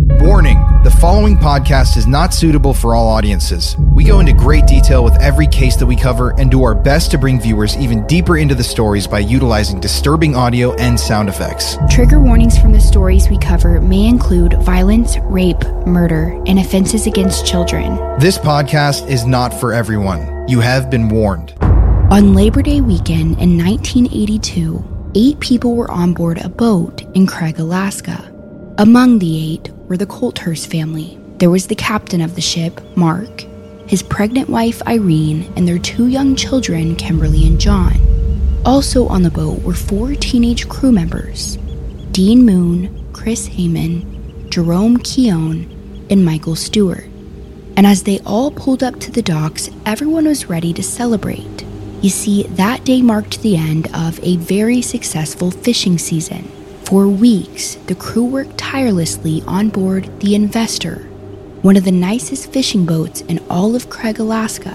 Warning 0.00 0.58
the 0.84 0.92
following 0.92 1.36
podcast 1.36 1.96
is 1.96 2.06
not 2.06 2.32
suitable 2.32 2.72
for 2.72 2.94
all 2.94 3.08
audiences. 3.08 3.76
We 3.76 4.04
go 4.04 4.20
into 4.20 4.32
great 4.32 4.64
detail 4.64 5.02
with 5.02 5.20
every 5.20 5.48
case 5.48 5.74
that 5.74 5.86
we 5.86 5.96
cover 5.96 6.38
and 6.38 6.52
do 6.52 6.62
our 6.62 6.74
best 6.74 7.10
to 7.10 7.18
bring 7.18 7.40
viewers 7.40 7.76
even 7.76 8.06
deeper 8.06 8.38
into 8.38 8.54
the 8.54 8.62
stories 8.62 9.08
by 9.08 9.18
utilizing 9.18 9.80
disturbing 9.80 10.36
audio 10.36 10.72
and 10.76 10.98
sound 10.98 11.28
effects. 11.28 11.76
Trigger 11.90 12.20
warnings 12.20 12.56
from 12.56 12.72
the 12.72 12.80
stories 12.80 13.28
we 13.28 13.38
cover 13.38 13.80
may 13.80 14.06
include 14.06 14.54
violence, 14.62 15.16
rape, 15.24 15.64
murder, 15.84 16.40
and 16.46 16.60
offenses 16.60 17.08
against 17.08 17.44
children. 17.44 17.96
This 18.20 18.38
podcast 18.38 19.08
is 19.08 19.26
not 19.26 19.52
for 19.52 19.72
everyone. 19.72 20.48
You 20.48 20.60
have 20.60 20.90
been 20.90 21.08
warned. 21.08 21.54
On 22.12 22.34
Labor 22.34 22.62
Day 22.62 22.80
weekend 22.80 23.40
in 23.40 23.58
1982, 23.58 25.10
eight 25.16 25.40
people 25.40 25.74
were 25.74 25.90
on 25.90 26.14
board 26.14 26.38
a 26.38 26.48
boat 26.48 27.02
in 27.16 27.26
Craig, 27.26 27.58
Alaska. 27.58 28.32
Among 28.80 29.18
the 29.18 29.36
eight 29.36 29.72
were 29.88 29.96
the 29.96 30.06
Colthurst 30.06 30.70
family. 30.70 31.18
There 31.38 31.50
was 31.50 31.66
the 31.66 31.74
captain 31.74 32.20
of 32.20 32.36
the 32.36 32.40
ship, 32.40 32.80
Mark, 32.96 33.40
his 33.88 34.04
pregnant 34.04 34.48
wife, 34.48 34.80
Irene, 34.86 35.52
and 35.56 35.66
their 35.66 35.80
two 35.80 36.06
young 36.06 36.36
children, 36.36 36.94
Kimberly 36.94 37.44
and 37.44 37.58
John. 37.58 37.98
Also 38.64 39.08
on 39.08 39.24
the 39.24 39.32
boat 39.32 39.62
were 39.62 39.74
four 39.74 40.14
teenage 40.14 40.68
crew 40.68 40.92
members 40.92 41.56
Dean 42.12 42.44
Moon, 42.44 43.04
Chris 43.12 43.48
Heyman, 43.48 44.48
Jerome 44.48 44.98
Keown, 44.98 45.66
and 46.08 46.24
Michael 46.24 46.54
Stewart. 46.54 47.06
And 47.76 47.84
as 47.84 48.04
they 48.04 48.20
all 48.20 48.52
pulled 48.52 48.84
up 48.84 49.00
to 49.00 49.10
the 49.10 49.22
docks, 49.22 49.70
everyone 49.86 50.26
was 50.26 50.48
ready 50.48 50.72
to 50.74 50.84
celebrate. 50.84 51.64
You 52.00 52.10
see, 52.10 52.44
that 52.50 52.84
day 52.84 53.02
marked 53.02 53.42
the 53.42 53.56
end 53.56 53.88
of 53.92 54.22
a 54.22 54.36
very 54.36 54.82
successful 54.82 55.50
fishing 55.50 55.98
season. 55.98 56.48
For 56.88 57.06
weeks, 57.06 57.74
the 57.86 57.94
crew 57.94 58.24
worked 58.24 58.56
tirelessly 58.56 59.42
on 59.46 59.68
board 59.68 60.08
the 60.20 60.34
Investor, 60.34 61.00
one 61.60 61.76
of 61.76 61.84
the 61.84 61.92
nicest 61.92 62.50
fishing 62.50 62.86
boats 62.86 63.20
in 63.20 63.44
all 63.50 63.76
of 63.76 63.90
Craig, 63.90 64.18
Alaska. 64.18 64.74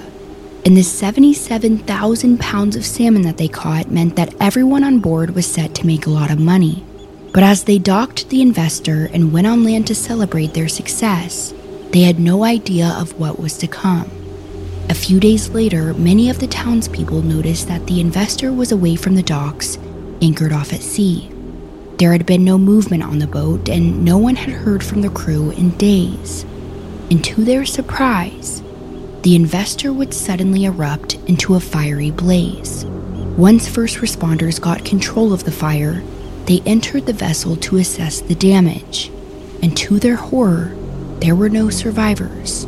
And 0.64 0.78
the 0.78 0.84
77,000 0.84 2.40
pounds 2.40 2.76
of 2.76 2.86
salmon 2.86 3.24
that 3.24 3.38
they 3.38 3.48
caught 3.48 3.90
meant 3.90 4.16
that 4.16 4.36
everyone 4.40 4.84
on 4.84 5.00
board 5.00 5.34
was 5.34 5.52
set 5.52 5.74
to 5.74 5.88
make 5.88 6.06
a 6.06 6.12
lot 6.12 6.30
of 6.30 6.38
money. 6.38 6.86
But 7.34 7.42
as 7.42 7.64
they 7.64 7.80
docked 7.80 8.30
the 8.30 8.44
Investor 8.44 9.10
and 9.12 9.34
went 9.34 9.48
on 9.48 9.64
land 9.64 9.88
to 9.88 9.96
celebrate 9.96 10.54
their 10.54 10.70
success, 10.70 11.52
they 11.94 12.02
had 12.02 12.20
no 12.20 12.44
idea 12.44 12.90
of 12.90 13.20
what 13.20 13.40
was 13.40 13.58
to 13.58 13.66
come. 13.66 14.12
A 14.88 14.94
few 14.94 15.20
days 15.20 15.50
later, 15.50 15.96
many 15.96 16.30
of 16.30 16.38
the 16.38 16.46
townspeople 16.46 17.24
noticed 17.24 17.68
that 17.70 17.88
the 17.88 18.00
Investor 18.00 18.54
was 18.54 18.72
away 18.72 18.96
from 18.96 19.16
the 19.16 19.24
docks, 19.24 19.80
anchored 20.22 20.54
off 20.54 20.74
at 20.74 20.84
sea. 20.84 21.33
There 21.98 22.12
had 22.12 22.26
been 22.26 22.44
no 22.44 22.58
movement 22.58 23.04
on 23.04 23.20
the 23.20 23.28
boat, 23.28 23.70
and 23.70 24.04
no 24.04 24.18
one 24.18 24.36
had 24.36 24.50
heard 24.50 24.84
from 24.84 25.02
the 25.02 25.10
crew 25.10 25.52
in 25.52 25.78
days. 25.78 26.44
And 27.12 27.24
to 27.26 27.44
their 27.44 27.66
surprise, 27.66 28.64
the 29.22 29.36
investor 29.36 29.94
would 29.94 30.14
suddenly 30.14 30.66
erupt 30.66 31.16
into 31.28 31.56
a 31.56 31.60
fiery 31.60 32.12
blaze. 32.12 32.86
Once 33.38 33.68
first 33.68 33.98
responders 33.98 34.60
got 34.60 34.84
control 34.84 35.34
of 35.34 35.44
the 35.44 35.52
fire, 35.52 36.04
they 36.46 36.62
entered 36.66 37.06
the 37.06 37.14
vessel 37.14 37.56
to 37.58 37.78
assess 37.78 38.22
the 38.22 38.36
damage. 38.36 39.10
And 39.62 39.78
to 39.78 40.00
their 40.00 40.16
horror, 40.16 40.76
there 41.20 41.36
were 41.36 41.50
no 41.50 41.70
survivors. 41.70 42.66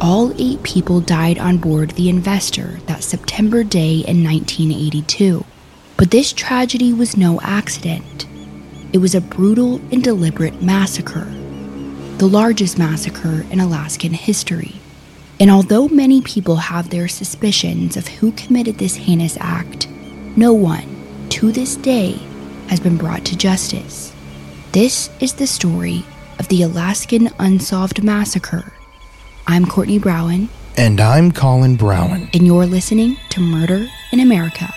All 0.00 0.32
eight 0.40 0.62
people 0.62 1.00
died 1.00 1.38
on 1.38 1.58
board 1.58 1.92
the 1.92 2.08
Investor 2.08 2.80
that 2.86 3.04
September 3.04 3.62
day 3.62 3.98
in 3.98 4.24
1982. 4.24 5.44
But 5.96 6.10
this 6.10 6.32
tragedy 6.32 6.92
was 6.92 7.16
no 7.16 7.40
accident. 7.40 8.26
It 8.92 8.98
was 8.98 9.14
a 9.14 9.20
brutal 9.20 9.76
and 9.90 10.02
deliberate 10.02 10.60
massacre, 10.62 11.24
the 12.18 12.28
largest 12.28 12.78
massacre 12.78 13.46
in 13.50 13.60
Alaskan 13.60 14.12
history. 14.12 14.74
And 15.40 15.50
although 15.50 15.88
many 15.88 16.20
people 16.22 16.56
have 16.56 16.90
their 16.90 17.08
suspicions 17.08 17.96
of 17.96 18.08
who 18.08 18.32
committed 18.32 18.76
this 18.78 18.94
heinous 18.94 19.36
act, 19.40 19.88
no 20.36 20.52
one, 20.52 21.28
to 21.30 21.50
this 21.50 21.76
day, 21.76 22.12
has 22.68 22.80
been 22.80 22.96
brought 22.96 23.24
to 23.26 23.36
justice. 23.36 24.12
This 24.72 25.08
is 25.20 25.34
the 25.34 25.46
story 25.46 26.04
of 26.38 26.48
the 26.48 26.62
Alaskan 26.62 27.30
Unsolved 27.38 28.02
Massacre. 28.02 28.72
I'm 29.46 29.64
Courtney 29.64 29.98
Browen. 29.98 30.48
And 30.76 31.00
I'm 31.00 31.32
Colin 31.32 31.78
Browen. 31.78 32.28
And 32.34 32.46
you're 32.46 32.66
listening 32.66 33.16
to 33.30 33.40
Murder 33.40 33.86
in 34.12 34.20
America. 34.20 34.74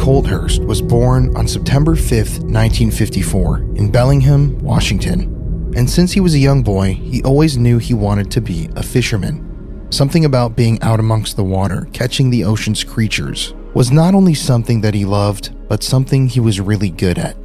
Colthurst 0.00 0.62
was 0.62 0.80
born 0.80 1.36
on 1.36 1.46
September 1.46 1.94
5, 1.94 2.10
1954, 2.44 3.58
in 3.76 3.92
Bellingham, 3.92 4.58
Washington. 4.60 5.72
And 5.76 5.88
since 5.88 6.10
he 6.10 6.20
was 6.20 6.34
a 6.34 6.38
young 6.38 6.62
boy, 6.62 6.94
he 6.94 7.22
always 7.22 7.58
knew 7.58 7.76
he 7.76 7.92
wanted 7.92 8.30
to 8.30 8.40
be 8.40 8.70
a 8.76 8.82
fisherman. 8.82 9.86
Something 9.90 10.24
about 10.24 10.56
being 10.56 10.80
out 10.80 11.00
amongst 11.00 11.36
the 11.36 11.44
water, 11.44 11.86
catching 11.92 12.30
the 12.30 12.44
ocean's 12.44 12.82
creatures, 12.82 13.52
was 13.74 13.92
not 13.92 14.14
only 14.14 14.32
something 14.32 14.80
that 14.80 14.94
he 14.94 15.04
loved, 15.04 15.54
but 15.68 15.82
something 15.82 16.26
he 16.26 16.40
was 16.40 16.62
really 16.62 16.88
good 16.88 17.18
at. 17.18 17.36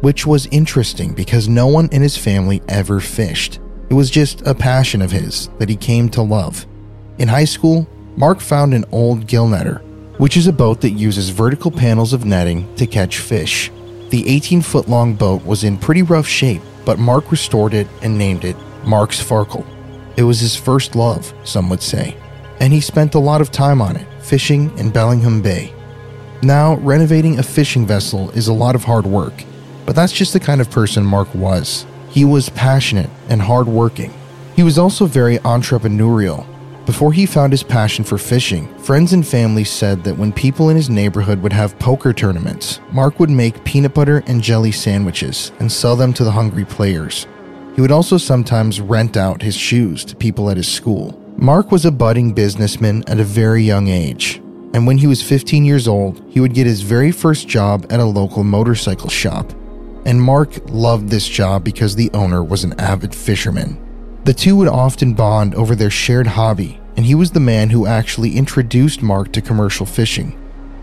Which 0.00 0.26
was 0.26 0.46
interesting 0.46 1.14
because 1.14 1.48
no 1.48 1.68
one 1.68 1.88
in 1.92 2.02
his 2.02 2.16
family 2.16 2.60
ever 2.66 2.98
fished. 2.98 3.60
It 3.88 3.94
was 3.94 4.10
just 4.10 4.44
a 4.48 4.54
passion 4.54 5.00
of 5.00 5.12
his 5.12 5.48
that 5.60 5.68
he 5.68 5.76
came 5.76 6.08
to 6.08 6.22
love. 6.22 6.66
In 7.18 7.28
high 7.28 7.44
school, 7.44 7.88
Mark 8.16 8.40
found 8.40 8.74
an 8.74 8.84
old 8.90 9.28
gill 9.28 9.46
netter 9.46 9.80
which 10.20 10.36
is 10.36 10.46
a 10.46 10.52
boat 10.52 10.82
that 10.82 10.90
uses 10.90 11.30
vertical 11.30 11.70
panels 11.70 12.12
of 12.12 12.26
netting 12.26 12.72
to 12.74 12.86
catch 12.86 13.20
fish. 13.20 13.72
The 14.10 14.28
18 14.28 14.60
foot 14.60 14.86
long 14.86 15.14
boat 15.14 15.42
was 15.46 15.64
in 15.64 15.78
pretty 15.78 16.02
rough 16.02 16.26
shape, 16.26 16.60
but 16.84 16.98
Mark 16.98 17.30
restored 17.30 17.72
it 17.72 17.88
and 18.02 18.18
named 18.18 18.44
it 18.44 18.54
Mark's 18.84 19.18
Farkle. 19.18 19.64
It 20.18 20.24
was 20.24 20.38
his 20.38 20.54
first 20.54 20.94
love, 20.94 21.32
some 21.44 21.70
would 21.70 21.80
say, 21.80 22.18
and 22.60 22.70
he 22.70 22.82
spent 22.82 23.14
a 23.14 23.18
lot 23.18 23.40
of 23.40 23.50
time 23.50 23.80
on 23.80 23.96
it, 23.96 24.06
fishing 24.22 24.76
in 24.78 24.90
Bellingham 24.90 25.40
Bay. 25.40 25.72
Now, 26.42 26.74
renovating 26.74 27.38
a 27.38 27.42
fishing 27.42 27.86
vessel 27.86 28.28
is 28.32 28.48
a 28.48 28.52
lot 28.52 28.74
of 28.74 28.84
hard 28.84 29.06
work, 29.06 29.32
but 29.86 29.96
that's 29.96 30.12
just 30.12 30.34
the 30.34 30.40
kind 30.40 30.60
of 30.60 30.70
person 30.70 31.02
Mark 31.02 31.34
was. 31.34 31.86
He 32.10 32.26
was 32.26 32.50
passionate 32.50 33.08
and 33.30 33.40
hardworking. 33.40 34.12
He 34.54 34.64
was 34.64 34.76
also 34.76 35.06
very 35.06 35.38
entrepreneurial. 35.38 36.46
Before 36.90 37.12
he 37.12 37.24
found 37.24 37.52
his 37.52 37.62
passion 37.62 38.04
for 38.04 38.18
fishing, 38.18 38.66
friends 38.78 39.12
and 39.12 39.24
family 39.24 39.62
said 39.62 40.02
that 40.02 40.18
when 40.18 40.32
people 40.32 40.70
in 40.70 40.76
his 40.76 40.90
neighborhood 40.90 41.40
would 41.40 41.52
have 41.52 41.78
poker 41.78 42.12
tournaments, 42.12 42.80
Mark 42.90 43.20
would 43.20 43.30
make 43.30 43.62
peanut 43.62 43.94
butter 43.94 44.24
and 44.26 44.42
jelly 44.42 44.72
sandwiches 44.72 45.52
and 45.60 45.70
sell 45.70 45.94
them 45.94 46.12
to 46.12 46.24
the 46.24 46.32
hungry 46.32 46.64
players. 46.64 47.28
He 47.76 47.80
would 47.80 47.92
also 47.92 48.18
sometimes 48.18 48.80
rent 48.80 49.16
out 49.16 49.40
his 49.40 49.54
shoes 49.54 50.04
to 50.06 50.16
people 50.16 50.50
at 50.50 50.56
his 50.56 50.66
school. 50.66 51.16
Mark 51.36 51.70
was 51.70 51.84
a 51.84 51.92
budding 51.92 52.32
businessman 52.32 53.04
at 53.06 53.20
a 53.20 53.24
very 53.24 53.62
young 53.62 53.86
age, 53.86 54.42
and 54.74 54.84
when 54.84 54.98
he 54.98 55.06
was 55.06 55.22
15 55.22 55.64
years 55.64 55.86
old, 55.86 56.20
he 56.28 56.40
would 56.40 56.54
get 56.54 56.66
his 56.66 56.82
very 56.82 57.12
first 57.12 57.46
job 57.46 57.86
at 57.90 58.00
a 58.00 58.04
local 58.04 58.42
motorcycle 58.42 59.08
shop. 59.08 59.52
And 60.04 60.20
Mark 60.20 60.58
loved 60.68 61.08
this 61.08 61.28
job 61.28 61.62
because 61.62 61.94
the 61.94 62.10
owner 62.14 62.42
was 62.42 62.64
an 62.64 62.78
avid 62.80 63.14
fisherman. 63.14 63.78
The 64.24 64.34
two 64.34 64.56
would 64.56 64.68
often 64.68 65.14
bond 65.14 65.54
over 65.54 65.76
their 65.76 65.88
shared 65.88 66.26
hobby, 66.26 66.79
and 66.96 67.06
he 67.06 67.14
was 67.14 67.30
the 67.30 67.40
man 67.40 67.70
who 67.70 67.86
actually 67.86 68.36
introduced 68.36 69.02
Mark 69.02 69.32
to 69.32 69.40
commercial 69.40 69.86
fishing. 69.86 70.36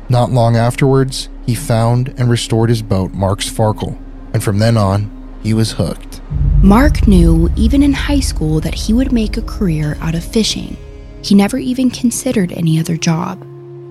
Not 0.09 0.31
long 0.31 0.55
afterwards, 0.55 1.29
he 1.45 1.55
found 1.55 2.13
and 2.17 2.29
restored 2.29 2.69
his 2.69 2.81
boat, 2.81 3.13
Mark's 3.13 3.49
Farkle, 3.49 3.97
and 4.33 4.43
from 4.43 4.59
then 4.59 4.77
on, 4.77 5.11
he 5.43 5.53
was 5.53 5.73
hooked. 5.73 6.21
Mark 6.61 7.07
knew, 7.07 7.49
even 7.55 7.83
in 7.83 7.93
high 7.93 8.19
school, 8.19 8.59
that 8.61 8.73
he 8.73 8.93
would 8.93 9.11
make 9.11 9.37
a 9.37 9.41
career 9.41 9.97
out 10.01 10.15
of 10.15 10.23
fishing. 10.23 10.75
He 11.23 11.35
never 11.35 11.57
even 11.57 11.89
considered 11.89 12.51
any 12.51 12.79
other 12.79 12.97
job 12.97 13.43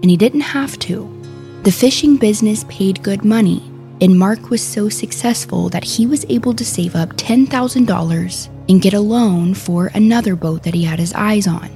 and 0.03 0.11
he 0.11 0.17
didn't 0.17 0.41
have 0.41 0.79
to. 0.79 1.13
The 1.63 1.73
fishing 1.73 2.17
business 2.17 2.65
paid 2.69 3.03
good 3.03 3.25
money, 3.25 3.63
and 4.01 4.19
Mark 4.19 4.51
was 4.51 4.63
so 4.63 4.89
successful 4.89 5.69
that 5.71 5.85
he 5.85 6.07
was 6.07 6.25
able 6.29 6.55
to 6.55 6.65
save 6.65 6.95
up 6.95 7.11
$10,000 7.17 8.49
and 8.69 8.83
get 8.83 8.95
a 8.95 9.01
loan 9.01 9.55
for 9.55 9.91
another 9.95 10.37
boat 10.37 10.63
that 10.63 10.75
he 10.75 10.85
had 10.85 10.99
his 10.99 11.13
eyes 11.15 11.47
on. 11.47 11.71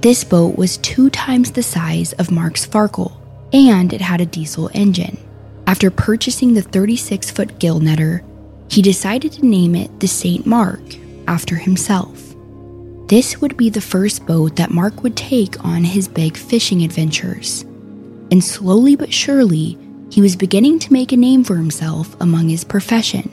This 0.00 0.22
boat 0.22 0.56
was 0.56 0.76
two 0.76 1.10
times 1.10 1.50
the 1.50 1.62
size 1.62 2.12
of 2.14 2.30
Mark's 2.30 2.64
Farkle, 2.64 3.16
and 3.52 3.92
it 3.92 4.00
had 4.00 4.20
a 4.20 4.26
diesel 4.26 4.70
engine. 4.72 5.18
After 5.66 5.90
purchasing 5.90 6.54
the 6.54 6.62
36 6.62 7.32
foot 7.32 7.58
gill 7.58 7.80
netter, 7.80 8.22
he 8.70 8.80
decided 8.80 9.32
to 9.32 9.46
name 9.46 9.74
it 9.74 9.98
the 9.98 10.06
St. 10.06 10.46
Mark 10.46 10.80
after 11.26 11.56
himself. 11.56 12.36
This 13.08 13.40
would 13.40 13.56
be 13.56 13.70
the 13.70 13.80
first 13.80 14.24
boat 14.24 14.54
that 14.54 14.70
Mark 14.70 15.02
would 15.02 15.16
take 15.16 15.64
on 15.64 15.82
his 15.82 16.06
big 16.06 16.36
fishing 16.36 16.84
adventures. 16.84 17.62
And 18.30 18.44
slowly 18.44 18.94
but 18.94 19.12
surely, 19.12 19.76
he 20.10 20.20
was 20.20 20.36
beginning 20.36 20.78
to 20.80 20.92
make 20.92 21.10
a 21.10 21.16
name 21.16 21.42
for 21.42 21.56
himself 21.56 22.16
among 22.20 22.50
his 22.50 22.62
profession. 22.62 23.32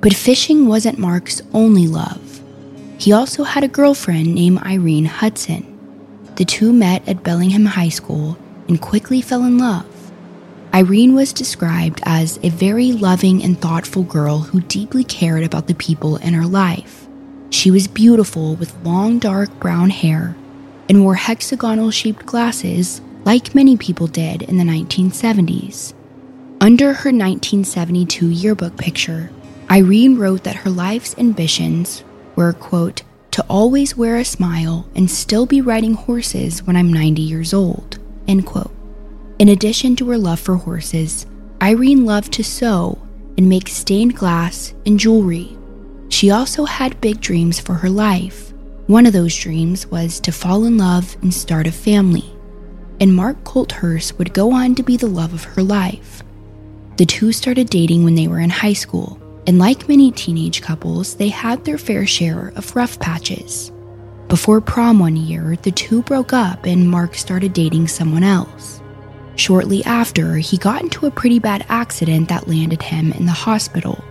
But 0.00 0.14
fishing 0.14 0.66
wasn't 0.66 0.98
Mark's 0.98 1.42
only 1.54 1.86
love. 1.86 2.40
He 2.98 3.12
also 3.12 3.44
had 3.44 3.62
a 3.62 3.68
girlfriend 3.68 4.34
named 4.34 4.58
Irene 4.64 5.04
Hudson. 5.04 5.71
The 6.42 6.46
two 6.46 6.72
met 6.72 7.08
at 7.08 7.22
Bellingham 7.22 7.66
High 7.66 7.90
School 7.90 8.36
and 8.66 8.80
quickly 8.80 9.20
fell 9.22 9.44
in 9.44 9.58
love. 9.58 9.86
Irene 10.74 11.14
was 11.14 11.32
described 11.32 12.00
as 12.04 12.40
a 12.42 12.48
very 12.48 12.90
loving 12.90 13.44
and 13.44 13.56
thoughtful 13.56 14.02
girl 14.02 14.40
who 14.40 14.60
deeply 14.62 15.04
cared 15.04 15.44
about 15.44 15.68
the 15.68 15.74
people 15.76 16.16
in 16.16 16.34
her 16.34 16.44
life. 16.44 17.06
She 17.50 17.70
was 17.70 17.86
beautiful 17.86 18.56
with 18.56 18.74
long 18.84 19.20
dark 19.20 19.56
brown 19.60 19.90
hair 19.90 20.34
and 20.88 21.04
wore 21.04 21.14
hexagonal 21.14 21.92
shaped 21.92 22.26
glasses 22.26 23.00
like 23.24 23.54
many 23.54 23.76
people 23.76 24.08
did 24.08 24.42
in 24.42 24.56
the 24.56 24.64
1970s. 24.64 25.94
Under 26.60 26.86
her 26.86 27.12
1972 27.12 28.30
yearbook 28.30 28.76
picture, 28.76 29.30
Irene 29.70 30.18
wrote 30.18 30.42
that 30.42 30.56
her 30.56 30.70
life's 30.70 31.16
ambitions 31.18 32.02
were, 32.34 32.52
quote, 32.52 33.04
to 33.32 33.44
always 33.48 33.96
wear 33.96 34.18
a 34.18 34.24
smile 34.24 34.86
and 34.94 35.10
still 35.10 35.46
be 35.46 35.60
riding 35.60 35.94
horses 35.94 36.62
when 36.62 36.76
I'm 36.76 36.92
90 36.92 37.22
years 37.22 37.52
old, 37.52 37.98
end 38.28 38.46
quote. 38.46 38.70
In 39.38 39.48
addition 39.48 39.96
to 39.96 40.08
her 40.10 40.18
love 40.18 40.38
for 40.38 40.56
horses, 40.56 41.26
Irene 41.60 42.04
loved 42.04 42.32
to 42.34 42.44
sew 42.44 42.98
and 43.36 43.48
make 43.48 43.68
stained 43.68 44.16
glass 44.16 44.74
and 44.84 44.98
jewelry. 44.98 45.56
She 46.10 46.30
also 46.30 46.66
had 46.66 47.00
big 47.00 47.20
dreams 47.20 47.58
for 47.58 47.74
her 47.74 47.88
life. 47.88 48.52
One 48.86 49.06
of 49.06 49.14
those 49.14 49.34
dreams 49.34 49.86
was 49.86 50.20
to 50.20 50.32
fall 50.32 50.64
in 50.64 50.76
love 50.76 51.16
and 51.22 51.32
start 51.32 51.66
a 51.66 51.72
family. 51.72 52.30
And 53.00 53.14
Mark 53.14 53.42
Colthurst 53.44 54.18
would 54.18 54.34
go 54.34 54.52
on 54.52 54.74
to 54.74 54.82
be 54.82 54.96
the 54.98 55.06
love 55.06 55.32
of 55.32 55.44
her 55.44 55.62
life. 55.62 56.22
The 56.98 57.06
two 57.06 57.32
started 57.32 57.70
dating 57.70 58.04
when 58.04 58.14
they 58.14 58.28
were 58.28 58.40
in 58.40 58.50
high 58.50 58.74
school, 58.74 59.18
and 59.46 59.58
like 59.58 59.88
many 59.88 60.10
teenage 60.12 60.62
couples, 60.62 61.16
they 61.16 61.28
had 61.28 61.64
their 61.64 61.78
fair 61.78 62.06
share 62.06 62.52
of 62.56 62.74
rough 62.76 62.98
patches. 62.98 63.72
Before 64.28 64.60
prom 64.60 64.98
one 64.98 65.16
year, 65.16 65.56
the 65.56 65.70
two 65.72 66.02
broke 66.02 66.32
up 66.32 66.64
and 66.64 66.88
Mark 66.88 67.14
started 67.14 67.52
dating 67.52 67.88
someone 67.88 68.22
else. 68.22 68.80
Shortly 69.36 69.84
after, 69.84 70.36
he 70.36 70.56
got 70.56 70.82
into 70.82 71.06
a 71.06 71.10
pretty 71.10 71.38
bad 71.38 71.66
accident 71.68 72.28
that 72.28 72.48
landed 72.48 72.82
him 72.82 73.12
in 73.12 73.26
the 73.26 73.32
hospital. 73.32 74.02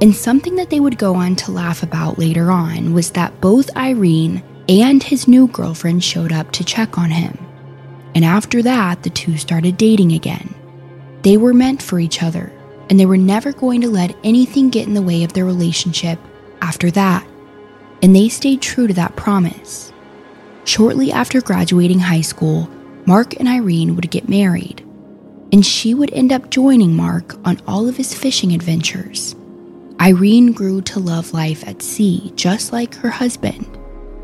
And 0.00 0.14
something 0.14 0.56
that 0.56 0.70
they 0.70 0.80
would 0.80 0.98
go 0.98 1.14
on 1.14 1.36
to 1.36 1.52
laugh 1.52 1.82
about 1.82 2.18
later 2.18 2.50
on 2.50 2.92
was 2.92 3.10
that 3.10 3.40
both 3.40 3.74
Irene 3.76 4.42
and 4.68 5.02
his 5.02 5.26
new 5.26 5.46
girlfriend 5.48 6.04
showed 6.04 6.32
up 6.32 6.52
to 6.52 6.64
check 6.64 6.98
on 6.98 7.10
him. 7.10 7.38
And 8.14 8.24
after 8.24 8.62
that, 8.62 9.02
the 9.02 9.10
two 9.10 9.36
started 9.36 9.76
dating 9.76 10.12
again. 10.12 10.54
They 11.22 11.36
were 11.36 11.54
meant 11.54 11.82
for 11.82 11.98
each 11.98 12.22
other, 12.22 12.52
and 12.88 12.98
they 12.98 13.06
were 13.06 13.16
never 13.16 13.52
going 13.52 13.80
to 13.80 13.88
let 13.88 14.16
anything 14.24 14.70
get 14.70 14.86
in 14.86 14.94
the 14.94 15.02
way 15.02 15.24
of 15.24 15.32
their 15.32 15.44
relationship 15.44 16.18
after 16.60 16.90
that. 16.92 17.26
And 18.02 18.14
they 18.14 18.28
stayed 18.28 18.62
true 18.62 18.86
to 18.86 18.94
that 18.94 19.16
promise. 19.16 19.92
Shortly 20.64 21.12
after 21.12 21.40
graduating 21.40 22.00
high 22.00 22.20
school, 22.20 22.68
Mark 23.06 23.38
and 23.38 23.48
Irene 23.48 23.94
would 23.94 24.10
get 24.10 24.28
married, 24.28 24.80
and 25.52 25.64
she 25.64 25.94
would 25.94 26.12
end 26.12 26.32
up 26.32 26.50
joining 26.50 26.96
Mark 26.96 27.34
on 27.46 27.60
all 27.66 27.88
of 27.88 27.96
his 27.96 28.12
fishing 28.12 28.52
adventures. 28.52 29.36
Irene 30.00 30.52
grew 30.52 30.82
to 30.82 31.00
love 31.00 31.32
life 31.32 31.66
at 31.66 31.82
sea 31.82 32.32
just 32.34 32.72
like 32.72 32.94
her 32.96 33.10
husband, 33.10 33.66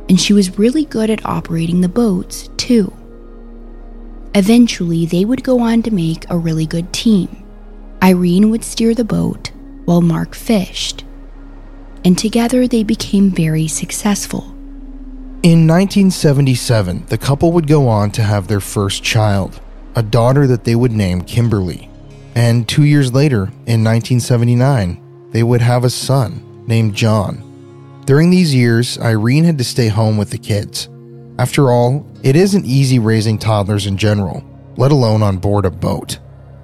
and 0.08 0.20
she 0.20 0.32
was 0.32 0.58
really 0.58 0.84
good 0.84 1.10
at 1.10 1.24
operating 1.24 1.80
the 1.80 1.88
boats, 1.88 2.48
too. 2.56 2.92
Eventually, 4.34 5.06
they 5.06 5.24
would 5.24 5.44
go 5.44 5.60
on 5.60 5.82
to 5.82 5.90
make 5.90 6.28
a 6.28 6.36
really 6.36 6.66
good 6.66 6.92
team. 6.92 7.41
Irene 8.02 8.50
would 8.50 8.64
steer 8.64 8.96
the 8.96 9.04
boat 9.04 9.52
while 9.84 10.00
Mark 10.00 10.34
fished, 10.34 11.04
and 12.04 12.18
together 12.18 12.66
they 12.66 12.82
became 12.82 13.30
very 13.30 13.68
successful. 13.68 14.40
In 15.44 15.68
1977, 15.68 17.06
the 17.06 17.18
couple 17.18 17.52
would 17.52 17.68
go 17.68 17.86
on 17.86 18.10
to 18.12 18.22
have 18.22 18.48
their 18.48 18.58
first 18.58 19.04
child, 19.04 19.60
a 19.94 20.02
daughter 20.02 20.48
that 20.48 20.64
they 20.64 20.74
would 20.74 20.90
name 20.90 21.22
Kimberly. 21.22 21.88
And 22.34 22.68
two 22.68 22.84
years 22.84 23.12
later, 23.12 23.44
in 23.66 23.84
1979, 23.84 25.30
they 25.30 25.44
would 25.44 25.60
have 25.60 25.84
a 25.84 25.90
son 25.90 26.64
named 26.66 26.96
John. 26.96 28.02
During 28.04 28.30
these 28.30 28.52
years, 28.52 28.98
Irene 28.98 29.44
had 29.44 29.58
to 29.58 29.64
stay 29.64 29.86
home 29.88 30.16
with 30.16 30.30
the 30.30 30.38
kids. 30.38 30.88
After 31.38 31.70
all, 31.70 32.04
it 32.24 32.34
isn't 32.34 32.66
easy 32.66 32.98
raising 32.98 33.38
toddlers 33.38 33.86
in 33.86 33.96
general, 33.96 34.42
let 34.76 34.90
alone 34.90 35.22
on 35.22 35.38
board 35.38 35.64
a 35.64 35.70
boat. 35.70 36.18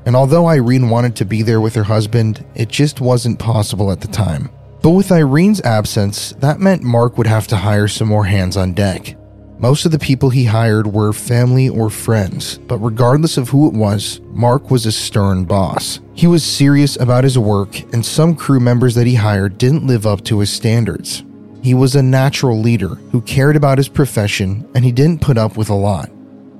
And 0.08 0.16
although 0.16 0.46
Irene 0.46 0.88
wanted 0.88 1.16
to 1.16 1.26
be 1.26 1.42
there 1.42 1.60
with 1.60 1.74
her 1.74 1.82
husband, 1.82 2.42
it 2.54 2.70
just 2.70 2.98
wasn't 2.98 3.38
possible 3.38 3.92
at 3.92 4.00
the 4.00 4.08
time. 4.08 4.48
But 4.80 4.92
with 4.92 5.12
Irene's 5.12 5.60
absence, 5.60 6.32
that 6.38 6.60
meant 6.60 6.82
Mark 6.82 7.18
would 7.18 7.26
have 7.26 7.46
to 7.48 7.56
hire 7.56 7.88
some 7.88 8.08
more 8.08 8.24
hands 8.24 8.56
on 8.56 8.72
deck. 8.72 9.18
Most 9.58 9.84
of 9.84 9.92
the 9.92 9.98
people 9.98 10.30
he 10.30 10.46
hired 10.46 10.86
were 10.86 11.12
family 11.12 11.68
or 11.68 11.90
friends, 11.90 12.56
but 12.56 12.78
regardless 12.78 13.36
of 13.36 13.50
who 13.50 13.68
it 13.68 13.74
was, 13.74 14.22
Mark 14.28 14.70
was 14.70 14.86
a 14.86 14.92
stern 14.92 15.44
boss. 15.44 16.00
He 16.14 16.26
was 16.26 16.42
serious 16.42 16.98
about 16.98 17.24
his 17.24 17.38
work, 17.38 17.78
and 17.92 18.02
some 18.02 18.34
crew 18.34 18.60
members 18.60 18.94
that 18.94 19.06
he 19.06 19.14
hired 19.14 19.58
didn't 19.58 19.86
live 19.86 20.06
up 20.06 20.24
to 20.24 20.38
his 20.38 20.48
standards. 20.48 21.22
He 21.62 21.74
was 21.74 21.94
a 21.94 22.02
natural 22.02 22.58
leader 22.58 22.94
who 23.12 23.20
cared 23.20 23.56
about 23.56 23.76
his 23.76 23.90
profession, 23.90 24.66
and 24.74 24.86
he 24.86 24.90
didn't 24.90 25.20
put 25.20 25.36
up 25.36 25.58
with 25.58 25.68
a 25.68 25.74
lot. 25.74 26.08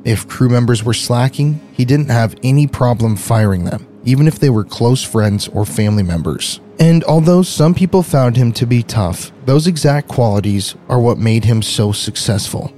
If 0.09 0.27
crew 0.27 0.49
members 0.49 0.83
were 0.83 0.95
slacking, 0.95 1.61
he 1.75 1.85
didn't 1.85 2.09
have 2.09 2.35
any 2.43 2.67
problem 2.67 3.15
firing 3.15 3.65
them, 3.65 3.87
even 4.05 4.27
if 4.27 4.39
they 4.39 4.49
were 4.49 4.65
close 4.65 5.05
friends 5.05 5.49
or 5.49 5.67
family 5.67 6.03
members. 6.03 6.61
And 6.81 7.05
although 7.05 7.43
some 7.43 7.75
people 7.75 8.03
found 8.03 8.35
him 8.35 8.51
to 8.53 8.65
be 8.65 8.83
tough, 8.83 9.31
those 9.45 9.67
exact 9.67 10.09
qualities 10.09 10.75
are 10.89 10.99
what 10.99 11.19
made 11.19 11.45
him 11.45 11.61
so 11.61 11.93
successful. 11.93 12.73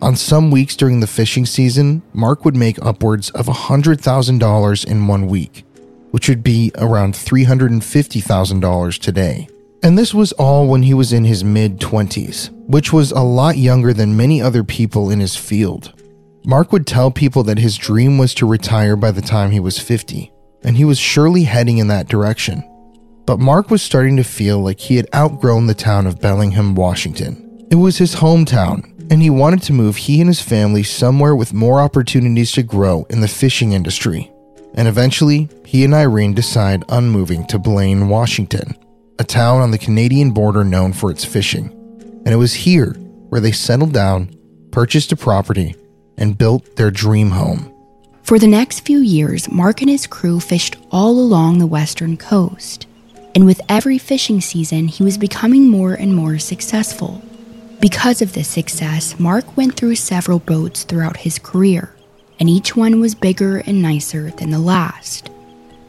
On 0.00 0.16
some 0.16 0.50
weeks 0.50 0.74
during 0.74 0.98
the 0.98 1.06
fishing 1.06 1.46
season, 1.46 2.02
Mark 2.12 2.44
would 2.44 2.56
make 2.56 2.84
upwards 2.84 3.30
of 3.30 3.46
$100,000 3.46 4.84
in 4.84 5.06
one 5.06 5.28
week, 5.28 5.64
which 6.10 6.28
would 6.28 6.42
be 6.42 6.72
around 6.74 7.14
$350,000 7.14 8.98
today. 8.98 9.46
And 9.84 9.96
this 9.96 10.12
was 10.12 10.32
all 10.32 10.66
when 10.66 10.82
he 10.82 10.94
was 10.94 11.12
in 11.12 11.26
his 11.26 11.44
mid 11.44 11.78
20s, 11.78 12.50
which 12.66 12.92
was 12.92 13.12
a 13.12 13.20
lot 13.20 13.56
younger 13.56 13.92
than 13.92 14.16
many 14.16 14.42
other 14.42 14.64
people 14.64 15.10
in 15.10 15.20
his 15.20 15.36
field. 15.36 15.92
Mark 16.44 16.72
would 16.72 16.86
tell 16.86 17.10
people 17.10 17.44
that 17.44 17.58
his 17.58 17.76
dream 17.76 18.18
was 18.18 18.34
to 18.34 18.46
retire 18.46 18.96
by 18.96 19.12
the 19.12 19.22
time 19.22 19.52
he 19.52 19.60
was 19.60 19.78
50, 19.78 20.32
and 20.64 20.76
he 20.76 20.84
was 20.84 20.98
surely 20.98 21.44
heading 21.44 21.78
in 21.78 21.86
that 21.88 22.08
direction. 22.08 22.68
But 23.26 23.38
Mark 23.38 23.70
was 23.70 23.80
starting 23.80 24.16
to 24.16 24.24
feel 24.24 24.58
like 24.58 24.80
he 24.80 24.96
had 24.96 25.06
outgrown 25.14 25.66
the 25.66 25.74
town 25.74 26.06
of 26.06 26.20
Bellingham, 26.20 26.74
Washington. 26.74 27.66
It 27.70 27.76
was 27.76 27.98
his 27.98 28.16
hometown, 28.16 29.08
and 29.10 29.22
he 29.22 29.30
wanted 29.30 29.62
to 29.62 29.72
move 29.72 29.96
he 29.96 30.20
and 30.20 30.28
his 30.28 30.42
family 30.42 30.82
somewhere 30.82 31.36
with 31.36 31.54
more 31.54 31.80
opportunities 31.80 32.50
to 32.52 32.64
grow 32.64 33.06
in 33.08 33.20
the 33.20 33.28
fishing 33.28 33.72
industry. 33.72 34.28
And 34.74 34.88
eventually, 34.88 35.48
he 35.64 35.84
and 35.84 35.94
Irene 35.94 36.34
decide 36.34 36.82
on 36.88 37.08
moving 37.10 37.46
to 37.46 37.58
Blaine, 37.58 38.08
Washington, 38.08 38.76
a 39.20 39.24
town 39.24 39.60
on 39.60 39.70
the 39.70 39.78
Canadian 39.78 40.32
border 40.32 40.64
known 40.64 40.92
for 40.92 41.10
its 41.10 41.24
fishing. 41.24 41.70
And 42.24 42.28
it 42.28 42.36
was 42.36 42.54
here 42.54 42.94
where 43.28 43.40
they 43.40 43.52
settled 43.52 43.92
down, 43.92 44.34
purchased 44.72 45.12
a 45.12 45.16
property, 45.16 45.76
and 46.16 46.38
built 46.38 46.76
their 46.76 46.90
dream 46.90 47.30
home. 47.30 47.72
For 48.22 48.38
the 48.38 48.46
next 48.46 48.80
few 48.80 49.00
years, 49.00 49.50
Mark 49.50 49.80
and 49.80 49.90
his 49.90 50.06
crew 50.06 50.40
fished 50.40 50.76
all 50.90 51.18
along 51.18 51.58
the 51.58 51.66
western 51.66 52.16
coast. 52.16 52.86
And 53.34 53.46
with 53.46 53.60
every 53.68 53.98
fishing 53.98 54.40
season, 54.40 54.88
he 54.88 55.02
was 55.02 55.18
becoming 55.18 55.68
more 55.68 55.94
and 55.94 56.14
more 56.14 56.38
successful. 56.38 57.22
Because 57.80 58.22
of 58.22 58.32
this 58.32 58.48
success, 58.48 59.18
Mark 59.18 59.56
went 59.56 59.74
through 59.74 59.96
several 59.96 60.38
boats 60.38 60.84
throughout 60.84 61.16
his 61.16 61.38
career, 61.38 61.94
and 62.38 62.48
each 62.48 62.76
one 62.76 63.00
was 63.00 63.14
bigger 63.14 63.58
and 63.58 63.82
nicer 63.82 64.30
than 64.30 64.50
the 64.50 64.58
last. 64.58 65.30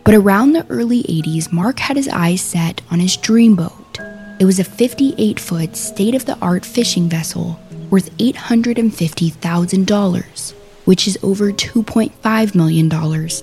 But 0.03 0.15
around 0.15 0.53
the 0.53 0.65
early 0.69 1.03
80s, 1.03 1.51
Mark 1.51 1.79
had 1.79 1.95
his 1.95 2.07
eyes 2.09 2.41
set 2.41 2.81
on 2.89 2.99
his 2.99 3.15
dream 3.15 3.55
boat. 3.55 3.99
It 4.39 4.45
was 4.45 4.59
a 4.59 4.63
58 4.63 5.39
foot 5.39 5.75
state 5.75 6.15
of 6.15 6.25
the 6.25 6.37
art 6.39 6.65
fishing 6.65 7.07
vessel 7.07 7.59
worth 7.93 8.17
$850,000, 8.17 10.53
which 10.85 11.07
is 11.07 11.17
over 11.21 11.51
$2.5 11.51 12.55
million 12.55 12.89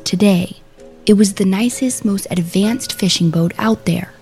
today. 0.03 0.57
It 1.07 1.15
was 1.15 1.35
the 1.35 1.45
nicest, 1.45 2.05
most 2.05 2.27
advanced 2.33 2.95
fishing 2.95 3.31
boat 3.31 3.53
out 3.59 3.85
there, 3.85 4.13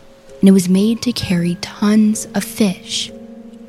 and 0.40 0.48
it 0.50 0.52
was 0.52 0.68
made 0.68 1.00
to 1.00 1.12
carry 1.12 1.54
tons 1.62 2.26
of 2.34 2.44
fish. 2.44 3.10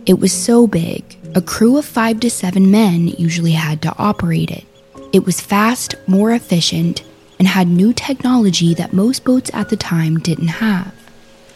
It 0.05 0.19
was 0.19 0.33
so 0.33 0.67
big, 0.67 1.17
a 1.33 1.41
crew 1.41 1.77
of 1.77 1.85
five 1.85 2.19
to 2.19 2.29
seven 2.29 2.69
men 2.69 3.07
usually 3.07 3.53
had 3.53 3.81
to 3.83 3.97
operate 3.97 4.51
it. 4.51 4.65
It 5.13 5.23
was 5.23 5.39
fast, 5.39 5.95
more 6.07 6.33
efficient, 6.33 7.03
and 7.39 7.47
had 7.47 7.69
new 7.69 7.93
technology 7.93 8.73
that 8.73 8.91
most 8.91 9.23
boats 9.23 9.49
at 9.53 9.69
the 9.69 9.77
time 9.77 10.19
didn't 10.19 10.59
have. 10.59 10.93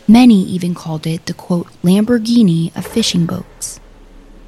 Many 0.07 0.45
even 0.45 0.73
called 0.73 1.05
it 1.05 1.25
the 1.25 1.33
quote, 1.33 1.67
Lamborghini 1.83 2.73
of 2.77 2.87
fishing 2.87 3.25
boats. 3.25 3.81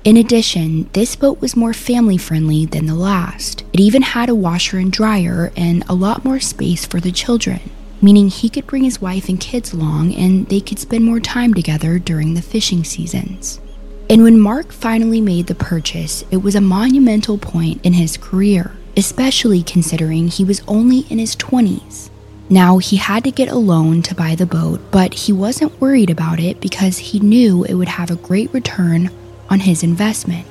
In 0.06 0.18
addition, 0.18 0.88
this 0.94 1.16
boat 1.16 1.42
was 1.42 1.56
more 1.56 1.74
family 1.74 2.16
friendly 2.18 2.68
than 2.68 2.86
the 2.86 2.94
last. 2.94 3.64
It 3.74 3.80
even 3.80 4.04
had 4.04 4.30
a 4.30 4.36
washer 4.36 4.78
and 4.78 4.92
dryer 4.92 5.52
and 5.58 5.84
a 5.90 5.96
lot 5.96 6.24
more 6.24 6.40
space 6.40 6.86
for 6.86 7.00
the 7.00 7.12
children, 7.12 7.60
meaning 8.04 8.30
he 8.30 8.48
could 8.48 8.68
bring 8.68 8.84
his 8.84 9.02
wife 9.02 9.30
and 9.30 9.40
kids 9.40 9.74
along 9.74 10.14
and 10.14 10.48
they 10.48 10.62
could 10.62 10.78
spend 10.78 11.06
more 11.06 11.20
time 11.20 11.56
together 11.56 11.98
during 11.98 12.36
the 12.36 12.44
fishing 12.44 12.84
seasons. 12.84 13.60
And 14.08 14.22
when 14.22 14.40
Mark 14.40 14.72
finally 14.72 15.22
made 15.22 15.48
the 15.48 15.56
purchase, 15.56 16.24
it 16.30 16.38
was 16.38 16.54
a 16.54 16.62
monumental 16.62 17.40
point 17.40 17.84
in 17.84 17.94
his 17.94 18.16
career, 18.16 18.78
especially 18.96 19.64
considering 19.64 20.28
he 20.28 20.46
was 20.46 20.62
only 20.68 21.00
in 21.10 21.18
his 21.18 21.36
20s. 21.36 22.12
Now, 22.48 22.78
he 22.78 22.98
had 22.98 23.24
to 23.24 23.32
get 23.32 23.50
a 23.50 23.56
loan 23.56 24.04
to 24.04 24.14
buy 24.14 24.36
the 24.36 24.46
boat, 24.46 24.82
but 24.92 25.16
he 25.16 25.34
wasn't 25.34 25.82
worried 25.82 26.12
about 26.12 26.40
it 26.40 26.62
because 26.62 27.00
he 27.00 27.20
knew 27.20 27.64
it 27.64 27.74
would 27.74 27.88
have 27.88 28.12
a 28.12 28.18
great 28.18 28.54
return 28.54 29.10
on 29.50 29.60
his 29.60 29.84
investment. 29.84 30.48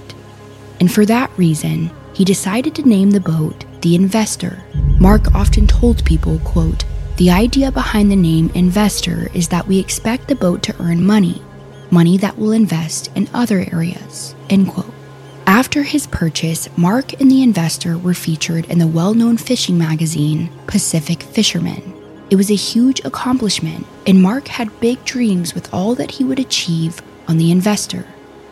And 0.81 0.91
for 0.91 1.05
that 1.07 1.31
reason, 1.37 1.91
he 2.13 2.25
decided 2.25 2.75
to 2.75 2.89
name 2.89 3.11
the 3.11 3.21
boat 3.21 3.65
the 3.81 3.95
Investor. 3.95 4.63
Mark 4.99 5.35
often 5.35 5.67
told 5.67 6.05
people, 6.05 6.39
quote, 6.39 6.85
"The 7.17 7.31
idea 7.31 7.71
behind 7.71 8.11
the 8.11 8.17
name 8.17 8.51
Investor 8.55 9.31
is 9.35 9.49
that 9.49 9.69
we 9.69 9.79
expect 9.79 10.29
the 10.29 10.35
boat 10.35 10.63
to 10.63 10.75
earn 10.81 11.05
money, 11.05 11.43
money 11.91 12.17
that 12.19 12.39
will 12.39 12.53
invest 12.53 13.11
in 13.15 13.29
other 13.35 13.69
areas." 13.73 14.35
End 14.49 14.69
quote. 14.69 14.93
After 15.47 15.83
his 15.83 16.07
purchase, 16.07 16.69
Mark 16.77 17.21
and 17.21 17.31
the 17.31 17.43
investor 17.43 17.99
were 17.99 18.15
featured 18.15 18.65
in 18.67 18.79
the 18.79 18.87
well 18.87 19.13
known 19.13 19.37
fishing 19.37 19.77
magazine 19.77 20.49
Pacific 20.67 21.23
Fisherman. 21.23 21.83
It 22.31 22.37
was 22.37 22.51
a 22.51 22.55
huge 22.55 23.03
accomplishment, 23.05 23.85
and 24.07 24.23
Mark 24.23 24.49
had 24.49 24.81
big 24.81 25.05
dreams 25.05 25.55
with 25.55 25.69
all 25.75 25.95
that 25.97 26.13
he 26.13 26.25
would 26.25 26.39
achieve 26.39 27.03
on 27.29 27.37
the 27.37 27.51
investor. 27.51 28.07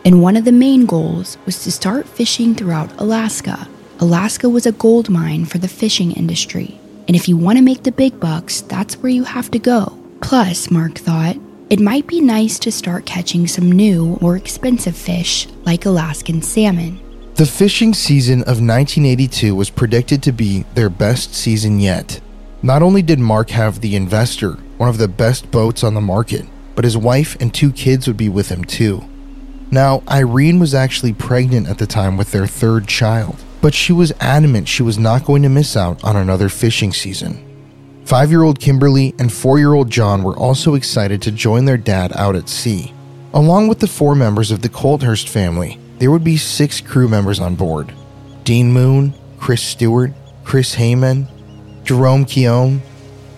And 0.05 0.21
one 0.21 0.35
of 0.35 0.43
the 0.43 0.51
main 0.51 0.85
goals 0.85 1.37
was 1.45 1.63
to 1.63 1.71
start 1.71 2.07
fishing 2.07 2.55
throughout 2.55 2.91
Alaska. 2.99 3.67
Alaska 3.99 4.49
was 4.49 4.65
a 4.65 4.73
gold 4.73 5.09
mine 5.09 5.45
for 5.45 5.59
the 5.59 5.67
fishing 5.69 6.11
industry. 6.11 6.77
And 7.07 7.15
if 7.15 7.29
you 7.29 7.37
want 7.37 7.57
to 7.57 7.63
make 7.63 7.83
the 7.83 7.91
big 7.91 8.19
bucks, 8.19 8.61
that's 8.61 8.97
where 8.97 9.11
you 9.11 9.23
have 9.23 9.49
to 9.51 9.59
go. 9.59 9.97
Plus, 10.21 10.69
Mark 10.69 10.95
thought, 10.95 11.37
it 11.69 11.79
might 11.79 12.05
be 12.05 12.19
nice 12.19 12.59
to 12.59 12.71
start 12.71 13.05
catching 13.05 13.47
some 13.47 13.71
new, 13.71 14.17
more 14.21 14.35
expensive 14.35 14.95
fish 14.95 15.47
like 15.65 15.85
Alaskan 15.85 16.41
salmon. 16.41 16.99
The 17.35 17.45
fishing 17.45 17.93
season 17.93 18.41
of 18.41 18.59
1982 18.59 19.55
was 19.55 19.69
predicted 19.69 20.21
to 20.23 20.31
be 20.31 20.63
their 20.75 20.89
best 20.89 21.33
season 21.33 21.79
yet. 21.79 22.19
Not 22.61 22.81
only 22.81 23.01
did 23.01 23.19
Mark 23.19 23.49
have 23.51 23.79
the 23.79 23.95
investor, 23.95 24.53
one 24.77 24.89
of 24.89 24.97
the 24.97 25.07
best 25.07 25.49
boats 25.49 25.83
on 25.83 25.93
the 25.93 26.01
market, 26.01 26.45
but 26.75 26.85
his 26.85 26.97
wife 26.97 27.37
and 27.39 27.53
two 27.53 27.71
kids 27.71 28.05
would 28.05 28.17
be 28.17 28.29
with 28.29 28.49
him 28.49 28.63
too. 28.65 29.03
Now, 29.73 30.03
Irene 30.07 30.59
was 30.59 30.75
actually 30.75 31.13
pregnant 31.13 31.67
at 31.67 31.79
the 31.79 31.87
time 31.87 32.15
with 32.15 32.31
their 32.31 32.45
third 32.45 32.87
child, 32.87 33.37
but 33.59 33.73
she 33.73 33.91
was 33.91 34.13
adamant 34.19 34.67
she 34.67 34.83
was 34.83 34.99
not 34.99 35.25
going 35.25 35.41
to 35.41 35.49
miss 35.49 35.75
out 35.75 36.03
on 36.03 36.15
another 36.15 36.47
fishing 36.47 36.93
season. 36.93 37.43
Five 38.05 38.29
year 38.29 38.43
old 38.43 38.59
Kimberly 38.59 39.15
and 39.17 39.33
four 39.33 39.57
year 39.57 39.73
old 39.73 39.89
John 39.89 40.21
were 40.21 40.37
also 40.37 40.75
excited 40.75 41.23
to 41.23 41.31
join 41.31 41.65
their 41.65 41.77
dad 41.77 42.13
out 42.15 42.35
at 42.35 42.49
sea. 42.49 42.93
Along 43.33 43.67
with 43.67 43.79
the 43.79 43.87
four 43.87 44.13
members 44.13 44.51
of 44.51 44.61
the 44.61 44.69
Colthurst 44.69 45.27
family, 45.27 45.79
there 45.97 46.11
would 46.11 46.23
be 46.23 46.37
six 46.37 46.79
crew 46.79 47.07
members 47.07 47.39
on 47.39 47.55
board 47.55 47.91
Dean 48.43 48.71
Moon, 48.71 49.15
Chris 49.39 49.63
Stewart, 49.63 50.11
Chris 50.43 50.75
Heyman, 50.75 51.25
Jerome 51.83 52.25
Keown, 52.25 52.83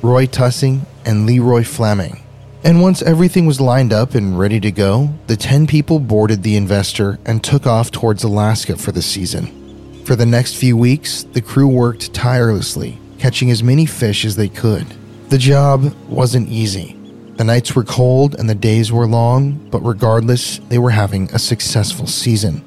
Roy 0.01 0.25
Tussing, 0.25 0.85
and 1.05 1.25
Leroy 1.25 1.63
Fleming. 1.63 2.24
And 2.65 2.81
once 2.81 3.03
everything 3.03 3.45
was 3.45 3.61
lined 3.61 3.93
up 3.93 4.15
and 4.15 4.39
ready 4.39 4.59
to 4.61 4.71
go, 4.71 5.13
the 5.27 5.37
10 5.37 5.67
people 5.67 5.99
boarded 5.99 6.41
the 6.41 6.55
investor 6.55 7.19
and 7.23 7.43
took 7.43 7.67
off 7.67 7.91
towards 7.91 8.23
Alaska 8.23 8.75
for 8.75 8.91
the 8.91 9.03
season. 9.03 10.03
For 10.03 10.15
the 10.15 10.25
next 10.25 10.55
few 10.55 10.75
weeks, 10.75 11.21
the 11.21 11.41
crew 11.41 11.67
worked 11.67 12.11
tirelessly, 12.15 12.97
catching 13.19 13.51
as 13.51 13.61
many 13.61 13.85
fish 13.85 14.25
as 14.25 14.35
they 14.35 14.49
could. 14.49 14.87
The 15.29 15.37
job 15.37 15.93
wasn't 16.09 16.49
easy. 16.49 16.97
The 17.35 17.43
nights 17.43 17.75
were 17.75 17.83
cold 17.83 18.33
and 18.33 18.49
the 18.49 18.55
days 18.55 18.91
were 18.91 19.05
long, 19.05 19.51
but 19.69 19.81
regardless, 19.81 20.57
they 20.69 20.79
were 20.79 20.89
having 20.89 21.31
a 21.35 21.37
successful 21.37 22.07
season. 22.07 22.65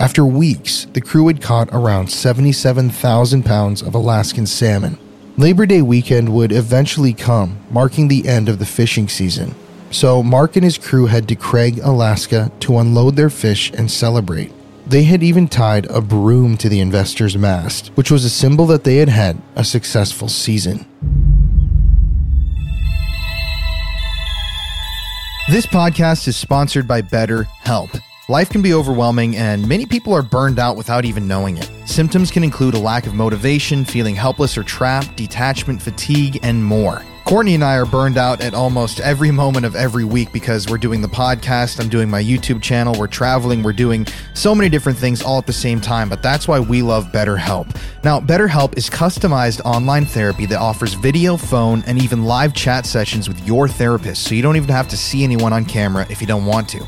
After 0.00 0.24
weeks, 0.24 0.86
the 0.94 1.02
crew 1.02 1.26
had 1.26 1.42
caught 1.42 1.68
around 1.72 2.10
77,000 2.10 3.44
pounds 3.44 3.82
of 3.82 3.94
Alaskan 3.94 4.46
salmon, 4.46 4.96
Labor 5.38 5.66
Day 5.66 5.82
weekend 5.82 6.30
would 6.30 6.50
eventually 6.50 7.12
come, 7.12 7.58
marking 7.70 8.08
the 8.08 8.26
end 8.26 8.48
of 8.48 8.58
the 8.58 8.64
fishing 8.64 9.06
season. 9.06 9.54
So 9.90 10.22
Mark 10.22 10.56
and 10.56 10.64
his 10.64 10.78
crew 10.78 11.04
head 11.04 11.28
to 11.28 11.36
Craig, 11.36 11.78
Alaska 11.82 12.50
to 12.60 12.78
unload 12.78 13.16
their 13.16 13.28
fish 13.28 13.70
and 13.72 13.90
celebrate. 13.90 14.50
They 14.86 15.02
had 15.02 15.22
even 15.22 15.46
tied 15.46 15.84
a 15.90 16.00
broom 16.00 16.56
to 16.56 16.70
the 16.70 16.80
investor's 16.80 17.36
mast, 17.36 17.88
which 17.96 18.10
was 18.10 18.24
a 18.24 18.30
symbol 18.30 18.64
that 18.68 18.84
they 18.84 18.96
had 18.96 19.10
had 19.10 19.36
a 19.56 19.62
successful 19.62 20.28
season. 20.28 20.86
This 25.50 25.66
podcast 25.66 26.28
is 26.28 26.36
sponsored 26.36 26.88
by 26.88 27.02
BetterHelp. 27.02 28.00
Life 28.28 28.50
can 28.50 28.60
be 28.60 28.74
overwhelming, 28.74 29.36
and 29.36 29.68
many 29.68 29.86
people 29.86 30.12
are 30.12 30.20
burned 30.20 30.58
out 30.58 30.76
without 30.76 31.04
even 31.04 31.28
knowing 31.28 31.58
it. 31.58 31.70
Symptoms 31.84 32.32
can 32.32 32.42
include 32.42 32.74
a 32.74 32.78
lack 32.78 33.06
of 33.06 33.14
motivation, 33.14 33.84
feeling 33.84 34.16
helpless 34.16 34.58
or 34.58 34.64
trapped, 34.64 35.14
detachment, 35.14 35.80
fatigue, 35.80 36.40
and 36.42 36.64
more. 36.64 37.04
Courtney 37.24 37.54
and 37.54 37.62
I 37.62 37.76
are 37.76 37.86
burned 37.86 38.18
out 38.18 38.40
at 38.40 38.52
almost 38.52 38.98
every 38.98 39.30
moment 39.30 39.64
of 39.64 39.76
every 39.76 40.04
week 40.04 40.32
because 40.32 40.68
we're 40.68 40.78
doing 40.78 41.02
the 41.02 41.08
podcast, 41.08 41.80
I'm 41.80 41.88
doing 41.88 42.08
my 42.08 42.22
YouTube 42.22 42.62
channel, 42.62 42.96
we're 42.98 43.06
traveling, 43.06 43.62
we're 43.62 43.72
doing 43.72 44.06
so 44.34 44.54
many 44.56 44.68
different 44.68 44.98
things 44.98 45.22
all 45.22 45.38
at 45.38 45.46
the 45.46 45.52
same 45.52 45.80
time, 45.80 46.08
but 46.08 46.22
that's 46.22 46.46
why 46.46 46.60
we 46.60 46.82
love 46.82 47.06
BetterHelp. 47.06 47.76
Now, 48.04 48.20
BetterHelp 48.20 48.76
is 48.76 48.88
customized 48.88 49.60
online 49.64 50.04
therapy 50.04 50.46
that 50.46 50.58
offers 50.58 50.94
video, 50.94 51.36
phone, 51.36 51.82
and 51.86 52.00
even 52.00 52.24
live 52.24 52.54
chat 52.54 52.86
sessions 52.86 53.28
with 53.28 53.44
your 53.46 53.68
therapist, 53.68 54.22
so 54.24 54.34
you 54.34 54.42
don't 54.42 54.56
even 54.56 54.68
have 54.68 54.88
to 54.88 54.96
see 54.96 55.24
anyone 55.24 55.52
on 55.52 55.64
camera 55.64 56.06
if 56.08 56.20
you 56.20 56.28
don't 56.28 56.46
want 56.46 56.68
to. 56.68 56.84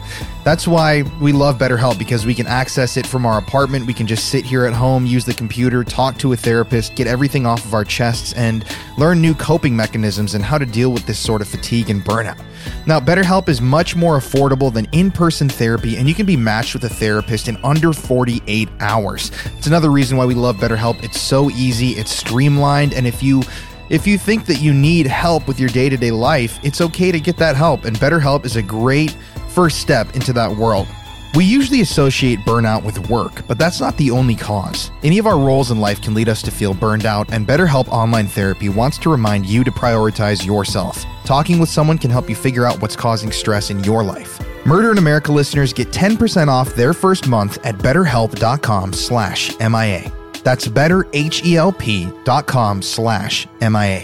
That's 0.49 0.67
why 0.67 1.03
we 1.21 1.33
love 1.33 1.59
BetterHelp 1.59 1.99
because 1.99 2.25
we 2.25 2.35
can 2.35 2.47
access 2.47 2.97
it 2.97 3.07
from 3.07 3.27
our 3.27 3.37
apartment. 3.37 3.85
We 3.85 3.93
can 3.93 4.07
just 4.07 4.31
sit 4.31 4.47
here 4.47 4.65
at 4.65 4.73
home, 4.73 5.05
use 5.05 5.27
the 5.27 5.35
computer, 5.35 5.85
talk 5.85 6.17
to 6.21 6.33
a 6.33 6.37
therapist, 6.39 6.95
get 6.95 7.07
everything 7.07 7.45
off 7.45 7.67
of 7.67 7.75
our 7.75 7.85
chests, 7.85 8.33
and 8.33 8.65
learn 8.97 9.21
new 9.21 9.35
coping 9.35 9.77
mechanisms 9.77 10.35
and 10.35 10.43
how 10.43 10.57
to 10.57 10.65
deal 10.65 10.91
with 10.91 11.05
this 11.05 11.19
sort 11.19 11.43
of 11.43 11.49
fatigue 11.49 11.91
and 11.91 12.03
burnout. 12.03 12.43
Now, 12.87 12.99
BetterHelp 12.99 13.51
is 13.51 13.61
much 13.61 13.95
more 13.95 14.17
affordable 14.17 14.73
than 14.73 14.87
in 14.93 15.11
person 15.11 15.51
therapy, 15.51 15.99
and 15.99 16.09
you 16.09 16.15
can 16.15 16.25
be 16.25 16.35
matched 16.35 16.73
with 16.73 16.85
a 16.85 16.89
therapist 16.89 17.49
in 17.49 17.59
under 17.63 17.93
48 17.93 18.71
hours. 18.81 19.31
It's 19.59 19.67
another 19.67 19.91
reason 19.91 20.17
why 20.17 20.25
we 20.25 20.35
love 20.35 20.57
BetterHelp. 20.57 21.05
It's 21.05 21.21
so 21.21 21.51
easy, 21.51 21.91
it's 21.91 22.11
streamlined, 22.11 22.95
and 22.95 23.07
if 23.07 23.23
you 23.23 23.43
if 23.91 24.07
you 24.07 24.17
think 24.17 24.47
that 24.47 24.61
you 24.61 24.73
need 24.73 25.07
help 25.07 25.47
with 25.47 25.61
your 25.61 25.71
day 25.71 25.91
to 25.91 25.97
day 25.99 26.11
life, 26.11 26.59
it's 26.63 26.81
okay 26.81 27.13
to 27.13 27.21
get 27.21 27.37
that 27.37 27.55
help, 27.55 27.85
and 27.85 27.97
BetterHelp 27.97 28.47
is 28.47 28.57
a 28.57 28.63
great 28.63 29.15
first 29.49 29.81
step 29.81 30.15
into 30.15 30.33
that 30.35 30.51
world. 30.51 30.87
We 31.35 31.45
usually 31.45 31.83
associate 31.83 32.39
burnout 32.41 32.85
with 32.85 33.11
work, 33.11 33.47
but 33.47 33.59
that's 33.59 33.81
not 33.81 33.97
the 33.99 34.11
only 34.11 34.35
cause. 34.35 34.91
Any 35.03 35.19
of 35.19 35.27
our 35.27 35.39
roles 35.39 35.71
in 35.71 35.79
life 35.79 36.01
can 36.01 36.15
lead 36.15 36.29
us 36.29 36.41
to 36.43 36.51
feel 36.51 36.73
burned 36.73 37.05
out, 37.05 37.31
and 37.33 37.47
BetterHelp 37.47 37.89
Online 37.89 38.27
Therapy 38.27 38.71
wants 38.71 38.97
to 38.99 39.11
remind 39.11 39.47
you 39.47 39.63
to 39.63 39.71
prioritize 39.71 40.45
yourself. 40.45 41.05
Talking 41.25 41.59
with 41.59 41.69
someone 41.69 41.99
can 41.99 42.11
help 42.11 42.31
you 42.31 42.35
figure 42.35 42.65
out 42.65 42.81
what's 42.81 42.97
causing 42.97 43.31
stress 43.31 43.71
in 43.71 43.85
your 43.85 44.03
life. 44.03 44.41
Murder 44.65 44.93
in 44.93 44.99
America 44.99 45.31
listeners 45.31 45.73
get 45.73 45.89
10% 45.89 46.49
off 46.49 46.75
their 46.75 46.95
first 46.95 47.29
month 47.29 47.59
at 47.65 47.77
betterhelp.com 47.77 48.95
slash 48.95 49.51
MIA. 49.61 50.11
That's 50.45 50.67
betterhelp.com 50.67 52.83
slash 52.83 53.47
MIA. 53.61 54.03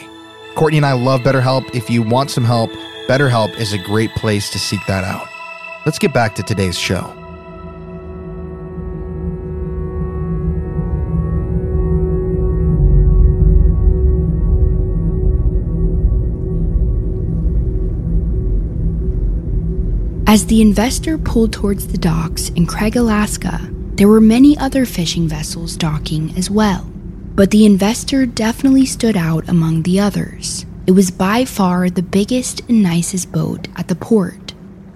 Courtney 0.54 0.76
and 0.76 0.86
I 0.86 0.92
love 0.92 1.22
BetterHelp. 1.22 1.74
If 1.74 1.90
you 1.90 2.02
want 2.02 2.30
some 2.30 2.44
help, 2.44 2.70
BetterHelp 3.08 3.58
is 3.58 3.72
a 3.72 3.78
great 3.78 4.10
place 4.10 4.50
to 4.50 4.58
seek 4.58 4.84
that 4.86 5.04
out. 5.04 5.26
Let's 5.84 5.98
get 5.98 6.14
back 6.14 6.34
to 6.36 6.42
today's 6.42 6.78
show. 6.78 7.12
As 20.26 20.46
the 20.46 20.62
investor 20.62 21.16
pulled 21.16 21.52
towards 21.52 21.86
the 21.86 21.98
docks 21.98 22.48
in 22.48 22.66
Craig, 22.66 22.96
Alaska, 22.96 23.60
there 23.94 24.08
were 24.08 24.20
many 24.20 24.58
other 24.58 24.84
fishing 24.84 25.28
vessels 25.28 25.76
docking 25.76 26.36
as 26.36 26.50
well. 26.50 26.90
But 27.36 27.50
the 27.50 27.66
investor 27.66 28.26
definitely 28.26 28.86
stood 28.86 29.16
out 29.16 29.48
among 29.48 29.82
the 29.82 30.00
others. 30.00 30.66
It 30.86 30.92
was 30.92 31.10
by 31.10 31.44
far 31.44 31.88
the 31.88 32.02
biggest 32.02 32.62
and 32.68 32.82
nicest 32.82 33.30
boat 33.30 33.68
at 33.76 33.86
the 33.88 33.94
port, 33.94 34.43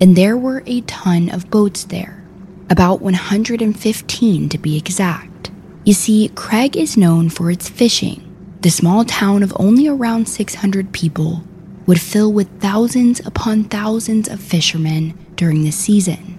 and 0.01 0.17
there 0.17 0.37
were 0.37 0.63
a 0.67 0.81
ton 0.83 1.29
of 1.29 1.51
boats 1.51 1.85
there, 1.85 2.23
about 2.71 3.01
115 3.01 4.49
to 4.49 4.59
be 4.59 4.77
exact. 4.77 5.51
You 5.85 5.95
see, 5.95 6.31
Craig 6.35 6.77
is 6.77 6.97
known 6.97 7.29
for 7.29 7.51
its 7.51 7.69
fishing. 7.69 8.25
The 8.61 8.71
small 8.71 9.05
town 9.05 9.43
of 9.43 9.53
only 9.57 9.89
around 9.89 10.29
600 10.29 10.93
people 10.93 11.43
would 11.87 12.01
fill 12.01 12.33
with 12.33 12.61
thousands 12.61 13.21
upon 13.21 13.65
thousands 13.65 14.29
of 14.29 14.41
fishermen 14.41 15.19
during 15.37 15.63
the 15.63 15.71
season. 15.71 16.39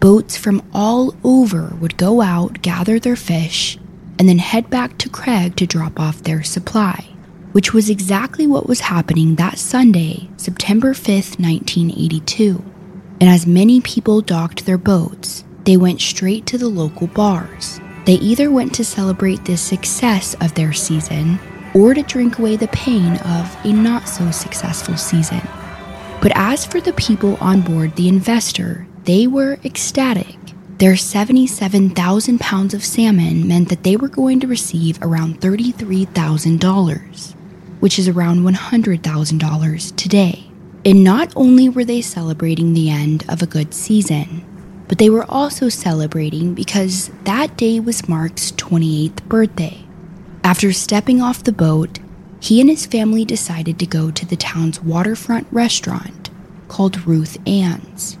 Boats 0.00 0.36
from 0.36 0.62
all 0.72 1.14
over 1.22 1.76
would 1.80 1.96
go 1.96 2.22
out, 2.22 2.62
gather 2.62 2.98
their 2.98 3.16
fish, 3.16 3.76
and 4.18 4.28
then 4.28 4.38
head 4.38 4.70
back 4.70 4.96
to 4.98 5.08
Craig 5.08 5.56
to 5.56 5.66
drop 5.66 6.00
off 6.00 6.22
their 6.22 6.42
supply, 6.42 7.08
which 7.52 7.74
was 7.74 7.90
exactly 7.90 8.46
what 8.46 8.66
was 8.66 8.80
happening 8.80 9.34
that 9.34 9.58
Sunday, 9.58 10.30
September 10.36 10.94
5th, 10.94 11.38
1982. 11.38 12.64
And 13.20 13.30
as 13.30 13.46
many 13.46 13.80
people 13.80 14.20
docked 14.20 14.66
their 14.66 14.78
boats, 14.78 15.44
they 15.64 15.76
went 15.76 16.00
straight 16.00 16.46
to 16.46 16.58
the 16.58 16.68
local 16.68 17.06
bars. 17.06 17.80
They 18.04 18.14
either 18.14 18.50
went 18.50 18.74
to 18.74 18.84
celebrate 18.84 19.44
the 19.44 19.56
success 19.56 20.34
of 20.40 20.54
their 20.54 20.72
season 20.72 21.38
or 21.74 21.92
to 21.94 22.02
drink 22.02 22.38
away 22.38 22.56
the 22.56 22.68
pain 22.68 23.16
of 23.18 23.56
a 23.64 23.72
not 23.72 24.08
so 24.08 24.30
successful 24.30 24.96
season. 24.96 25.42
But 26.20 26.32
as 26.34 26.64
for 26.64 26.80
the 26.80 26.92
people 26.92 27.36
on 27.40 27.62
board 27.62 27.96
the 27.96 28.08
investor, 28.08 28.86
they 29.04 29.26
were 29.26 29.58
ecstatic. 29.64 30.36
Their 30.78 30.96
77,000 30.96 32.38
pounds 32.38 32.74
of 32.74 32.84
salmon 32.84 33.48
meant 33.48 33.70
that 33.70 33.82
they 33.82 33.96
were 33.96 34.08
going 34.08 34.40
to 34.40 34.46
receive 34.46 34.98
around 35.02 35.40
$33,000, 35.40 37.34
which 37.80 37.98
is 37.98 38.08
around 38.08 38.40
$100,000 38.40 39.96
today. 39.96 40.45
And 40.86 41.02
not 41.02 41.32
only 41.34 41.68
were 41.68 41.84
they 41.84 42.00
celebrating 42.00 42.72
the 42.72 42.90
end 42.90 43.24
of 43.28 43.42
a 43.42 43.46
good 43.46 43.74
season, 43.74 44.44
but 44.86 44.98
they 44.98 45.10
were 45.10 45.28
also 45.28 45.68
celebrating 45.68 46.54
because 46.54 47.10
that 47.24 47.56
day 47.56 47.80
was 47.80 48.08
Mark's 48.08 48.52
28th 48.52 49.24
birthday. 49.24 49.84
After 50.44 50.72
stepping 50.72 51.20
off 51.20 51.42
the 51.42 51.50
boat, 51.50 51.98
he 52.38 52.60
and 52.60 52.70
his 52.70 52.86
family 52.86 53.24
decided 53.24 53.80
to 53.80 53.86
go 53.86 54.12
to 54.12 54.24
the 54.24 54.36
town's 54.36 54.80
waterfront 54.80 55.48
restaurant 55.50 56.30
called 56.68 57.04
Ruth 57.04 57.36
Ann's, 57.48 58.14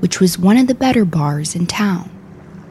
which 0.00 0.18
was 0.18 0.38
one 0.38 0.56
of 0.56 0.68
the 0.68 0.74
better 0.74 1.04
bars 1.04 1.54
in 1.54 1.66
town. 1.66 2.08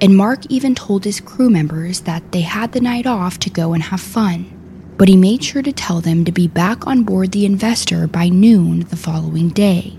And 0.01 0.17
Mark 0.17 0.47
even 0.49 0.73
told 0.73 1.03
his 1.03 1.21
crew 1.21 1.51
members 1.51 2.01
that 2.01 2.31
they 2.31 2.41
had 2.41 2.71
the 2.71 2.81
night 2.81 3.05
off 3.05 3.38
to 3.41 3.51
go 3.51 3.73
and 3.73 3.84
have 3.84 4.01
fun, 4.01 4.54
but 4.97 5.08
he 5.08 5.17
made 5.17 5.43
sure 5.43 5.62
to 5.62 5.73
tell 5.73 6.01
them 6.01 6.23
to 6.25 6.31
be 6.31 6.47
back 6.47 6.88
on 6.88 7.03
board 7.03 7.31
the 7.31 7.45
investor 7.45 8.08
by 8.08 8.29
noon 8.29 8.81
the 8.81 8.95
following 8.95 9.49
day. 9.49 9.97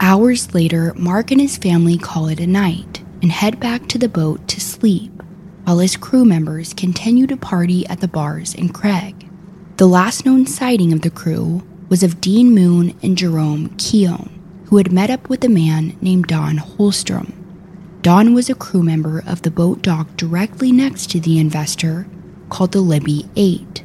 Hours 0.00 0.54
later, 0.54 0.92
Mark 0.96 1.30
and 1.30 1.40
his 1.40 1.56
family 1.56 1.96
call 1.96 2.28
it 2.28 2.40
a 2.40 2.46
night 2.46 3.02
and 3.22 3.30
head 3.30 3.60
back 3.60 3.88
to 3.88 3.98
the 3.98 4.08
boat 4.08 4.46
to 4.48 4.60
sleep, 4.60 5.22
while 5.64 5.78
his 5.78 5.96
crew 5.96 6.24
members 6.24 6.74
continue 6.74 7.26
to 7.26 7.36
party 7.36 7.86
at 7.86 8.00
the 8.00 8.08
bars 8.08 8.54
in 8.54 8.68
Craig. 8.68 9.28
The 9.76 9.86
last 9.86 10.26
known 10.26 10.46
sighting 10.46 10.92
of 10.92 11.02
the 11.02 11.10
crew 11.10 11.62
was 11.88 12.02
of 12.02 12.20
Dean 12.20 12.54
Moon 12.54 12.96
and 13.02 13.16
Jerome 13.16 13.74
Keown, 13.76 14.30
who 14.66 14.76
had 14.78 14.92
met 14.92 15.10
up 15.10 15.28
with 15.28 15.44
a 15.44 15.48
man 15.48 15.96
named 16.00 16.26
Don 16.26 16.58
Holstrom. 16.58 17.32
Don 18.02 18.34
was 18.34 18.50
a 18.50 18.54
crew 18.54 18.82
member 18.82 19.22
of 19.26 19.42
the 19.42 19.50
boat 19.50 19.80
docked 19.80 20.16
directly 20.16 20.72
next 20.72 21.10
to 21.10 21.20
the 21.20 21.38
investor 21.38 22.06
called 22.50 22.72
the 22.72 22.80
Libby 22.80 23.28
8. 23.36 23.83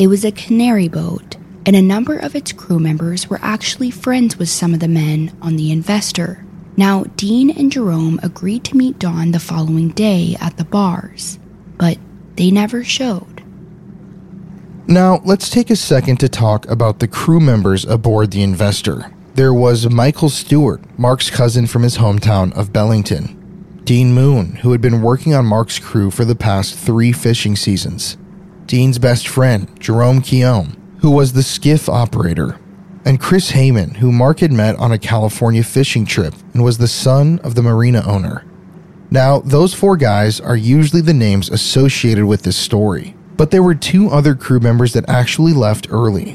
It 0.00 0.06
was 0.06 0.24
a 0.24 0.32
cannery 0.32 0.88
boat, 0.88 1.36
and 1.66 1.76
a 1.76 1.82
number 1.82 2.16
of 2.16 2.34
its 2.34 2.52
crew 2.52 2.78
members 2.78 3.28
were 3.28 3.38
actually 3.42 3.90
friends 3.90 4.38
with 4.38 4.48
some 4.48 4.72
of 4.72 4.80
the 4.80 4.88
men 4.88 5.36
on 5.42 5.56
the 5.56 5.70
investor. 5.70 6.42
Now, 6.74 7.04
Dean 7.16 7.50
and 7.50 7.70
Jerome 7.70 8.18
agreed 8.22 8.64
to 8.64 8.78
meet 8.78 8.98
Don 8.98 9.32
the 9.32 9.38
following 9.38 9.90
day 9.90 10.38
at 10.40 10.56
the 10.56 10.64
bars, 10.64 11.38
but 11.76 11.98
they 12.36 12.50
never 12.50 12.82
showed. 12.82 13.44
Now, 14.86 15.20
let's 15.26 15.50
take 15.50 15.68
a 15.68 15.76
second 15.76 16.16
to 16.20 16.30
talk 16.30 16.66
about 16.70 17.00
the 17.00 17.06
crew 17.06 17.38
members 17.38 17.84
aboard 17.84 18.30
the 18.30 18.42
Investor. 18.42 19.12
There 19.34 19.52
was 19.52 19.90
Michael 19.90 20.30
Stewart, 20.30 20.80
Mark's 20.98 21.28
cousin 21.28 21.66
from 21.66 21.82
his 21.82 21.98
hometown 21.98 22.56
of 22.56 22.72
Bellingham. 22.72 23.36
Dean 23.84 24.14
Moon, 24.14 24.54
who 24.62 24.72
had 24.72 24.80
been 24.80 25.02
working 25.02 25.34
on 25.34 25.44
Mark's 25.44 25.78
crew 25.78 26.10
for 26.10 26.24
the 26.24 26.34
past 26.34 26.74
three 26.74 27.12
fishing 27.12 27.54
seasons. 27.54 28.16
Dean's 28.70 29.00
best 29.00 29.26
friend, 29.26 29.68
Jerome 29.80 30.22
Keown, 30.22 30.76
who 31.00 31.10
was 31.10 31.32
the 31.32 31.42
skiff 31.42 31.88
operator. 31.88 32.60
And 33.04 33.18
Chris 33.18 33.50
Heyman, 33.50 33.96
who 33.96 34.12
Mark 34.12 34.38
had 34.38 34.52
met 34.52 34.76
on 34.76 34.92
a 34.92 34.98
California 34.98 35.64
fishing 35.64 36.06
trip 36.06 36.34
and 36.54 36.62
was 36.62 36.78
the 36.78 36.86
son 36.86 37.40
of 37.40 37.56
the 37.56 37.64
marina 37.64 38.00
owner. 38.06 38.44
Now, 39.10 39.40
those 39.40 39.74
four 39.74 39.96
guys 39.96 40.38
are 40.38 40.56
usually 40.56 41.02
the 41.02 41.12
names 41.12 41.50
associated 41.50 42.26
with 42.26 42.42
this 42.42 42.56
story, 42.56 43.16
but 43.36 43.50
there 43.50 43.64
were 43.64 43.74
two 43.74 44.08
other 44.08 44.36
crew 44.36 44.60
members 44.60 44.92
that 44.92 45.08
actually 45.08 45.52
left 45.52 45.88
early. 45.90 46.34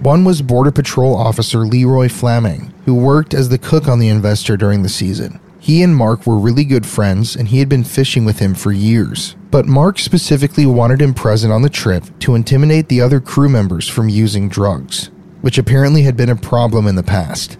One 0.00 0.24
was 0.24 0.40
Border 0.40 0.72
Patrol 0.72 1.14
Officer 1.14 1.66
Leroy 1.66 2.08
Fleming, 2.08 2.72
who 2.86 2.94
worked 2.94 3.34
as 3.34 3.50
the 3.50 3.58
cook 3.58 3.88
on 3.88 3.98
the 3.98 4.08
Investor 4.08 4.56
during 4.56 4.82
the 4.82 4.88
season. 4.88 5.38
He 5.60 5.82
and 5.82 5.94
Mark 5.94 6.26
were 6.26 6.38
really 6.38 6.64
good 6.64 6.86
friends, 6.86 7.36
and 7.36 7.48
he 7.48 7.58
had 7.58 7.68
been 7.68 7.84
fishing 7.84 8.24
with 8.24 8.38
him 8.38 8.54
for 8.54 8.72
years. 8.72 9.36
But 9.54 9.66
Mark 9.66 10.00
specifically 10.00 10.66
wanted 10.66 11.00
him 11.00 11.14
present 11.14 11.52
on 11.52 11.62
the 11.62 11.70
trip 11.70 12.02
to 12.18 12.34
intimidate 12.34 12.88
the 12.88 13.00
other 13.00 13.20
crew 13.20 13.48
members 13.48 13.88
from 13.88 14.08
using 14.08 14.48
drugs, 14.48 15.12
which 15.42 15.58
apparently 15.58 16.02
had 16.02 16.16
been 16.16 16.28
a 16.28 16.34
problem 16.34 16.88
in 16.88 16.96
the 16.96 17.04
past. 17.04 17.56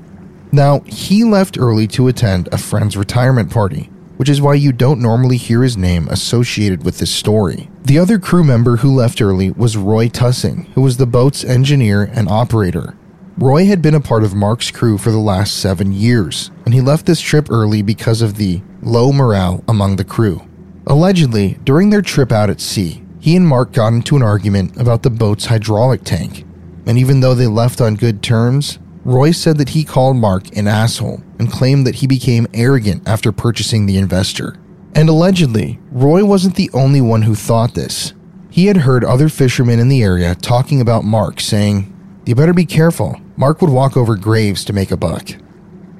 Now, 0.50 0.80
he 0.86 1.22
left 1.22 1.56
early 1.56 1.86
to 1.86 2.08
attend 2.08 2.48
a 2.50 2.58
friend's 2.58 2.96
retirement 2.96 3.52
party, 3.52 3.90
which 4.16 4.28
is 4.28 4.42
why 4.42 4.54
you 4.54 4.72
don't 4.72 5.00
normally 5.00 5.36
hear 5.36 5.62
his 5.62 5.76
name 5.76 6.08
associated 6.08 6.84
with 6.84 6.98
this 6.98 7.14
story. 7.14 7.70
The 7.84 8.00
other 8.00 8.18
crew 8.18 8.42
member 8.42 8.78
who 8.78 8.92
left 8.92 9.22
early 9.22 9.52
was 9.52 9.76
Roy 9.76 10.08
Tussing, 10.08 10.64
who 10.74 10.82
was 10.82 10.96
the 10.96 11.06
boat's 11.06 11.44
engineer 11.44 12.02
and 12.02 12.28
operator. 12.28 12.96
Roy 13.38 13.66
had 13.66 13.82
been 13.82 13.94
a 13.94 14.00
part 14.00 14.24
of 14.24 14.34
Mark's 14.34 14.72
crew 14.72 14.98
for 14.98 15.12
the 15.12 15.18
last 15.18 15.58
seven 15.58 15.92
years, 15.92 16.50
and 16.64 16.74
he 16.74 16.80
left 16.80 17.06
this 17.06 17.20
trip 17.20 17.52
early 17.52 17.82
because 17.82 18.20
of 18.20 18.36
the 18.36 18.62
low 18.82 19.12
morale 19.12 19.62
among 19.68 19.94
the 19.94 20.04
crew. 20.04 20.42
Allegedly, 20.86 21.58
during 21.64 21.90
their 21.90 22.02
trip 22.02 22.30
out 22.30 22.50
at 22.50 22.60
sea, 22.60 23.02
he 23.20 23.36
and 23.36 23.46
Mark 23.46 23.72
got 23.72 23.94
into 23.94 24.16
an 24.16 24.22
argument 24.22 24.76
about 24.76 25.02
the 25.02 25.10
boat's 25.10 25.46
hydraulic 25.46 26.04
tank, 26.04 26.44
and 26.86 26.98
even 26.98 27.20
though 27.20 27.34
they 27.34 27.46
left 27.46 27.80
on 27.80 27.94
good 27.94 28.22
terms, 28.22 28.78
Roy 29.04 29.30
said 29.30 29.56
that 29.58 29.70
he 29.70 29.84
called 29.84 30.16
Mark 30.16 30.54
an 30.56 30.68
asshole 30.68 31.22
and 31.38 31.50
claimed 31.50 31.86
that 31.86 31.96
he 31.96 32.06
became 32.06 32.46
arrogant 32.52 33.06
after 33.08 33.32
purchasing 33.32 33.86
the 33.86 33.96
investor. 33.96 34.58
And 34.94 35.08
allegedly, 35.08 35.78
Roy 35.90 36.24
wasn't 36.24 36.56
the 36.56 36.70
only 36.74 37.00
one 37.00 37.22
who 37.22 37.34
thought 37.34 37.74
this. 37.74 38.12
He 38.50 38.66
had 38.66 38.78
heard 38.78 39.04
other 39.04 39.28
fishermen 39.28 39.78
in 39.80 39.88
the 39.88 40.02
area 40.02 40.34
talking 40.34 40.80
about 40.80 41.04
Mark, 41.04 41.40
saying, 41.40 41.92
You 42.24 42.34
better 42.34 42.54
be 42.54 42.66
careful. 42.66 43.20
Mark 43.36 43.60
would 43.60 43.70
walk 43.70 43.96
over 43.96 44.16
graves 44.16 44.64
to 44.66 44.72
make 44.72 44.90
a 44.90 44.96
buck. 44.96 45.30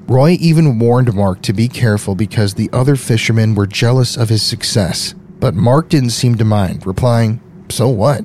Roy 0.07 0.37
even 0.39 0.77
warned 0.77 1.15
Mark 1.15 1.41
to 1.41 1.53
be 1.53 1.67
careful 1.67 2.13
because 2.13 2.53
the 2.53 2.69
other 2.71 2.95
fishermen 2.95 3.55
were 3.55 3.65
jealous 3.65 4.15
of 4.15 4.29
his 4.29 4.43
success, 4.43 5.15
but 5.39 5.55
Mark 5.55 5.89
didn't 5.89 6.11
seem 6.11 6.35
to 6.35 6.45
mind, 6.45 6.85
replying, 6.85 7.41
So 7.69 7.89
what? 7.89 8.23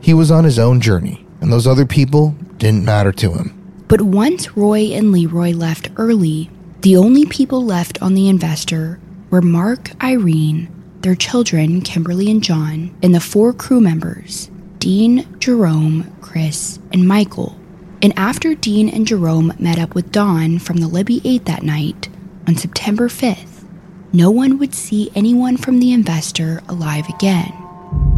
He 0.00 0.14
was 0.14 0.30
on 0.30 0.44
his 0.44 0.58
own 0.58 0.80
journey, 0.80 1.26
and 1.42 1.52
those 1.52 1.66
other 1.66 1.84
people 1.84 2.34
didn't 2.56 2.86
matter 2.86 3.12
to 3.12 3.32
him. 3.32 3.84
But 3.86 4.00
once 4.00 4.56
Roy 4.56 4.92
and 4.92 5.12
Leroy 5.12 5.52
left 5.52 5.90
early, 5.96 6.48
the 6.80 6.96
only 6.96 7.26
people 7.26 7.66
left 7.66 8.00
on 8.00 8.14
the 8.14 8.30
investor 8.30 8.98
were 9.28 9.42
Mark, 9.42 9.90
Irene, 10.02 10.68
their 11.02 11.14
children, 11.14 11.82
Kimberly 11.82 12.30
and 12.30 12.42
John, 12.42 12.96
and 13.02 13.14
the 13.14 13.20
four 13.20 13.52
crew 13.52 13.80
members 13.80 14.50
Dean, 14.78 15.26
Jerome, 15.38 16.10
Chris, 16.22 16.78
and 16.94 17.06
Michael. 17.06 17.59
And 18.02 18.18
after 18.18 18.54
Dean 18.54 18.88
and 18.88 19.06
Jerome 19.06 19.52
met 19.58 19.78
up 19.78 19.94
with 19.94 20.10
Don 20.10 20.58
from 20.58 20.78
the 20.78 20.88
Libby 20.88 21.20
8 21.22 21.44
that 21.44 21.62
night, 21.62 22.08
on 22.48 22.56
September 22.56 23.08
5th, 23.08 23.64
no 24.12 24.30
one 24.30 24.58
would 24.58 24.74
see 24.74 25.10
anyone 25.14 25.56
from 25.56 25.78
the 25.78 25.92
investor 25.92 26.62
alive 26.68 27.08
again. 27.08 27.52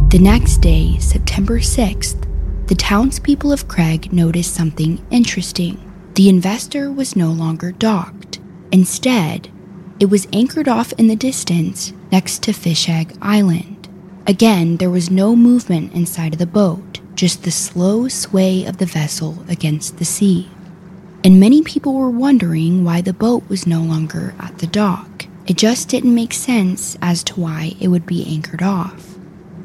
The 0.09 0.19
next 0.19 0.57
day, 0.61 0.97
September 0.99 1.59
6th, 1.59 2.67
the 2.67 2.75
townspeople 2.75 3.51
of 3.51 3.67
Craig 3.67 4.13
noticed 4.13 4.53
something 4.53 5.05
interesting. 5.11 5.77
The 6.15 6.29
investor 6.29 6.89
was 6.89 7.17
no 7.17 7.31
longer 7.31 7.73
docked. 7.73 8.39
Instead, 8.71 9.49
it 9.99 10.05
was 10.05 10.27
anchored 10.31 10.69
off 10.69 10.93
in 10.93 11.07
the 11.07 11.15
distance 11.15 11.91
next 12.11 12.41
to 12.43 12.53
Fish 12.53 12.87
Egg 12.87 13.17
Island. 13.21 13.89
Again, 14.25 14.77
there 14.77 14.89
was 14.89 15.11
no 15.11 15.35
movement 15.35 15.93
inside 15.93 16.33
of 16.33 16.39
the 16.39 16.45
boat 16.45 16.92
just 17.15 17.43
the 17.43 17.51
slow 17.51 18.07
sway 18.07 18.65
of 18.65 18.77
the 18.77 18.85
vessel 18.85 19.43
against 19.47 19.97
the 19.97 20.05
sea. 20.05 20.49
And 21.23 21.39
many 21.39 21.61
people 21.61 21.93
were 21.93 22.09
wondering 22.09 22.83
why 22.83 23.01
the 23.01 23.13
boat 23.13 23.43
was 23.47 23.67
no 23.67 23.81
longer 23.81 24.35
at 24.39 24.57
the 24.57 24.67
dock. 24.67 25.25
It 25.47 25.57
just 25.57 25.89
didn't 25.89 26.15
make 26.15 26.33
sense 26.33 26.97
as 27.01 27.23
to 27.25 27.39
why 27.39 27.75
it 27.79 27.89
would 27.89 28.05
be 28.05 28.25
anchored 28.25 28.63
off. 28.63 29.15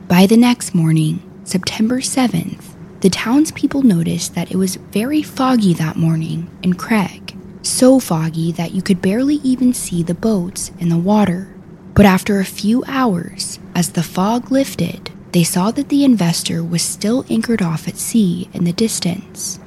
By 0.08 0.26
the 0.26 0.36
next 0.36 0.74
morning, 0.74 1.22
September 1.44 1.98
7th, 1.98 2.74
the 3.00 3.10
townspeople 3.10 3.82
noticed 3.82 4.34
that 4.34 4.50
it 4.50 4.56
was 4.56 4.76
very 4.76 5.22
foggy 5.22 5.72
that 5.74 5.96
morning 5.96 6.50
in 6.62 6.74
Craig. 6.74 7.36
So 7.62 8.00
foggy 8.00 8.50
that 8.52 8.72
you 8.72 8.82
could 8.82 9.00
barely 9.02 9.36
even 9.36 9.72
see 9.72 10.02
the 10.02 10.14
boats 10.14 10.72
in 10.78 10.88
the 10.88 10.98
water. 10.98 11.54
But 11.94 12.06
after 12.06 12.40
a 12.40 12.44
few 12.44 12.84
hours, 12.86 13.58
as 13.74 13.90
the 13.92 14.02
fog 14.02 14.50
lifted, 14.50 15.10
they 15.32 15.44
saw 15.44 15.70
that 15.72 15.88
the 15.88 16.04
investor 16.04 16.64
was 16.64 16.82
still 16.82 17.24
anchored 17.28 17.62
off 17.62 17.86
at 17.86 17.96
sea 17.96 18.48
in 18.52 18.64
the 18.64 18.72
distance. 18.72 19.60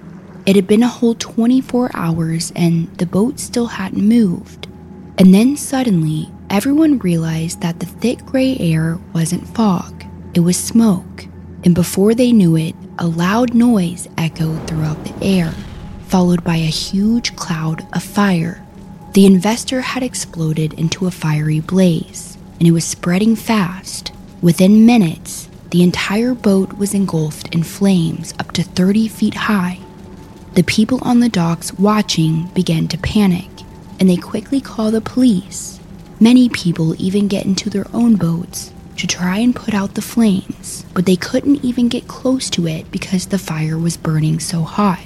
It 0.46 0.56
had 0.56 0.68
been 0.68 0.84
a 0.84 0.88
whole 0.88 1.16
24 1.16 1.92
hours 1.94 2.52
and 2.56 2.96
the 2.98 3.06
boat 3.06 3.40
still 3.40 3.68
hadn't 3.68 4.08
moved. 4.08 4.68
And 5.18 5.34
then 5.34 5.56
suddenly, 5.56 6.30
everyone 6.50 6.98
realized 6.98 7.62
that 7.62 7.80
the 7.80 7.86
thick 7.86 8.26
gray 8.26 8.58
air 8.60 8.98
wasn't 9.14 9.48
fog, 9.56 10.04
it 10.34 10.40
was 10.40 10.58
smoke. 10.58 11.26
And 11.64 11.76
before 11.76 12.16
they 12.16 12.32
knew 12.32 12.56
it, 12.56 12.74
a 12.98 13.06
loud 13.06 13.54
noise 13.54 14.08
echoed 14.18 14.68
throughout 14.68 15.04
the 15.04 15.26
air, 15.26 15.54
followed 16.08 16.44
by 16.44 16.56
a 16.56 16.66
huge 16.66 17.36
cloud 17.36 17.86
of 17.94 18.02
fire. 18.02 18.66
The 19.14 19.28
investor 19.28 19.82
had 19.82 20.02
exploded 20.02 20.74
into 20.74 21.06
a 21.06 21.12
fiery 21.12 21.60
blaze, 21.60 22.38
and 22.58 22.68
it 22.68 22.72
was 22.72 22.86
spreading 22.86 23.36
fast. 23.36 24.12
Within 24.42 24.88
minutes, 24.88 25.50
the 25.72 25.84
entire 25.84 26.34
boat 26.34 26.74
was 26.74 26.94
engulfed 26.94 27.56
in 27.56 27.64
flames 27.64 28.34
up 28.40 28.52
to 28.52 28.62
30 28.62 29.08
feet 29.08 29.34
high. 29.34 29.80
The 30.54 30.64
people 30.64 31.00
on 31.02 31.22
the 31.22 31.30
docks 31.30 31.74
watching 31.74 32.48
began 32.48 32.90
to 32.90 32.98
panic, 32.98 33.50
and 33.98 34.10
they 34.10 34.18
quickly 34.18 34.60
call 34.60 34.92
the 34.92 35.00
police. 35.00 35.80
Many 36.20 36.50
people 36.50 37.02
even 37.02 37.30
get 37.30 37.46
into 37.46 37.70
their 37.70 37.86
own 37.94 38.18
boats 38.18 38.74
to 38.98 39.08
try 39.08 39.38
and 39.38 39.56
put 39.56 39.74
out 39.74 39.96
the 39.96 40.02
flames, 40.02 40.86
but 40.94 41.06
they 41.06 41.16
couldn't 41.16 41.64
even 41.64 41.88
get 41.88 42.06
close 42.06 42.50
to 42.50 42.68
it 42.68 42.92
because 42.92 43.28
the 43.28 43.40
fire 43.40 43.78
was 43.78 43.96
burning 43.96 44.42
so 44.42 44.64
hot. 44.64 45.00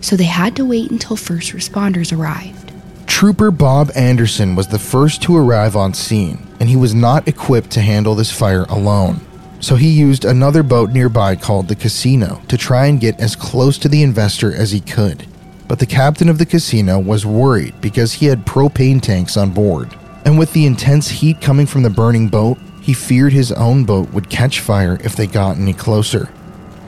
So 0.00 0.16
they 0.16 0.24
had 0.24 0.56
to 0.56 0.64
wait 0.64 0.90
until 0.90 1.16
first 1.16 1.52
responders 1.52 2.16
arrived. 2.16 2.72
Trooper 3.06 3.50
Bob 3.50 3.90
Anderson 3.94 4.56
was 4.56 4.68
the 4.68 4.78
first 4.78 5.20
to 5.24 5.36
arrive 5.36 5.76
on 5.76 5.92
scene, 5.92 6.46
and 6.58 6.70
he 6.70 6.76
was 6.76 6.94
not 6.94 7.28
equipped 7.28 7.70
to 7.72 7.82
handle 7.82 8.14
this 8.14 8.32
fire 8.32 8.64
alone 8.70 9.20
so 9.62 9.76
he 9.76 9.88
used 9.88 10.26
another 10.26 10.62
boat 10.62 10.90
nearby 10.90 11.36
called 11.36 11.68
the 11.68 11.76
Casino 11.76 12.42
to 12.48 12.58
try 12.58 12.86
and 12.86 13.00
get 13.00 13.18
as 13.20 13.36
close 13.36 13.78
to 13.78 13.88
the 13.88 14.02
investor 14.02 14.54
as 14.54 14.72
he 14.72 14.80
could. 14.80 15.26
But 15.68 15.78
the 15.78 15.86
captain 15.86 16.28
of 16.28 16.36
the 16.36 16.44
casino 16.44 16.98
was 16.98 17.24
worried 17.24 17.80
because 17.80 18.12
he 18.12 18.26
had 18.26 18.44
propane 18.44 19.00
tanks 19.00 19.38
on 19.38 19.52
board, 19.52 19.96
and 20.26 20.36
with 20.36 20.52
the 20.52 20.66
intense 20.66 21.08
heat 21.08 21.40
coming 21.40 21.66
from 21.66 21.82
the 21.82 21.88
burning 21.88 22.28
boat, 22.28 22.58
he 22.82 22.92
feared 22.92 23.32
his 23.32 23.52
own 23.52 23.84
boat 23.84 24.12
would 24.12 24.28
catch 24.28 24.60
fire 24.60 24.98
if 25.02 25.14
they 25.14 25.26
got 25.26 25.56
any 25.56 25.72
closer. 25.72 26.28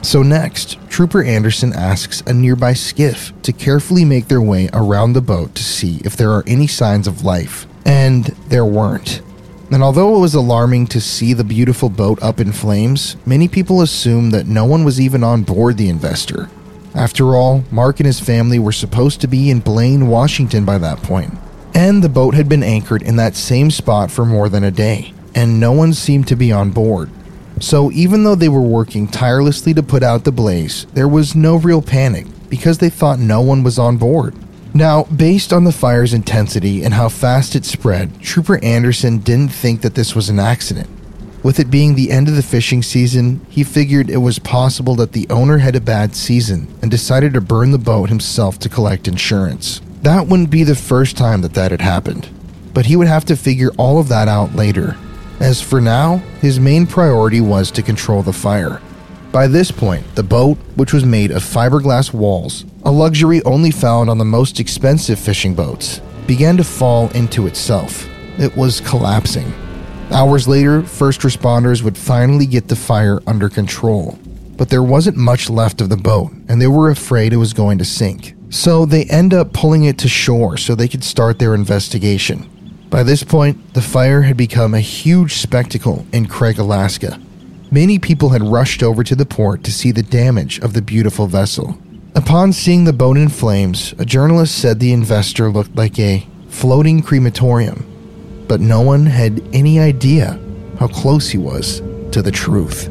So, 0.01 0.21
next, 0.21 0.77
Trooper 0.87 1.23
Anderson 1.23 1.73
asks 1.73 2.21
a 2.27 2.33
nearby 2.33 2.73
skiff 2.73 3.33
to 3.41 3.51
carefully 3.51 4.05
make 4.05 4.27
their 4.27 4.41
way 4.41 4.69
around 4.71 5.13
the 5.13 5.21
boat 5.21 5.55
to 5.55 5.63
see 5.63 5.99
if 6.03 6.15
there 6.15 6.31
are 6.31 6.43
any 6.45 6.67
signs 6.67 7.07
of 7.07 7.23
life, 7.23 7.65
and 7.85 8.25
there 8.49 8.65
weren't. 8.65 9.21
And 9.71 9.81
although 9.81 10.15
it 10.15 10.19
was 10.19 10.35
alarming 10.35 10.87
to 10.87 11.01
see 11.01 11.33
the 11.33 11.43
beautiful 11.43 11.89
boat 11.89 12.21
up 12.21 12.39
in 12.39 12.51
flames, 12.51 13.17
many 13.25 13.47
people 13.47 13.81
assumed 13.81 14.31
that 14.31 14.47
no 14.47 14.65
one 14.65 14.83
was 14.83 15.01
even 15.01 15.23
on 15.23 15.43
board 15.43 15.77
the 15.77 15.89
investor. 15.89 16.49
After 16.93 17.35
all, 17.35 17.63
Mark 17.71 17.99
and 17.99 18.07
his 18.07 18.19
family 18.19 18.59
were 18.59 18.71
supposed 18.71 19.21
to 19.21 19.27
be 19.27 19.49
in 19.49 19.59
Blaine, 19.59 20.07
Washington 20.07 20.63
by 20.63 20.77
that 20.77 21.01
point, 21.01 21.33
and 21.73 22.01
the 22.01 22.09
boat 22.09 22.35
had 22.35 22.47
been 22.47 22.63
anchored 22.63 23.01
in 23.01 23.17
that 23.17 23.35
same 23.35 23.69
spot 23.69 24.11
for 24.11 24.23
more 24.23 24.47
than 24.47 24.63
a 24.63 24.71
day, 24.71 25.13
and 25.33 25.59
no 25.59 25.73
one 25.73 25.93
seemed 25.93 26.27
to 26.29 26.35
be 26.35 26.51
on 26.51 26.71
board. 26.71 27.09
So, 27.59 27.91
even 27.91 28.23
though 28.23 28.35
they 28.35 28.49
were 28.49 28.61
working 28.61 29.07
tirelessly 29.07 29.73
to 29.73 29.83
put 29.83 30.03
out 30.03 30.23
the 30.23 30.31
blaze, 30.31 30.85
there 30.93 31.07
was 31.07 31.35
no 31.35 31.55
real 31.55 31.81
panic 31.81 32.27
because 32.49 32.77
they 32.77 32.89
thought 32.89 33.19
no 33.19 33.41
one 33.41 33.63
was 33.63 33.79
on 33.79 33.97
board. 33.97 34.35
Now, 34.75 35.03
based 35.05 35.53
on 35.53 35.63
the 35.63 35.71
fire's 35.71 36.13
intensity 36.13 36.83
and 36.83 36.93
how 36.93 37.07
fast 37.07 37.55
it 37.55 37.63
spread, 37.63 38.19
Trooper 38.19 38.61
Anderson 38.61 39.19
didn't 39.19 39.53
think 39.53 39.79
that 39.79 39.95
this 39.95 40.13
was 40.13 40.27
an 40.27 40.37
accident. 40.37 40.89
With 41.43 41.61
it 41.61 41.71
being 41.71 41.95
the 41.95 42.11
end 42.11 42.27
of 42.27 42.35
the 42.35 42.43
fishing 42.43 42.83
season, 42.83 43.39
he 43.47 43.63
figured 43.63 44.09
it 44.09 44.17
was 44.17 44.37
possible 44.37 44.93
that 44.95 45.13
the 45.13 45.27
owner 45.29 45.59
had 45.59 45.77
a 45.77 45.79
bad 45.79 46.13
season 46.13 46.67
and 46.81 46.91
decided 46.91 47.33
to 47.35 47.39
burn 47.39 47.71
the 47.71 47.77
boat 47.77 48.09
himself 48.09 48.59
to 48.59 48.67
collect 48.67 49.07
insurance. 49.07 49.79
That 50.01 50.27
wouldn't 50.27 50.49
be 50.49 50.65
the 50.65 50.75
first 50.75 51.15
time 51.15 51.39
that 51.43 51.53
that 51.53 51.71
had 51.71 51.79
happened, 51.79 52.27
but 52.73 52.87
he 52.87 52.97
would 52.97 53.07
have 53.07 53.23
to 53.25 53.37
figure 53.37 53.71
all 53.77 53.97
of 53.97 54.09
that 54.09 54.27
out 54.27 54.55
later. 54.55 54.97
As 55.39 55.61
for 55.61 55.79
now, 55.79 56.17
his 56.41 56.59
main 56.59 56.85
priority 56.85 57.39
was 57.39 57.71
to 57.71 57.81
control 57.81 58.23
the 58.23 58.33
fire. 58.33 58.81
By 59.35 59.47
this 59.47 59.69
point, 59.69 60.15
the 60.15 60.23
boat, 60.23 60.57
which 60.77 60.93
was 60.93 61.03
made 61.03 61.31
of 61.31 61.43
fiberglass 61.43 62.13
walls, 62.13 62.63
a 62.85 62.89
luxury 62.89 63.43
only 63.43 63.69
found 63.69 64.09
on 64.09 64.17
the 64.17 64.23
most 64.23 64.61
expensive 64.61 65.19
fishing 65.19 65.53
boats, 65.53 65.99
began 66.25 66.55
to 66.55 66.63
fall 66.63 67.09
into 67.09 67.45
itself. 67.45 68.07
It 68.39 68.55
was 68.55 68.79
collapsing. 68.79 69.53
Hours 70.09 70.47
later, 70.47 70.83
first 70.83 71.19
responders 71.19 71.83
would 71.83 71.97
finally 71.97 72.45
get 72.45 72.69
the 72.69 72.77
fire 72.77 73.19
under 73.27 73.49
control. 73.49 74.17
But 74.55 74.69
there 74.69 74.81
wasn't 74.81 75.17
much 75.17 75.49
left 75.49 75.81
of 75.81 75.89
the 75.89 75.97
boat, 75.97 76.31
and 76.47 76.61
they 76.61 76.67
were 76.67 76.89
afraid 76.89 77.33
it 77.33 77.35
was 77.35 77.51
going 77.51 77.77
to 77.79 77.83
sink. 77.83 78.35
So 78.51 78.85
they 78.85 79.03
end 79.03 79.33
up 79.33 79.51
pulling 79.51 79.83
it 79.83 79.97
to 79.97 80.07
shore 80.07 80.55
so 80.55 80.75
they 80.75 80.87
could 80.87 81.03
start 81.03 81.39
their 81.39 81.55
investigation. 81.55 82.49
By 82.89 83.03
this 83.03 83.21
point, 83.21 83.73
the 83.73 83.81
fire 83.81 84.21
had 84.21 84.37
become 84.37 84.73
a 84.73 84.79
huge 84.79 85.33
spectacle 85.33 86.05
in 86.13 86.27
Craig, 86.27 86.57
Alaska, 86.57 87.19
Many 87.75 87.99
people 87.99 88.29
had 88.29 88.41
rushed 88.41 88.81
over 88.81 89.03
to 89.03 89.17
the 89.17 89.25
port 89.25 89.65
to 89.65 89.69
see 89.69 89.91
the 89.91 90.01
damage 90.01 90.59
of 90.59 90.71
the 90.71 90.81
beautiful 90.81 91.27
vessel. 91.27 91.77
Upon 92.15 92.53
seeing 92.53 92.85
the 92.85 92.93
boat 92.93 93.17
in 93.17 93.27
flames, 93.27 93.93
a 93.99 94.05
journalist 94.05 94.57
said 94.57 94.79
the 94.79 94.93
investor 94.93 95.51
looked 95.51 95.75
like 95.75 95.99
a 95.99 96.25
floating 96.47 97.01
crematorium, 97.01 97.85
but 98.47 98.61
no 98.61 98.79
one 98.79 99.05
had 99.05 99.43
any 99.51 99.77
idea 99.77 100.39
how 100.79 100.87
close 100.87 101.27
he 101.27 101.37
was 101.37 101.81
to 102.13 102.21
the 102.21 102.31
truth. 102.31 102.87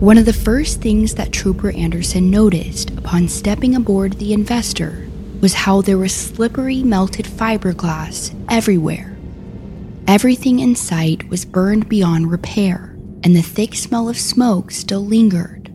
One 0.00 0.16
of 0.16 0.24
the 0.24 0.32
first 0.32 0.80
things 0.80 1.16
that 1.16 1.30
Trooper 1.30 1.72
Anderson 1.72 2.30
noticed 2.30 2.88
upon 2.92 3.28
stepping 3.28 3.76
aboard 3.76 4.14
the 4.14 4.32
investor 4.32 5.06
was 5.42 5.52
how 5.52 5.82
there 5.82 5.98
was 5.98 6.14
slippery 6.14 6.82
melted 6.82 7.26
fiberglass 7.26 8.34
everywhere. 8.48 9.11
Everything 10.08 10.58
in 10.58 10.74
sight 10.74 11.28
was 11.28 11.44
burned 11.44 11.88
beyond 11.88 12.30
repair, 12.30 12.96
and 13.22 13.36
the 13.36 13.42
thick 13.42 13.74
smell 13.74 14.08
of 14.08 14.18
smoke 14.18 14.70
still 14.70 15.04
lingered. 15.04 15.72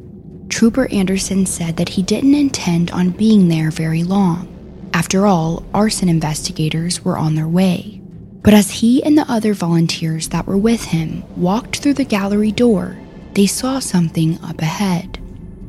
Trooper 0.50 0.92
Anderson 0.92 1.46
said 1.46 1.78
that 1.78 1.90
he 1.90 2.04
didn't 2.04 2.36
intend 2.36 2.92
on 2.92 3.12
being 3.12 3.48
there 3.48 3.72
very 3.72 4.04
long. 4.04 4.54
After 4.94 5.26
all, 5.26 5.66
arson 5.74 6.10
investigators 6.10 7.06
were 7.06 7.18
on 7.18 7.36
their 7.36 7.48
way. 7.48 8.02
But 8.42 8.54
as 8.54 8.72
he 8.72 9.04
and 9.04 9.18
the 9.18 9.30
other 9.32 9.54
volunteers 9.54 10.30
that 10.30 10.46
were 10.46 10.58
with 10.58 10.86
him 10.86 11.24
walked 11.36 11.78
through 11.78 11.96
the 11.96 12.04
gallery 12.04 12.52
door, 12.52 12.98
they 13.34 13.48
saw 13.48 13.80
something 13.80 14.40
up 14.44 14.62
ahead. 14.62 15.20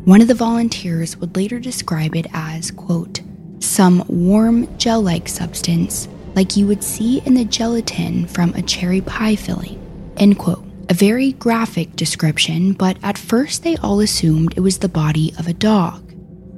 One 0.05 0.21
of 0.21 0.29
the 0.29 0.35
volunteers 0.35 1.17
would 1.17 1.37
later 1.37 1.59
describe 1.59 2.17
it 2.17 2.27
as, 2.33 2.71
quote, 2.71 3.21
some 3.61 4.05
warm 4.09 4.77
gel 4.79 5.03
like 5.03 5.29
substance 5.29 6.09
like 6.39 6.57
you 6.57 6.69
would 6.69 6.85
see 6.85 7.19
in 7.27 7.35
the 7.35 7.45
gelatin 7.45 8.25
from 8.25 8.55
a 8.55 8.63
cherry 8.63 9.01
pie 9.01 9.35
filling. 9.35 9.77
End 10.19 10.39
quote. 10.39 10.65
A 10.89 10.95
very 10.95 11.33
graphic 11.33 11.97
description, 11.97 12.75
but 12.75 12.97
at 13.03 13.19
first 13.19 13.65
they 13.65 13.77
all 13.79 13.99
assumed 13.99 14.55
it 14.55 14.61
was 14.61 14.79
the 14.79 14.89
body 14.89 15.35
of 15.37 15.49
a 15.49 15.53
dog, 15.53 16.15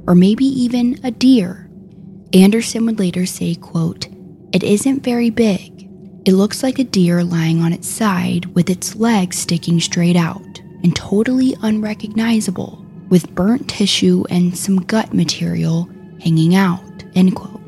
or 0.06 0.14
maybe 0.14 0.44
even 0.44 1.00
a 1.02 1.10
deer. 1.10 1.70
Anderson 2.34 2.84
would 2.84 2.98
later 2.98 3.24
say, 3.24 3.54
quote, 3.54 4.06
It 4.52 4.62
isn't 4.62 5.02
very 5.02 5.30
big. 5.30 5.88
It 6.26 6.34
looks 6.34 6.62
like 6.62 6.78
a 6.78 6.84
deer 6.84 7.24
lying 7.24 7.62
on 7.62 7.72
its 7.72 7.88
side 7.88 8.54
with 8.54 8.68
its 8.68 8.96
legs 8.96 9.38
sticking 9.38 9.80
straight 9.80 10.14
out 10.14 10.60
and 10.82 10.94
totally 10.94 11.56
unrecognizable, 11.62 12.84
with 13.08 13.34
burnt 13.34 13.66
tissue 13.70 14.24
and 14.28 14.54
some 14.54 14.82
gut 14.82 15.14
material 15.14 15.88
hanging 16.20 16.54
out, 16.54 16.84
end 17.14 17.34
quote. 17.34 17.62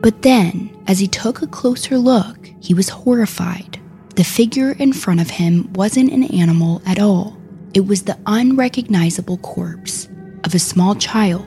But 0.00 0.22
then, 0.22 0.70
as 0.88 0.98
he 0.98 1.06
took 1.06 1.42
a 1.42 1.46
closer 1.46 1.96
look, 1.98 2.50
he 2.60 2.74
was 2.74 2.88
horrified 2.88 3.78
the 4.18 4.24
figure 4.24 4.72
in 4.72 4.92
front 4.92 5.20
of 5.20 5.30
him 5.30 5.72
wasn't 5.74 6.10
an 6.10 6.24
animal 6.24 6.82
at 6.84 6.98
all. 6.98 7.36
It 7.72 7.86
was 7.86 8.02
the 8.02 8.18
unrecognizable 8.26 9.36
corpse 9.38 10.08
of 10.42 10.56
a 10.56 10.58
small 10.58 10.96
child. 10.96 11.46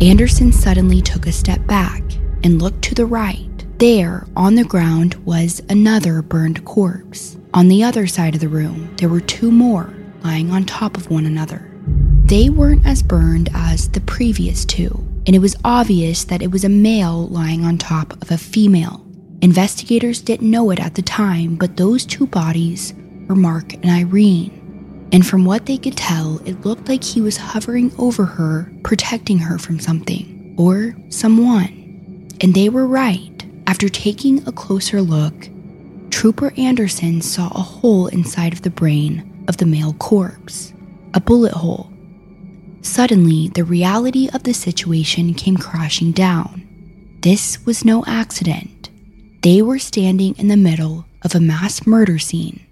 Anderson 0.00 0.50
suddenly 0.50 1.02
took 1.02 1.26
a 1.26 1.32
step 1.32 1.66
back 1.66 2.02
and 2.42 2.62
looked 2.62 2.80
to 2.84 2.94
the 2.94 3.04
right. 3.04 3.44
There, 3.78 4.26
on 4.34 4.54
the 4.54 4.64
ground, 4.64 5.16
was 5.26 5.60
another 5.68 6.22
burned 6.22 6.64
corpse. 6.64 7.36
On 7.52 7.68
the 7.68 7.84
other 7.84 8.06
side 8.06 8.34
of 8.34 8.40
the 8.40 8.48
room, 8.48 8.96
there 8.96 9.10
were 9.10 9.20
two 9.20 9.50
more 9.50 9.92
lying 10.24 10.50
on 10.50 10.64
top 10.64 10.96
of 10.96 11.10
one 11.10 11.26
another. 11.26 11.70
They 12.24 12.48
weren't 12.48 12.86
as 12.86 13.02
burned 13.02 13.50
as 13.52 13.90
the 13.90 14.00
previous 14.00 14.64
two, 14.64 15.06
and 15.28 15.36
it 15.36 15.40
was 15.40 15.56
obvious 15.62 16.24
that 16.24 16.40
it 16.40 16.50
was 16.50 16.64
a 16.64 16.70
male 16.70 17.28
lying 17.28 17.62
on 17.62 17.76
top 17.76 18.14
of 18.22 18.30
a 18.30 18.38
female. 18.38 19.04
Investigators 19.42 20.22
didn't 20.22 20.50
know 20.50 20.70
it 20.70 20.80
at 20.80 20.94
the 20.94 21.02
time, 21.02 21.54
but 21.54 21.76
those 21.76 22.06
two 22.06 22.26
bodies 22.26 22.94
were 23.28 23.36
Mark 23.36 23.74
and 23.74 23.90
Irene. 23.90 25.08
And 25.12 25.26
from 25.26 25.44
what 25.44 25.66
they 25.66 25.76
could 25.76 25.98
tell, 25.98 26.38
it 26.46 26.64
looked 26.64 26.88
like 26.88 27.04
he 27.04 27.20
was 27.20 27.36
hovering 27.36 27.92
over 27.98 28.24
her, 28.24 28.72
protecting 28.82 29.36
her 29.36 29.58
from 29.58 29.78
something 29.78 30.54
or 30.56 30.96
someone. 31.10 32.26
And 32.40 32.54
they 32.54 32.70
were 32.70 32.86
right. 32.86 33.44
After 33.66 33.90
taking 33.90 34.48
a 34.48 34.52
closer 34.52 35.02
look, 35.02 35.34
Trooper 36.08 36.54
Anderson 36.56 37.20
saw 37.20 37.48
a 37.48 37.60
hole 37.60 38.06
inside 38.06 38.54
of 38.54 38.62
the 38.62 38.70
brain 38.70 39.44
of 39.46 39.58
the 39.58 39.66
male 39.66 39.92
corpse, 39.92 40.72
a 41.12 41.20
bullet 41.20 41.52
hole. 41.52 41.92
Suddenly, 42.88 43.48
the 43.48 43.64
reality 43.64 44.30
of 44.32 44.44
the 44.44 44.54
situation 44.54 45.34
came 45.34 45.58
crashing 45.58 46.10
down. 46.10 46.66
This 47.20 47.64
was 47.66 47.84
no 47.84 48.02
accident. 48.06 48.88
They 49.42 49.60
were 49.60 49.78
standing 49.78 50.34
in 50.38 50.48
the 50.48 50.56
middle 50.56 51.04
of 51.20 51.34
a 51.34 51.38
mass 51.38 51.86
murder 51.86 52.18
scene. 52.18 52.66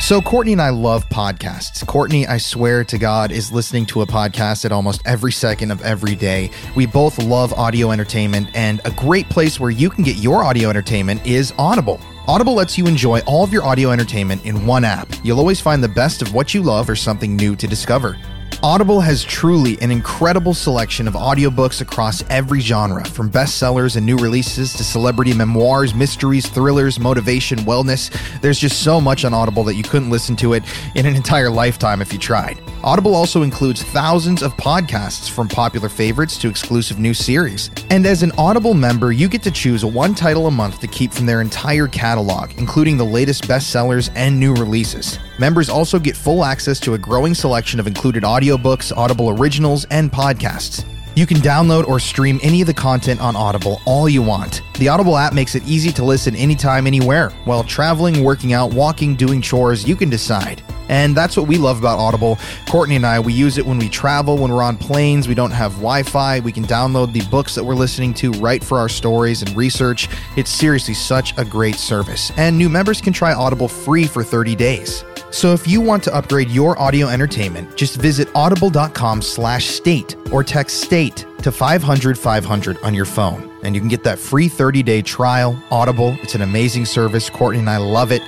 So, 0.00 0.22
Courtney 0.22 0.52
and 0.52 0.62
I 0.62 0.70
love 0.70 1.06
podcasts. 1.10 1.86
Courtney, 1.86 2.26
I 2.26 2.38
swear 2.38 2.82
to 2.82 2.96
God, 2.96 3.30
is 3.30 3.52
listening 3.52 3.84
to 3.86 4.00
a 4.00 4.06
podcast 4.06 4.64
at 4.64 4.72
almost 4.72 5.02
every 5.04 5.32
second 5.32 5.70
of 5.70 5.82
every 5.82 6.14
day. 6.14 6.50
We 6.74 6.86
both 6.86 7.22
love 7.22 7.52
audio 7.52 7.90
entertainment, 7.90 8.48
and 8.54 8.80
a 8.86 8.90
great 8.92 9.28
place 9.28 9.60
where 9.60 9.70
you 9.70 9.90
can 9.90 10.02
get 10.02 10.16
your 10.16 10.42
audio 10.42 10.70
entertainment 10.70 11.24
is 11.26 11.52
Audible. 11.58 12.00
Audible 12.28 12.52
lets 12.52 12.76
you 12.76 12.86
enjoy 12.86 13.20
all 13.20 13.42
of 13.42 13.54
your 13.54 13.64
audio 13.64 13.90
entertainment 13.90 14.44
in 14.44 14.66
one 14.66 14.84
app. 14.84 15.08
You'll 15.24 15.38
always 15.38 15.62
find 15.62 15.82
the 15.82 15.88
best 15.88 16.20
of 16.20 16.34
what 16.34 16.52
you 16.52 16.62
love 16.62 16.90
or 16.90 16.94
something 16.94 17.34
new 17.34 17.56
to 17.56 17.66
discover. 17.66 18.18
Audible 18.62 19.00
has 19.00 19.22
truly 19.22 19.80
an 19.80 19.92
incredible 19.92 20.52
selection 20.52 21.06
of 21.06 21.14
audiobooks 21.14 21.80
across 21.80 22.24
every 22.28 22.58
genre, 22.58 23.04
from 23.04 23.30
bestsellers 23.30 23.96
and 23.96 24.04
new 24.04 24.16
releases 24.16 24.72
to 24.72 24.82
celebrity 24.82 25.32
memoirs, 25.32 25.94
mysteries, 25.94 26.48
thrillers, 26.48 26.98
motivation, 26.98 27.58
wellness. 27.60 28.10
There's 28.40 28.58
just 28.58 28.82
so 28.82 29.00
much 29.00 29.24
on 29.24 29.32
Audible 29.32 29.62
that 29.62 29.76
you 29.76 29.84
couldn't 29.84 30.10
listen 30.10 30.34
to 30.36 30.54
it 30.54 30.64
in 30.96 31.06
an 31.06 31.14
entire 31.14 31.50
lifetime 31.50 32.02
if 32.02 32.12
you 32.12 32.18
tried. 32.18 32.60
Audible 32.82 33.14
also 33.14 33.42
includes 33.42 33.84
thousands 33.84 34.42
of 34.42 34.56
podcasts 34.56 35.30
from 35.30 35.46
popular 35.46 35.88
favorites 35.88 36.36
to 36.38 36.48
exclusive 36.48 36.98
new 36.98 37.14
series. 37.14 37.70
And 37.90 38.06
as 38.06 38.24
an 38.24 38.32
Audible 38.38 38.74
member, 38.74 39.12
you 39.12 39.28
get 39.28 39.42
to 39.44 39.52
choose 39.52 39.84
one 39.84 40.16
title 40.16 40.48
a 40.48 40.50
month 40.50 40.80
to 40.80 40.88
keep 40.88 41.12
from 41.12 41.26
their 41.26 41.40
entire 41.40 41.86
catalog, 41.86 42.50
including 42.58 42.96
the 42.96 43.04
latest 43.04 43.44
bestsellers 43.44 44.10
and 44.16 44.38
new 44.38 44.52
releases. 44.54 45.18
Members 45.38 45.68
also 45.68 46.00
get 46.00 46.16
full 46.16 46.44
access 46.44 46.80
to 46.80 46.94
a 46.94 46.98
growing 46.98 47.32
selection 47.32 47.78
of 47.78 47.86
included 47.86 48.24
audiobooks, 48.24 48.96
Audible 48.96 49.30
originals, 49.30 49.84
and 49.86 50.10
podcasts. 50.10 50.84
You 51.14 51.26
can 51.26 51.38
download 51.38 51.86
or 51.88 51.98
stream 51.98 52.38
any 52.42 52.60
of 52.60 52.66
the 52.66 52.74
content 52.74 53.20
on 53.20 53.34
Audible 53.34 53.80
all 53.86 54.08
you 54.08 54.22
want. 54.22 54.62
The 54.78 54.88
Audible 54.88 55.16
app 55.16 55.32
makes 55.32 55.54
it 55.54 55.66
easy 55.66 55.90
to 55.92 56.04
listen 56.04 56.36
anytime, 56.36 56.86
anywhere. 56.86 57.30
While 57.44 57.64
traveling, 57.64 58.22
working 58.22 58.52
out, 58.52 58.72
walking, 58.72 59.16
doing 59.16 59.40
chores, 59.40 59.86
you 59.86 59.96
can 59.96 60.10
decide. 60.10 60.62
And 60.88 61.16
that's 61.16 61.36
what 61.36 61.46
we 61.46 61.56
love 61.56 61.78
about 61.78 61.98
Audible. 61.98 62.38
Courtney 62.68 62.96
and 62.96 63.06
I, 63.06 63.20
we 63.20 63.32
use 63.32 63.58
it 63.58 63.66
when 63.66 63.78
we 63.78 63.88
travel, 63.88 64.38
when 64.38 64.50
we're 64.50 64.62
on 64.62 64.76
planes, 64.76 65.28
we 65.28 65.34
don't 65.34 65.50
have 65.50 65.72
Wi 65.72 66.02
Fi. 66.02 66.40
We 66.40 66.52
can 66.52 66.64
download 66.64 67.12
the 67.12 67.24
books 67.30 67.54
that 67.54 67.64
we're 67.64 67.74
listening 67.74 68.14
to 68.14 68.32
right 68.32 68.62
for 68.62 68.78
our 68.78 68.88
stories 68.88 69.42
and 69.42 69.54
research. 69.56 70.08
It's 70.36 70.50
seriously 70.50 70.94
such 70.94 71.36
a 71.36 71.44
great 71.44 71.76
service. 71.76 72.32
And 72.36 72.56
new 72.56 72.68
members 72.68 73.00
can 73.00 73.12
try 73.12 73.34
Audible 73.34 73.68
free 73.68 74.04
for 74.04 74.24
30 74.24 74.56
days. 74.56 75.04
So 75.30 75.52
if 75.52 75.68
you 75.68 75.80
want 75.80 76.02
to 76.04 76.14
upgrade 76.14 76.50
your 76.50 76.78
audio 76.80 77.08
entertainment, 77.08 77.76
just 77.76 77.96
visit 77.96 78.28
audible.com 78.34 79.22
slash 79.22 79.66
state 79.66 80.16
or 80.32 80.42
text 80.42 80.80
state 80.80 81.26
to 81.42 81.52
500 81.52 82.18
500 82.18 82.78
on 82.82 82.94
your 82.94 83.04
phone. 83.04 83.50
And 83.62 83.74
you 83.74 83.80
can 83.80 83.88
get 83.88 84.04
that 84.04 84.18
free 84.18 84.48
30-day 84.48 85.02
trial. 85.02 85.60
Audible, 85.70 86.16
it's 86.22 86.34
an 86.34 86.42
amazing 86.42 86.86
service. 86.86 87.28
Courtney 87.28 87.60
and 87.60 87.70
I 87.70 87.76
love 87.78 88.12
it. 88.12 88.22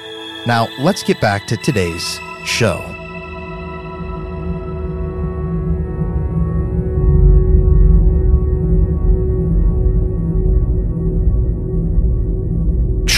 Now, 0.47 0.69
let's 0.79 1.03
get 1.03 1.21
back 1.21 1.47
to 1.49 1.57
today's 1.59 2.19
show. 2.45 2.81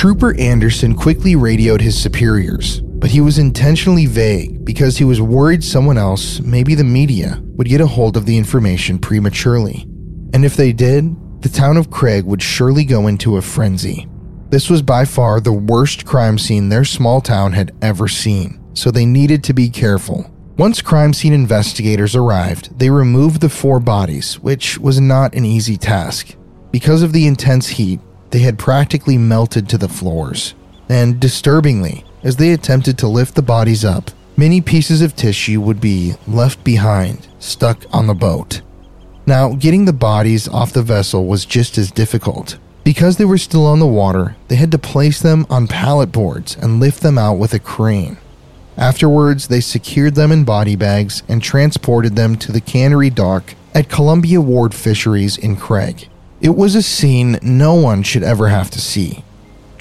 Trooper 0.03 0.35
Anderson 0.37 0.97
quickly 0.97 1.37
radioed 1.37 1.81
his 1.81 1.97
superiors, 1.97 2.83
but 3.03 3.11
he 3.11 3.21
was 3.21 3.37
intentionally 3.37 4.07
vague 4.07 4.65
because 4.65 4.97
he 4.97 5.03
was 5.03 5.21
worried 5.21 5.65
someone 5.65 5.99
else, 5.99 6.39
maybe 6.39 6.77
the 6.77 6.85
media, 6.85 7.43
would 7.57 7.67
get 7.67 7.81
a 7.81 7.87
hold 7.87 8.17
of 8.17 8.27
the 8.27 8.39
information 8.39 8.97
prematurely. 8.97 9.85
And 10.33 10.45
if 10.45 10.55
they 10.55 10.73
did, 10.73 11.43
the 11.43 11.49
town 11.49 11.77
of 11.77 11.91
Craig 11.91 12.25
would 12.25 12.41
surely 12.41 12.85
go 12.85 13.09
into 13.09 13.39
a 13.39 13.43
frenzy. 13.43 14.07
This 14.51 14.71
was 14.71 14.83
by 14.83 15.05
far 15.05 15.41
the 15.41 15.53
worst 15.53 16.07
crime 16.07 16.39
scene 16.39 16.69
their 16.69 16.85
small 16.85 17.21
town 17.21 17.55
had 17.55 17.75
ever 17.83 18.07
seen, 18.07 18.63
so 18.73 18.93
they 18.93 19.05
needed 19.05 19.43
to 19.45 19.53
be 19.53 19.69
careful. 19.69 20.31
Once 20.57 20.81
crime 20.81 21.13
scene 21.13 21.33
investigators 21.33 22.15
arrived, 22.15 22.79
they 22.79 22.89
removed 22.89 23.41
the 23.41 23.49
four 23.49 23.81
bodies, 23.81 24.39
which 24.39 24.79
was 24.79 25.01
not 25.01 25.35
an 25.35 25.45
easy 25.45 25.77
task. 25.77 26.37
Because 26.71 27.03
of 27.03 27.13
the 27.13 27.27
intense 27.27 27.67
heat, 27.67 27.99
they 28.31 28.39
had 28.39 28.61
practically 28.61 29.19
melted 29.19 29.69
to 29.71 29.77
the 29.77 29.89
floors. 29.89 30.55
And 30.89 31.19
disturbingly, 31.19 32.05
as 32.23 32.37
they 32.37 32.53
attempted 32.53 32.99
to 32.99 33.09
lift 33.09 33.35
the 33.35 33.43
bodies 33.43 33.85
up, 33.85 34.11
many 34.37 34.61
pieces 34.61 35.03
of 35.03 35.17
tissue 35.17 35.61
would 35.61 35.81
be 35.81 36.15
left 36.27 36.63
behind, 36.65 37.29
stuck 37.39 37.85
on 37.93 38.07
the 38.07 38.15
boat. 38.15 38.63
Now, 39.27 39.55
getting 39.55 39.85
the 39.85 39.93
bodies 39.93 40.49
off 40.49 40.73
the 40.73 40.83
vessel 40.83 41.27
was 41.27 41.45
just 41.45 41.79
as 41.79 41.91
difficult. 41.91 42.59
Because 42.85 43.17
they 43.17 43.25
were 43.25 43.39
still 43.39 43.67
on 43.67 43.79
the 43.79 43.87
water, 43.87 44.35
they 44.49 44.57
had 44.57 44.73
to 44.73 44.79
place 44.79 45.21
them 45.21 45.47
on 45.49 45.69
pallet 45.69 46.11
boards 46.11 46.57
and 46.57 46.81
lift 46.81 47.03
them 47.03 47.19
out 47.19 47.39
with 47.39 47.55
a 47.55 47.61
crane. 47.61 48.17
Afterwards, 48.77 49.49
they 49.49 49.61
secured 49.61 50.15
them 50.15 50.33
in 50.33 50.45
body 50.45 50.75
bags 50.75 51.23
and 51.29 51.43
transported 51.43 52.17
them 52.17 52.37
to 52.37 52.51
the 52.51 52.61
cannery 52.61 53.11
dock 53.11 53.55
at 53.75 53.89
Columbia 53.89 54.41
Ward 54.41 54.75
Fisheries 54.75 55.37
in 55.37 55.57
Craig. 55.57 56.09
It 56.41 56.57
was 56.57 56.75
a 56.75 56.83
scene 56.83 57.39
no 57.43 57.75
one 57.75 58.03
should 58.03 58.25
ever 58.25 58.49
have 58.49 58.71
to 58.71 58.81
see. 58.81 59.23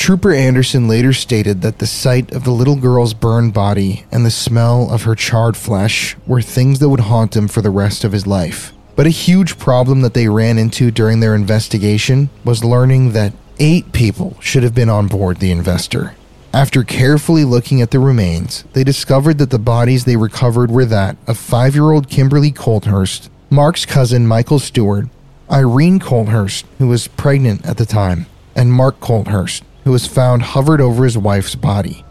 Trooper 0.02 0.34
Anderson 0.34 0.88
later 0.88 1.14
stated 1.14 1.62
that 1.62 1.78
the 1.78 1.86
sight 1.86 2.32
of 2.32 2.44
the 2.44 2.50
little 2.50 2.76
girl's 2.76 3.14
burned 3.14 3.54
body 3.54 4.04
and 4.12 4.26
the 4.26 4.32
smell 4.32 4.90
of 4.90 5.04
her 5.04 5.14
charred 5.14 5.56
flesh 5.56 6.18
were 6.26 6.42
things 6.42 6.80
that 6.80 6.90
would 6.90 7.02
haunt 7.02 7.36
him 7.36 7.48
for 7.48 7.62
the 7.62 7.70
rest 7.70 8.04
of 8.04 8.12
his 8.12 8.26
life. 8.26 8.74
But 8.96 9.06
a 9.06 9.12
huge 9.12 9.60
problem 9.60 10.02
that 10.02 10.16
they 10.16 10.28
ran 10.28 10.58
into 10.58 10.90
during 10.90 11.20
their 11.20 11.36
investigation 11.36 12.32
was 12.44 12.64
learning 12.64 13.12
that 13.12 13.34
eight 13.60 13.92
people 13.92 14.38
should 14.40 14.64
have 14.64 14.74
been 14.74 14.90
on 14.90 15.06
board 15.06 15.38
the 15.38 15.52
Investor. 15.52 16.16
After 16.52 16.84
carefully 16.84 17.46
looking 17.46 17.80
at 17.80 17.92
the 17.92 18.00
remains, 18.00 18.64
they 18.74 18.84
discovered 18.84 19.38
that 19.38 19.52
the 19.52 19.60
bodies 19.60 20.06
they 20.06 20.18
recovered 20.18 20.72
were 20.72 20.86
that 20.86 21.16
of 21.28 21.38
five 21.38 21.76
year 21.76 21.92
old 21.92 22.10
Kimberly 22.10 22.50
Colthurst, 22.50 23.30
Mark's 23.52 23.86
cousin 23.86 24.26
Michael 24.26 24.58
Stewart, 24.58 25.10
Irene 25.52 26.00
Colthurst, 26.00 26.66
who 26.80 26.88
was 26.88 27.08
pregnant 27.08 27.64
at 27.68 27.78
the 27.78 27.86
time, 27.86 28.26
and 28.56 28.74
Mark 28.74 29.00
Colthurst, 29.00 29.64
who 29.84 29.92
was 29.92 30.08
found 30.08 30.42
hovered 30.42 30.82
over 30.82 31.04
his 31.04 31.18
wife's 31.18 31.56
body. 31.56 32.04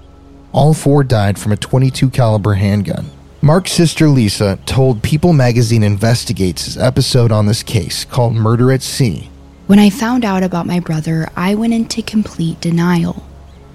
All 0.53 0.75
four 0.75 1.05
died 1.05 1.39
from 1.39 1.53
a 1.53 1.57
22 1.57 2.11
caliber 2.11 2.55
handgun. 2.55 3.11
Mark's 3.43 3.73
sister 3.73 4.09
Lisa 4.09 4.59
told 4.67 5.03
People 5.03 5.33
Magazine 5.33 5.83
Investigates 5.83 6.67
his 6.67 6.77
episode 6.77 7.33
on 7.33 7.47
this 7.47 7.63
case 7.63 8.05
called 8.05 8.35
Murder 8.35 8.71
at 8.73 8.83
Sea. 8.83 9.31
When 9.67 9.79
I 9.79 9.89
found 9.89 10.25
out 10.25 10.43
about 10.43 10.67
my 10.67 10.81
brother, 10.81 11.29
I 11.37 11.55
went 11.55 11.73
into 11.73 12.03
complete 12.03 12.61
denial. 12.61 13.25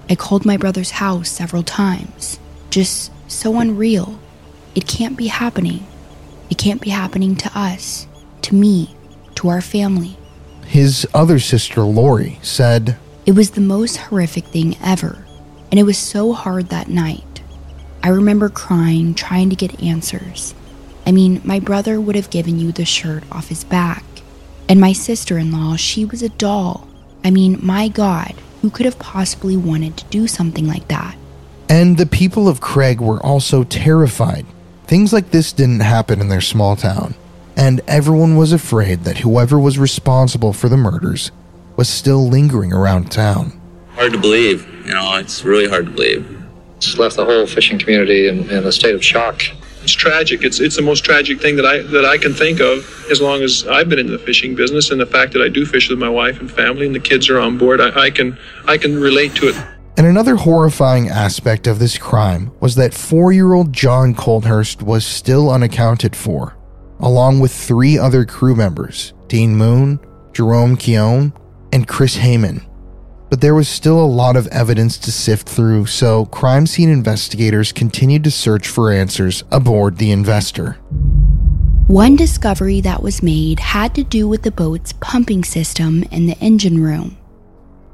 I 0.09 0.15
called 0.15 0.45
my 0.45 0.57
brother's 0.57 0.91
house 0.91 1.29
several 1.29 1.63
times. 1.63 2.37
Just 2.69 3.11
so 3.27 3.59
unreal. 3.59 4.19
It 4.75 4.87
can't 4.87 5.17
be 5.17 5.27
happening. 5.27 5.87
It 6.49 6.57
can't 6.57 6.81
be 6.81 6.89
happening 6.89 7.35
to 7.37 7.57
us, 7.57 8.07
to 8.43 8.53
me, 8.53 8.95
to 9.35 9.47
our 9.47 9.61
family. 9.61 10.17
His 10.67 11.07
other 11.13 11.39
sister, 11.39 11.81
Lori, 11.81 12.39
said, 12.41 12.97
It 13.25 13.33
was 13.33 13.51
the 13.51 13.61
most 13.61 13.97
horrific 13.97 14.45
thing 14.45 14.77
ever, 14.83 15.25
and 15.71 15.79
it 15.79 15.83
was 15.83 15.97
so 15.97 16.33
hard 16.33 16.69
that 16.69 16.89
night. 16.89 17.41
I 18.03 18.09
remember 18.09 18.49
crying, 18.49 19.15
trying 19.15 19.49
to 19.49 19.55
get 19.55 19.81
answers. 19.81 20.53
I 21.07 21.11
mean, 21.11 21.41
my 21.43 21.59
brother 21.59 21.99
would 21.99 22.15
have 22.15 22.29
given 22.29 22.59
you 22.59 22.71
the 22.71 22.85
shirt 22.85 23.23
off 23.31 23.47
his 23.47 23.63
back. 23.63 24.03
And 24.69 24.79
my 24.79 24.93
sister 24.93 25.39
in 25.39 25.51
law, 25.51 25.75
she 25.75 26.05
was 26.05 26.21
a 26.21 26.29
doll. 26.29 26.87
I 27.23 27.31
mean, 27.31 27.57
my 27.63 27.87
God, 27.87 28.35
who 28.61 28.69
could 28.69 28.85
have 28.85 28.99
possibly 28.99 29.57
wanted 29.57 29.97
to 29.97 30.05
do 30.05 30.27
something 30.27 30.67
like 30.67 30.87
that? 30.89 31.15
And 31.67 31.97
the 31.97 32.05
people 32.05 32.47
of 32.47 32.61
Craig 32.61 33.01
were 33.01 33.23
also 33.25 33.63
terrified. 33.63 34.45
Things 34.85 35.11
like 35.11 35.31
this 35.31 35.51
didn't 35.51 35.79
happen 35.79 36.21
in 36.21 36.29
their 36.29 36.41
small 36.41 36.75
town, 36.75 37.15
and 37.57 37.81
everyone 37.87 38.37
was 38.37 38.53
afraid 38.53 39.03
that 39.05 39.17
whoever 39.17 39.57
was 39.57 39.79
responsible 39.79 40.53
for 40.53 40.69
the 40.69 40.77
murders 40.77 41.31
was 41.75 41.89
still 41.89 42.27
lingering 42.27 42.73
around 42.73 43.11
town. 43.11 43.59
Hard 43.93 44.13
to 44.13 44.19
believe, 44.19 44.67
you 44.85 44.93
know, 44.93 45.17
it's 45.17 45.43
really 45.43 45.67
hard 45.67 45.85
to 45.85 45.91
believe. 45.91 46.43
It's 46.77 46.97
left 46.97 47.15
the 47.15 47.25
whole 47.25 47.47
fishing 47.47 47.79
community 47.79 48.27
in, 48.27 48.49
in 48.49 48.65
a 48.65 48.71
state 48.71 48.95
of 48.95 49.03
shock. 49.03 49.41
It's 49.83 49.93
tragic. 49.93 50.43
It's 50.43 50.59
it's 50.59 50.75
the 50.75 50.81
most 50.81 51.05
tragic 51.05 51.39
thing 51.39 51.55
that 51.57 51.65
I 51.65 51.77
that 51.83 52.05
I 52.05 52.17
can 52.17 52.33
think 52.33 52.59
of 52.59 53.05
as 53.11 53.21
long 53.21 53.43
as 53.43 53.67
I've 53.67 53.87
been 53.87 53.99
in 53.99 54.07
the 54.07 54.17
fishing 54.17 54.55
business, 54.55 54.89
and 54.89 54.99
the 54.99 55.05
fact 55.05 55.31
that 55.33 55.43
I 55.43 55.47
do 55.47 55.63
fish 55.63 55.89
with 55.89 55.99
my 55.99 56.09
wife 56.09 56.39
and 56.39 56.51
family, 56.51 56.87
and 56.87 56.95
the 56.95 56.99
kids 56.99 57.29
are 57.29 57.39
on 57.39 57.59
board. 57.59 57.79
I, 57.79 58.05
I 58.05 58.09
can 58.09 58.37
I 58.67 58.77
can 58.77 58.99
relate 58.99 59.35
to 59.35 59.49
it. 59.49 59.55
And 59.97 60.07
another 60.07 60.35
horrifying 60.35 61.07
aspect 61.07 61.67
of 61.67 61.79
this 61.79 61.97
crime 61.97 62.51
was 62.59 62.75
that 62.75 62.93
four 62.93 63.31
year 63.31 63.53
old 63.53 63.71
John 63.71 64.13
Coulthurst 64.15 64.81
was 64.81 65.05
still 65.05 65.51
unaccounted 65.51 66.15
for, 66.15 66.57
along 66.99 67.39
with 67.39 67.53
three 67.53 67.97
other 67.97 68.25
crew 68.25 68.55
members 68.55 69.13
Dean 69.27 69.55
Moon, 69.55 69.99
Jerome 70.33 70.75
Keown, 70.75 71.31
and 71.75 71.85
Chris 71.89 72.15
Heyman. 72.15 72.65
But 73.29 73.41
there 73.41 73.53
was 73.53 73.67
still 73.67 73.99
a 73.99 74.07
lot 74.07 74.37
of 74.37 74.47
evidence 74.47 74.97
to 74.99 75.11
sift 75.11 75.49
through, 75.49 75.87
so 75.87 76.25
crime 76.27 76.67
scene 76.67 76.87
investigators 76.87 77.73
continued 77.73 78.23
to 78.23 78.31
search 78.31 78.69
for 78.69 78.93
answers 78.93 79.43
aboard 79.51 79.97
the 79.97 80.11
Investor. 80.11 80.77
One 81.87 82.15
discovery 82.15 82.79
that 82.81 83.03
was 83.03 83.21
made 83.21 83.59
had 83.59 83.93
to 83.95 84.05
do 84.05 84.25
with 84.25 84.43
the 84.43 84.51
boat's 84.51 84.93
pumping 84.93 85.43
system 85.43 86.03
in 86.11 86.27
the 86.27 86.37
engine 86.39 86.81
room. 86.81 87.17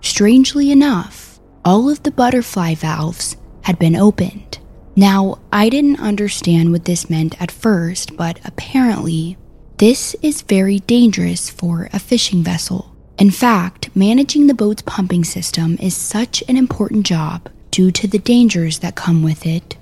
Strangely 0.02 0.70
enough, 0.70 1.39
all 1.65 1.89
of 1.89 2.04
the 2.04 2.12
butterfly 2.12 2.76
valves 2.76 3.36
had 3.63 3.80
been 3.80 3.96
opened. 3.96 4.60
Now, 4.96 5.39
I 5.52 5.70
didn't 5.70 6.00
understand 6.00 6.72
what 6.72 6.86
this 6.86 7.10
meant 7.10 7.41
at 7.41 7.50
first, 7.50 8.15
but 8.15 8.39
apparently, 8.46 9.38
this 9.78 10.15
is 10.22 10.44
very 10.44 10.80
dangerous 10.80 11.50
for 11.50 11.89
a 11.91 11.98
fishing 11.98 12.44
vessel. 12.44 12.90
In 13.22 13.30
fact, 13.30 13.96
managing 13.96 14.48
the 14.48 14.56
boat's 14.56 14.82
pumping 14.82 15.24
system 15.24 15.78
is 15.80 15.96
such 15.96 16.44
an 16.48 16.58
important 16.58 17.06
job 17.06 17.50
due 17.70 17.92
to 17.92 18.08
the 18.08 18.18
dangers 18.18 18.80
that 18.80 18.96
come 18.96 19.22
with 19.22 19.46
it 19.46 19.78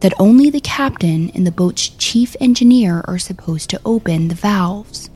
that 0.00 0.14
only 0.18 0.48
the 0.48 0.62
captain 0.62 1.28
and 1.34 1.46
the 1.46 1.52
boat's 1.52 1.90
chief 1.90 2.34
engineer 2.40 3.04
are 3.06 3.18
supposed 3.18 3.68
to 3.68 3.80
open 3.84 4.28
the 4.28 4.34
valves. 4.34 5.10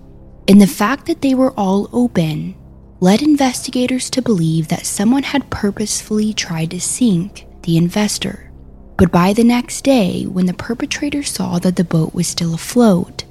And 0.47 0.61
the 0.61 0.67
fact 0.67 1.07
that 1.07 1.23
they 1.23 1.35
were 1.35 1.53
all 1.53 1.89
open 1.91 2.55
led 3.01 3.23
investigators 3.23 4.11
to 4.11 4.21
believe 4.21 4.69
that 4.69 4.85
someone 4.85 5.23
had 5.23 5.49
purposefully 5.49 6.35
tried 6.35 6.71
to 6.73 6.81
sink 6.83 7.47
the 7.63 7.79
investor. 7.79 8.53
But 8.99 9.11
by 9.11 9.33
the 9.33 9.43
next 9.43 9.85
day, 9.85 10.25
when 10.25 10.45
the 10.45 10.53
perpetrators 10.53 11.31
saw 11.31 11.59
that 11.61 11.77
the 11.77 11.83
boat 11.83 12.13
was 12.13 12.29
still 12.29 12.53
afloat, 12.53 13.25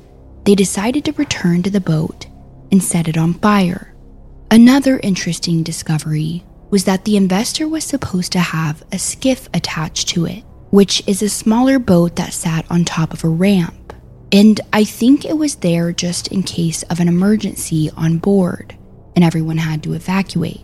they 0.45 0.55
decided 0.55 1.05
to 1.05 1.11
return 1.11 1.61
to 1.61 1.69
the 1.69 1.79
boat 1.79 2.25
and 2.71 2.83
set 2.83 3.07
it 3.07 3.15
on 3.15 3.35
fire. 3.35 3.92
Another 4.53 4.99
interesting 4.99 5.63
discovery 5.63 6.43
was 6.69 6.83
that 6.83 7.05
the 7.05 7.17
investor 7.17 7.67
was 7.67 7.83
supposed 7.83 8.31
to 8.33 8.39
have 8.39 8.83
a 8.91 8.99
skiff 8.99 9.49
attached 9.51 10.09
to 10.09 10.27
it, 10.27 10.43
which 10.69 11.01
is 11.07 11.23
a 11.23 11.27
smaller 11.27 11.79
boat 11.79 12.17
that 12.17 12.33
sat 12.33 12.63
on 12.69 12.85
top 12.85 13.13
of 13.13 13.23
a 13.23 13.29
ramp. 13.29 13.95
And 14.31 14.61
I 14.71 14.83
think 14.83 15.25
it 15.25 15.39
was 15.39 15.55
there 15.55 15.91
just 15.91 16.27
in 16.27 16.43
case 16.43 16.83
of 16.83 16.99
an 16.99 17.07
emergency 17.07 17.89
on 17.97 18.19
board 18.19 18.77
and 19.15 19.25
everyone 19.25 19.57
had 19.57 19.81
to 19.81 19.93
evacuate. 19.93 20.61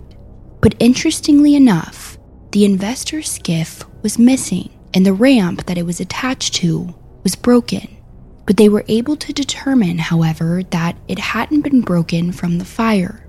But 0.61 0.75
interestingly 0.77 1.55
enough, 1.55 2.15
the 2.51 2.65
investor's 2.65 3.31
skiff 3.31 3.83
was 4.03 4.19
missing 4.19 4.69
and 4.93 5.03
the 5.03 5.13
ramp 5.13 5.65
that 5.65 5.79
it 5.79 5.87
was 5.87 5.99
attached 5.99 6.53
to 6.53 6.93
was 7.23 7.35
broken. 7.35 7.97
But 8.45 8.57
they 8.57 8.69
were 8.69 8.85
able 8.87 9.15
to 9.15 9.33
determine, 9.33 9.97
however, 9.97 10.61
that 10.69 10.95
it 11.07 11.17
hadn't 11.17 11.61
been 11.61 11.81
broken 11.81 12.31
from 12.31 12.59
the 12.59 12.65
fire. 12.65 13.25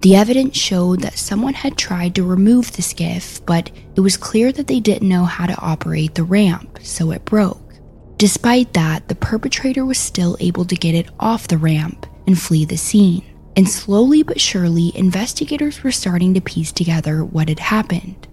The 0.00 0.16
evidence 0.16 0.56
showed 0.56 1.00
that 1.02 1.18
someone 1.18 1.52
had 1.52 1.76
tried 1.76 2.14
to 2.14 2.22
remove 2.22 2.72
the 2.72 2.80
skiff, 2.80 3.44
but 3.44 3.70
it 3.94 4.00
was 4.00 4.16
clear 4.16 4.50
that 4.52 4.66
they 4.66 4.80
didn't 4.80 5.08
know 5.08 5.24
how 5.24 5.46
to 5.46 5.60
operate 5.60 6.14
the 6.14 6.24
ramp, 6.24 6.78
so 6.82 7.10
it 7.10 7.26
broke. 7.26 7.74
Despite 8.16 8.72
that, 8.72 9.08
the 9.08 9.14
perpetrator 9.14 9.84
was 9.84 9.98
still 9.98 10.38
able 10.40 10.64
to 10.66 10.74
get 10.74 10.94
it 10.94 11.10
off 11.20 11.48
the 11.48 11.58
ramp 11.58 12.06
and 12.26 12.38
flee 12.38 12.64
the 12.64 12.78
scene. 12.78 13.24
And 13.56 13.68
slowly 13.68 14.22
but 14.22 14.40
surely, 14.40 14.96
investigators 14.96 15.82
were 15.82 15.92
starting 15.92 16.32
to 16.34 16.40
piece 16.40 16.72
together 16.72 17.22
what 17.24 17.48
had 17.48 17.58
happened. 17.58 18.26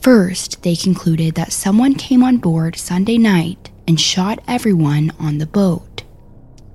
First, 0.00 0.62
they 0.62 0.76
concluded 0.76 1.36
that 1.36 1.52
someone 1.52 1.94
came 1.94 2.22
on 2.22 2.36
board 2.36 2.76
Sunday 2.76 3.16
night 3.16 3.70
and 3.86 3.98
shot 4.00 4.40
everyone 4.46 5.12
on 5.18 5.38
the 5.38 5.46
boat. 5.46 6.02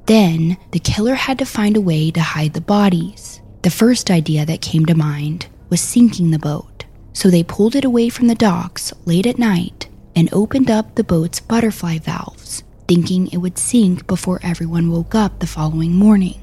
Then, 0.08 0.58
the 0.72 0.80
killer 0.80 1.16
had 1.16 1.38
to 1.40 1.46
find 1.46 1.78
a 1.78 1.82
way 1.82 2.10
to 2.12 2.22
hide 2.22 2.54
the 2.54 2.62
bodies. 2.62 3.42
The 3.64 3.70
first 3.70 4.12
idea 4.12 4.46
that 4.46 4.60
came 4.60 4.86
to 4.88 4.94
mind 4.94 5.48
was 5.70 5.80
sinking 5.80 6.32
the 6.32 6.40
boat, 6.40 6.84
so 7.14 7.30
they 7.30 7.44
pulled 7.44 7.78
it 7.78 7.86
away 7.86 8.10
from 8.10 8.28
the 8.28 8.36
docks 8.36 8.92
late 9.06 9.26
at 9.26 9.40
night 9.40 9.88
and 10.18 10.28
opened 10.34 10.70
up 10.70 10.96
the 10.96 11.04
boat's 11.04 11.40
butterfly 11.40 11.98
valves, 12.00 12.64
thinking 12.90 13.28
it 13.28 13.38
would 13.38 13.58
sink 13.58 14.06
before 14.06 14.42
everyone 14.44 14.92
woke 14.92 15.16
up 15.16 15.40
the 15.40 15.48
following 15.48 15.96
morning. 15.96 16.42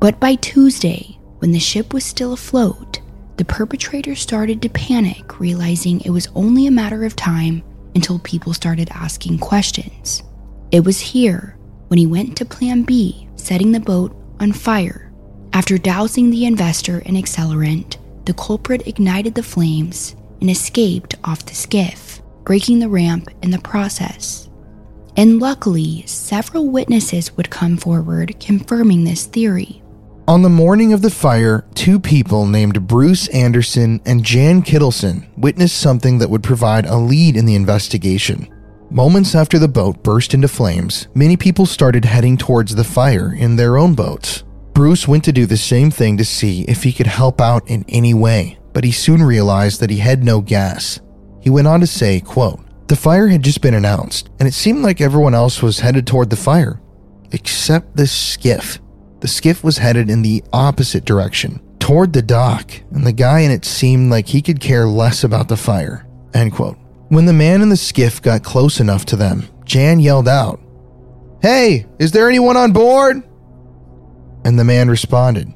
But 0.00 0.18
by 0.18 0.36
Tuesday, 0.36 1.18
when 1.40 1.52
the 1.52 1.58
ship 1.58 1.92
was 1.92 2.04
still 2.04 2.32
afloat, 2.32 3.00
the 3.36 3.44
perpetrator 3.44 4.14
started 4.14 4.62
to 4.62 4.70
panic, 4.70 5.38
realizing 5.38 6.00
it 6.00 6.10
was 6.10 6.30
only 6.34 6.66
a 6.66 6.70
matter 6.70 7.04
of 7.04 7.14
time 7.14 7.62
until 7.94 8.18
people 8.20 8.54
started 8.54 8.88
asking 8.92 9.40
questions. 9.40 10.22
It 10.70 10.86
was 10.86 11.00
here 11.00 11.58
when 11.88 11.98
he 11.98 12.06
went 12.06 12.34
to 12.38 12.46
Plan 12.46 12.82
B, 12.84 13.28
setting 13.36 13.72
the 13.72 13.80
boat 13.80 14.16
on 14.40 14.52
fire. 14.52 15.05
After 15.56 15.78
dousing 15.78 16.28
the 16.28 16.44
investor 16.44 16.98
in 16.98 17.14
accelerant, 17.14 17.96
the 18.26 18.34
culprit 18.34 18.86
ignited 18.86 19.34
the 19.34 19.42
flames 19.42 20.14
and 20.42 20.50
escaped 20.50 21.14
off 21.24 21.46
the 21.46 21.54
skiff, 21.54 22.20
breaking 22.44 22.78
the 22.78 22.90
ramp 22.90 23.30
in 23.40 23.52
the 23.52 23.58
process. 23.60 24.50
And 25.16 25.40
luckily, 25.40 26.04
several 26.04 26.68
witnesses 26.68 27.34
would 27.38 27.48
come 27.48 27.78
forward 27.78 28.38
confirming 28.38 29.04
this 29.04 29.24
theory. 29.24 29.82
On 30.28 30.42
the 30.42 30.50
morning 30.50 30.92
of 30.92 31.00
the 31.00 31.08
fire, 31.08 31.64
two 31.74 31.98
people 31.98 32.44
named 32.44 32.86
Bruce 32.86 33.26
Anderson 33.28 34.02
and 34.04 34.22
Jan 34.22 34.60
Kittleson 34.60 35.26
witnessed 35.38 35.78
something 35.78 36.18
that 36.18 36.28
would 36.28 36.42
provide 36.42 36.84
a 36.84 36.98
lead 36.98 37.34
in 37.34 37.46
the 37.46 37.54
investigation. 37.54 38.46
Moments 38.90 39.34
after 39.34 39.58
the 39.58 39.68
boat 39.68 40.02
burst 40.02 40.34
into 40.34 40.48
flames, 40.48 41.08
many 41.14 41.34
people 41.34 41.64
started 41.64 42.04
heading 42.04 42.36
towards 42.36 42.74
the 42.74 42.84
fire 42.84 43.32
in 43.32 43.56
their 43.56 43.78
own 43.78 43.94
boats. 43.94 44.44
Bruce 44.76 45.08
went 45.08 45.24
to 45.24 45.32
do 45.32 45.46
the 45.46 45.56
same 45.56 45.90
thing 45.90 46.18
to 46.18 46.24
see 46.26 46.60
if 46.64 46.82
he 46.82 46.92
could 46.92 47.06
help 47.06 47.40
out 47.40 47.66
in 47.66 47.82
any 47.88 48.12
way, 48.12 48.58
but 48.74 48.84
he 48.84 48.92
soon 48.92 49.22
realized 49.22 49.80
that 49.80 49.88
he 49.88 49.96
had 49.96 50.22
no 50.22 50.42
gas. 50.42 51.00
He 51.40 51.48
went 51.48 51.66
on 51.66 51.80
to 51.80 51.86
say, 51.86 52.20
quote, 52.20 52.60
The 52.88 52.94
fire 52.94 53.28
had 53.28 53.42
just 53.42 53.62
been 53.62 53.72
announced, 53.72 54.28
and 54.38 54.46
it 54.46 54.52
seemed 54.52 54.82
like 54.82 55.00
everyone 55.00 55.32
else 55.32 55.62
was 55.62 55.80
headed 55.80 56.06
toward 56.06 56.28
the 56.28 56.36
fire, 56.36 56.78
except 57.32 57.96
this 57.96 58.12
skiff. 58.12 58.78
The 59.20 59.28
skiff 59.28 59.64
was 59.64 59.78
headed 59.78 60.10
in 60.10 60.20
the 60.20 60.44
opposite 60.52 61.06
direction, 61.06 61.58
toward 61.78 62.12
the 62.12 62.20
dock, 62.20 62.70
and 62.90 63.06
the 63.06 63.14
guy 63.14 63.40
in 63.40 63.50
it 63.50 63.64
seemed 63.64 64.10
like 64.10 64.28
he 64.28 64.42
could 64.42 64.60
care 64.60 64.86
less 64.86 65.24
about 65.24 65.48
the 65.48 65.56
fire. 65.56 66.06
End 66.34 66.52
quote. 66.52 66.76
When 67.08 67.24
the 67.24 67.32
man 67.32 67.62
in 67.62 67.70
the 67.70 67.78
skiff 67.78 68.20
got 68.20 68.44
close 68.44 68.78
enough 68.78 69.06
to 69.06 69.16
them, 69.16 69.48
Jan 69.64 70.00
yelled 70.00 70.28
out, 70.28 70.60
Hey, 71.40 71.86
is 71.98 72.12
there 72.12 72.28
anyone 72.28 72.58
on 72.58 72.72
board? 72.72 73.25
And 74.46 74.56
the 74.56 74.64
man 74.64 74.88
responded, 74.88 75.52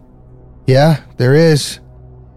Yeah, 0.67 1.05
there 1.17 1.37
is, 1.37 1.79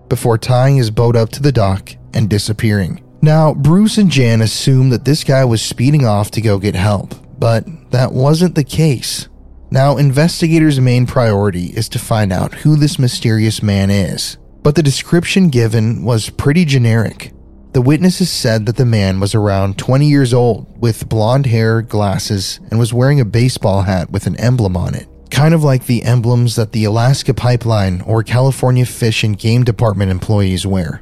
before 0.08 0.38
tying 0.38 0.76
his 0.76 0.92
boat 0.92 1.16
up 1.16 1.30
to 1.30 1.42
the 1.42 1.52
dock 1.52 1.96
and 2.14 2.30
disappearing. 2.30 3.04
Now, 3.24 3.56
Bruce 3.56 3.98
and 3.98 4.12
Jan 4.12 4.40
assumed 4.40 4.92
that 4.92 5.04
this 5.04 5.24
guy 5.24 5.46
was 5.46 5.64
speeding 5.64 6.06
off 6.06 6.30
to 6.30 6.42
go 6.42 6.60
get 6.60 6.76
help, 6.76 7.16
but 7.40 7.66
that 7.90 8.12
wasn't 8.12 8.54
the 8.54 8.64
case. 8.64 9.30
Now, 9.72 9.98
investigators' 9.98 10.80
main 10.80 11.08
priority 11.08 11.76
is 11.76 11.90
to 11.90 11.98
find 11.98 12.32
out 12.32 12.54
who 12.54 12.76
this 12.76 13.00
mysterious 13.00 13.64
man 13.64 13.90
is, 13.90 14.38
but 14.62 14.76
the 14.76 14.84
description 14.84 15.50
given 15.50 16.04
was 16.04 16.30
pretty 16.30 16.66
generic. 16.66 17.34
The 17.72 17.82
witnesses 17.82 18.30
said 18.30 18.68
that 18.68 18.76
the 18.76 18.86
man 18.86 19.20
was 19.20 19.34
around 19.34 19.80
20 19.80 20.06
years 20.06 20.36
old, 20.36 20.68
with 20.80 21.10
blonde 21.10 21.48
hair, 21.48 21.82
glasses, 21.82 22.60
and 22.70 22.78
was 22.78 22.94
wearing 22.94 23.20
a 23.20 23.26
baseball 23.26 23.82
hat 23.82 24.12
with 24.12 24.28
an 24.28 24.40
emblem 24.40 24.78
on 24.78 24.94
it, 24.94 25.08
kind 25.34 25.56
of 25.56 25.64
like 25.64 25.88
the 25.88 26.04
emblems 26.04 26.56
that 26.56 26.72
the 26.72 26.86
Alaska 26.86 27.34
Pipeline 27.34 28.02
or 28.02 28.22
California 28.22 28.86
Fish 28.86 29.24
and 29.24 29.38
Game 29.38 29.64
Department 29.64 30.12
employees 30.12 30.66
wear. 30.66 31.02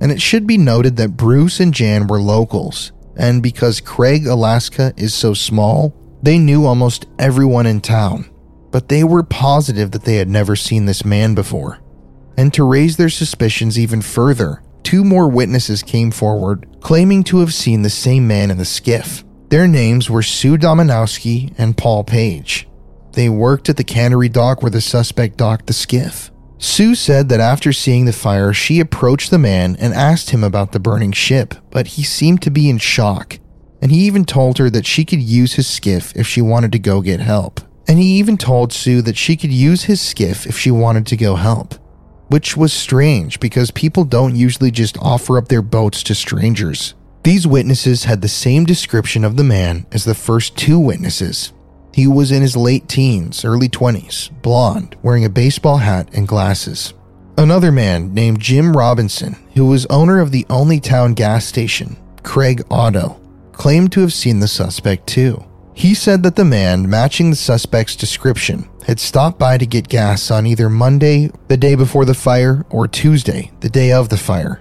And 0.00 0.10
it 0.10 0.20
should 0.20 0.46
be 0.46 0.56
noted 0.56 0.96
that 0.96 1.16
Bruce 1.16 1.60
and 1.60 1.74
Jan 1.74 2.06
were 2.06 2.20
locals, 2.20 2.92
and 3.16 3.42
because 3.42 3.80
Craig, 3.80 4.26
Alaska 4.26 4.94
is 4.96 5.14
so 5.14 5.34
small, 5.34 5.94
they 6.22 6.38
knew 6.38 6.64
almost 6.64 7.06
everyone 7.18 7.66
in 7.66 7.80
town. 7.82 8.30
But 8.70 8.88
they 8.88 9.04
were 9.04 9.22
positive 9.22 9.90
that 9.90 10.04
they 10.04 10.16
had 10.16 10.28
never 10.28 10.56
seen 10.56 10.86
this 10.86 11.04
man 11.04 11.34
before. 11.34 11.78
And 12.38 12.52
to 12.54 12.64
raise 12.64 12.96
their 12.96 13.08
suspicions 13.10 13.78
even 13.78 14.00
further, 14.00 14.62
two 14.82 15.04
more 15.04 15.28
witnesses 15.28 15.82
came 15.82 16.10
forward 16.10 16.66
claiming 16.80 17.24
to 17.24 17.40
have 17.40 17.52
seen 17.52 17.82
the 17.82 17.90
same 17.90 18.26
man 18.26 18.50
in 18.50 18.56
the 18.56 18.64
skiff. 18.64 19.22
Their 19.48 19.68
names 19.68 20.08
were 20.08 20.22
Sue 20.22 20.56
Dominowski 20.56 21.54
and 21.58 21.76
Paul 21.76 22.04
Page. 22.04 22.68
They 23.16 23.28
worked 23.28 23.68
at 23.68 23.76
the 23.76 23.82
cannery 23.82 24.28
dock 24.28 24.62
where 24.62 24.70
the 24.70 24.80
suspect 24.80 25.38
docked 25.38 25.66
the 25.66 25.72
skiff. 25.72 26.30
Sue 26.58 26.94
said 26.94 27.28
that 27.28 27.40
after 27.40 27.72
seeing 27.72 28.04
the 28.04 28.12
fire, 28.12 28.52
she 28.52 28.78
approached 28.78 29.30
the 29.30 29.38
man 29.38 29.74
and 29.80 29.92
asked 29.92 30.30
him 30.30 30.44
about 30.44 30.70
the 30.70 30.78
burning 30.78 31.12
ship, 31.12 31.54
but 31.70 31.88
he 31.88 32.02
seemed 32.04 32.42
to 32.42 32.50
be 32.50 32.70
in 32.70 32.78
shock. 32.78 33.40
And 33.82 33.90
he 33.90 34.06
even 34.06 34.24
told 34.24 34.58
her 34.58 34.70
that 34.70 34.86
she 34.86 35.04
could 35.04 35.20
use 35.20 35.54
his 35.54 35.66
skiff 35.66 36.14
if 36.14 36.28
she 36.28 36.40
wanted 36.40 36.70
to 36.72 36.78
go 36.78 37.00
get 37.00 37.20
help. 37.20 37.60
And 37.88 37.98
he 37.98 38.18
even 38.18 38.36
told 38.36 38.72
Sue 38.72 39.02
that 39.02 39.16
she 39.16 39.36
could 39.36 39.52
use 39.52 39.84
his 39.84 40.00
skiff 40.00 40.46
if 40.46 40.56
she 40.56 40.70
wanted 40.70 41.06
to 41.08 41.16
go 41.16 41.34
help 41.34 41.74
which 42.28 42.56
was 42.56 42.72
strange 42.72 43.38
because 43.40 43.70
people 43.70 44.04
don't 44.04 44.36
usually 44.36 44.70
just 44.70 44.98
offer 44.98 45.38
up 45.38 45.48
their 45.48 45.62
boats 45.62 46.02
to 46.04 46.14
strangers. 46.14 46.94
These 47.22 47.46
witnesses 47.46 48.04
had 48.04 48.20
the 48.20 48.28
same 48.28 48.64
description 48.64 49.24
of 49.24 49.36
the 49.36 49.44
man 49.44 49.86
as 49.92 50.04
the 50.04 50.14
first 50.14 50.56
two 50.56 50.78
witnesses. 50.78 51.52
He 51.96 52.06
was 52.06 52.30
in 52.30 52.42
his 52.42 52.58
late 52.58 52.90
teens, 52.90 53.42
early 53.42 53.70
20s, 53.70 54.28
blonde, 54.42 54.96
wearing 55.02 55.24
a 55.24 55.30
baseball 55.30 55.78
hat 55.78 56.10
and 56.12 56.28
glasses. 56.28 56.92
Another 57.38 57.72
man 57.72 58.12
named 58.12 58.38
Jim 58.38 58.76
Robinson, 58.76 59.34
who 59.54 59.64
was 59.64 59.86
owner 59.86 60.20
of 60.20 60.30
the 60.30 60.44
only 60.50 60.78
town 60.78 61.14
gas 61.14 61.46
station, 61.46 61.96
Craig 62.22 62.62
Auto, 62.68 63.18
claimed 63.52 63.92
to 63.92 64.02
have 64.02 64.12
seen 64.12 64.40
the 64.40 64.46
suspect 64.46 65.06
too. 65.06 65.42
He 65.72 65.94
said 65.94 66.22
that 66.24 66.36
the 66.36 66.44
man 66.44 66.86
matching 66.86 67.30
the 67.30 67.36
suspect's 67.36 67.96
description 67.96 68.68
had 68.86 69.00
stopped 69.00 69.38
by 69.38 69.56
to 69.56 69.64
get 69.64 69.88
gas 69.88 70.30
on 70.30 70.44
either 70.44 70.68
Monday, 70.68 71.30
the 71.48 71.56
day 71.56 71.76
before 71.76 72.04
the 72.04 72.12
fire, 72.12 72.66
or 72.68 72.86
Tuesday, 72.86 73.52
the 73.60 73.70
day 73.70 73.90
of 73.90 74.10
the 74.10 74.18
fire. 74.18 74.60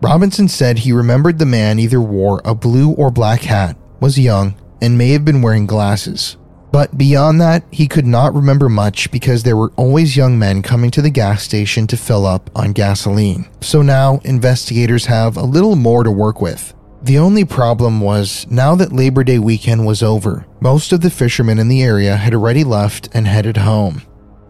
Robinson 0.00 0.46
said 0.46 0.78
he 0.78 0.92
remembered 0.92 1.40
the 1.40 1.44
man 1.44 1.80
either 1.80 2.00
wore 2.00 2.40
a 2.44 2.54
blue 2.54 2.92
or 2.92 3.10
black 3.10 3.40
hat, 3.40 3.76
was 3.98 4.16
young, 4.16 4.54
and 4.80 4.96
may 4.96 5.08
have 5.08 5.24
been 5.24 5.42
wearing 5.42 5.66
glasses. 5.66 6.36
But 6.70 6.98
beyond 6.98 7.40
that, 7.40 7.64
he 7.70 7.88
could 7.88 8.06
not 8.06 8.34
remember 8.34 8.68
much 8.68 9.10
because 9.10 9.42
there 9.42 9.56
were 9.56 9.72
always 9.76 10.16
young 10.16 10.38
men 10.38 10.62
coming 10.62 10.90
to 10.92 11.02
the 11.02 11.10
gas 11.10 11.42
station 11.42 11.86
to 11.86 11.96
fill 11.96 12.26
up 12.26 12.50
on 12.54 12.72
gasoline. 12.72 13.48
So 13.60 13.82
now 13.82 14.20
investigators 14.24 15.06
have 15.06 15.36
a 15.36 15.42
little 15.42 15.76
more 15.76 16.04
to 16.04 16.10
work 16.10 16.40
with. 16.40 16.74
The 17.02 17.18
only 17.18 17.44
problem 17.44 18.00
was 18.00 18.46
now 18.50 18.74
that 18.74 18.92
Labor 18.92 19.22
Day 19.22 19.38
weekend 19.38 19.86
was 19.86 20.02
over, 20.02 20.46
most 20.60 20.92
of 20.92 21.00
the 21.00 21.10
fishermen 21.10 21.58
in 21.58 21.68
the 21.68 21.82
area 21.82 22.16
had 22.16 22.34
already 22.34 22.64
left 22.64 23.08
and 23.14 23.26
headed 23.26 23.58
home. 23.58 24.02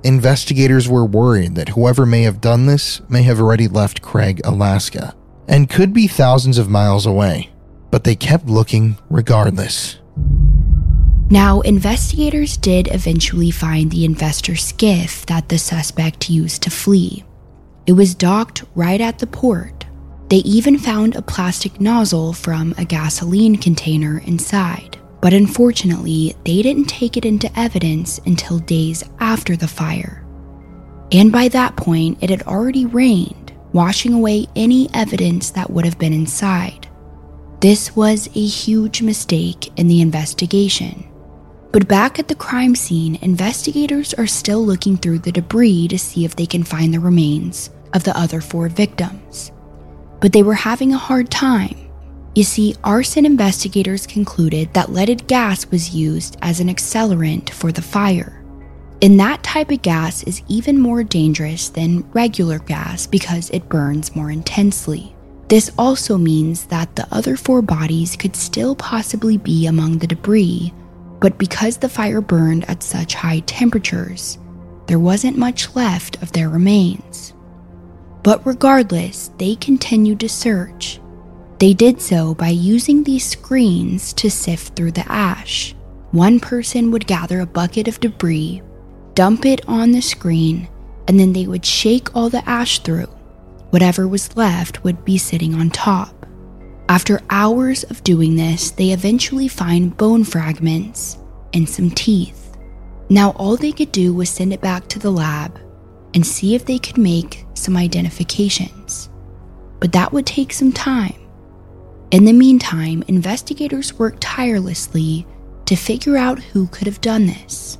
Investigators 0.02 0.88
were 0.88 1.04
worried 1.04 1.56
that 1.56 1.70
whoever 1.70 2.06
may 2.06 2.22
have 2.22 2.40
done 2.40 2.66
this 2.66 3.02
may 3.10 3.22
have 3.22 3.40
already 3.40 3.68
left 3.68 4.00
Craig, 4.00 4.40
Alaska, 4.44 5.14
and 5.46 5.68
could 5.68 5.92
be 5.92 6.06
thousands 6.06 6.56
of 6.56 6.70
miles 6.70 7.04
away, 7.04 7.50
but 7.90 8.04
they 8.04 8.16
kept 8.16 8.46
looking 8.46 8.96
regardless. 9.10 9.98
Now, 11.30 11.60
investigators 11.60 12.56
did 12.56 12.88
eventually 12.92 13.50
find 13.50 13.90
the 13.90 14.04
investor 14.04 14.56
skiff 14.56 15.26
that 15.26 15.48
the 15.48 15.58
suspect 15.58 16.30
used 16.30 16.62
to 16.62 16.70
flee. 16.70 17.24
It 17.86 17.92
was 17.92 18.14
docked 18.14 18.64
right 18.74 19.00
at 19.00 19.18
the 19.18 19.26
port, 19.26 19.78
they 20.28 20.38
even 20.38 20.76
found 20.78 21.16
a 21.16 21.22
plastic 21.22 21.80
nozzle 21.80 22.34
from 22.34 22.74
a 22.76 22.84
gasoline 22.84 23.56
container 23.56 24.18
inside. 24.26 24.98
But 25.20 25.32
unfortunately, 25.32 26.36
they 26.44 26.62
didn't 26.62 26.84
take 26.84 27.16
it 27.16 27.24
into 27.24 27.50
evidence 27.58 28.18
until 28.26 28.58
days 28.58 29.02
after 29.20 29.56
the 29.56 29.66
fire. 29.66 30.24
And 31.10 31.32
by 31.32 31.48
that 31.48 31.76
point, 31.76 32.18
it 32.20 32.28
had 32.28 32.42
already 32.42 32.84
rained, 32.84 33.52
washing 33.72 34.12
away 34.12 34.46
any 34.54 34.88
evidence 34.92 35.50
that 35.52 35.70
would 35.70 35.86
have 35.86 35.98
been 35.98 36.12
inside. 36.12 36.88
This 37.60 37.96
was 37.96 38.28
a 38.28 38.46
huge 38.46 39.00
mistake 39.00 39.72
in 39.78 39.88
the 39.88 40.02
investigation. 40.02 41.07
But 41.78 41.86
back 41.86 42.18
at 42.18 42.26
the 42.26 42.34
crime 42.34 42.74
scene, 42.74 43.20
investigators 43.22 44.12
are 44.14 44.26
still 44.26 44.66
looking 44.66 44.96
through 44.96 45.20
the 45.20 45.30
debris 45.30 45.86
to 45.88 45.98
see 45.98 46.24
if 46.24 46.34
they 46.34 46.46
can 46.46 46.64
find 46.64 46.92
the 46.92 46.98
remains 46.98 47.70
of 47.94 48.02
the 48.02 48.18
other 48.18 48.40
four 48.40 48.68
victims 48.68 49.52
but 50.20 50.32
they 50.32 50.42
were 50.42 50.54
having 50.54 50.92
a 50.92 50.98
hard 50.98 51.30
time. 51.30 51.76
You 52.34 52.44
see, 52.44 52.76
arson 52.84 53.26
investigators 53.26 54.06
concluded 54.06 54.72
that 54.74 54.92
leaded 54.92 55.26
gas 55.26 55.66
was 55.66 55.94
used 55.94 56.36
as 56.42 56.60
an 56.60 56.68
accelerant 56.68 57.50
for 57.50 57.72
the 57.72 57.82
fire. 57.82 58.44
And 59.00 59.18
that 59.20 59.42
type 59.42 59.70
of 59.70 59.82
gas 59.82 60.22
is 60.24 60.42
even 60.48 60.80
more 60.80 61.04
dangerous 61.04 61.68
than 61.68 62.08
regular 62.12 62.58
gas 62.58 63.06
because 63.06 63.50
it 63.50 63.68
burns 63.68 64.14
more 64.14 64.30
intensely. 64.30 65.14
This 65.48 65.70
also 65.78 66.18
means 66.18 66.66
that 66.66 66.94
the 66.96 67.06
other 67.10 67.36
four 67.36 67.62
bodies 67.62 68.16
could 68.16 68.36
still 68.36 68.74
possibly 68.74 69.38
be 69.38 69.66
among 69.66 69.98
the 69.98 70.06
debris, 70.06 70.72
but 71.20 71.38
because 71.38 71.78
the 71.78 71.88
fire 71.88 72.20
burned 72.20 72.68
at 72.68 72.82
such 72.82 73.14
high 73.14 73.40
temperatures, 73.40 74.38
there 74.86 74.98
wasn't 74.98 75.36
much 75.36 75.74
left 75.74 76.22
of 76.22 76.32
their 76.32 76.48
remains. 76.48 77.34
But 78.22 78.44
regardless, 78.46 79.30
they 79.38 79.54
continued 79.56 80.20
to 80.20 80.28
search. 80.28 81.00
They 81.58 81.74
did 81.74 82.00
so 82.00 82.34
by 82.34 82.48
using 82.48 83.02
these 83.02 83.24
screens 83.24 84.12
to 84.14 84.30
sift 84.30 84.76
through 84.76 84.92
the 84.92 85.10
ash. 85.10 85.74
One 86.12 86.40
person 86.40 86.90
would 86.92 87.06
gather 87.06 87.40
a 87.40 87.46
bucket 87.46 87.88
of 87.88 88.00
debris, 88.00 88.62
dump 89.14 89.44
it 89.44 89.60
on 89.68 89.92
the 89.92 90.00
screen, 90.00 90.68
and 91.06 91.18
then 91.18 91.32
they 91.32 91.46
would 91.46 91.66
shake 91.66 92.14
all 92.14 92.30
the 92.30 92.48
ash 92.48 92.78
through. 92.80 93.08
Whatever 93.70 94.08
was 94.08 94.36
left 94.36 94.84
would 94.84 95.04
be 95.04 95.18
sitting 95.18 95.54
on 95.54 95.70
top. 95.70 96.17
After 96.88 97.20
hours 97.28 97.84
of 97.84 98.02
doing 98.02 98.36
this, 98.36 98.70
they 98.70 98.92
eventually 98.92 99.46
find 99.46 99.94
bone 99.96 100.24
fragments 100.24 101.18
and 101.52 101.68
some 101.68 101.90
teeth. 101.90 102.56
Now, 103.10 103.32
all 103.32 103.56
they 103.56 103.72
could 103.72 103.92
do 103.92 104.14
was 104.14 104.30
send 104.30 104.54
it 104.54 104.62
back 104.62 104.88
to 104.88 104.98
the 104.98 105.10
lab 105.10 105.60
and 106.14 106.26
see 106.26 106.54
if 106.54 106.64
they 106.64 106.78
could 106.78 106.96
make 106.96 107.44
some 107.52 107.76
identifications. 107.76 109.10
But 109.80 109.92
that 109.92 110.12
would 110.12 110.24
take 110.24 110.52
some 110.52 110.72
time. 110.72 111.14
In 112.10 112.24
the 112.24 112.32
meantime, 112.32 113.04
investigators 113.06 113.98
worked 113.98 114.22
tirelessly 114.22 115.26
to 115.66 115.76
figure 115.76 116.16
out 116.16 116.38
who 116.38 116.68
could 116.68 116.86
have 116.86 117.02
done 117.02 117.26
this. 117.26 117.76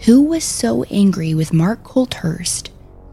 Who 0.00 0.24
was 0.24 0.42
so 0.42 0.82
angry 0.90 1.34
with 1.34 1.52
Mark 1.52 1.84
Coulthurst 1.84 2.70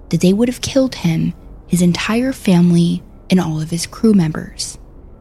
that 0.10 0.22
they 0.22 0.34
would 0.34 0.50
have 0.50 0.62
killed 0.62 0.96
him, 0.96 1.36
his 1.68 1.84
entire 1.84 2.34
family, 2.34 3.04
and 3.30 3.40
all 3.40 3.62
of 3.62 3.70
his 3.70 3.86
crew 3.86 4.14
members? 4.14 4.79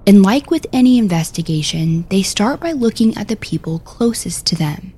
And 0.09 0.23
like 0.23 0.51
with 0.51 0.67
any 0.73 0.97
investigation, 0.97 2.07
they 2.09 2.23
start 2.23 2.61
by 2.61 2.73
looking 2.73 3.15
at 3.19 3.29
the 3.29 3.37
people 3.37 3.81
closest 3.81 4.47
to 4.47 4.57
them, 4.57 4.95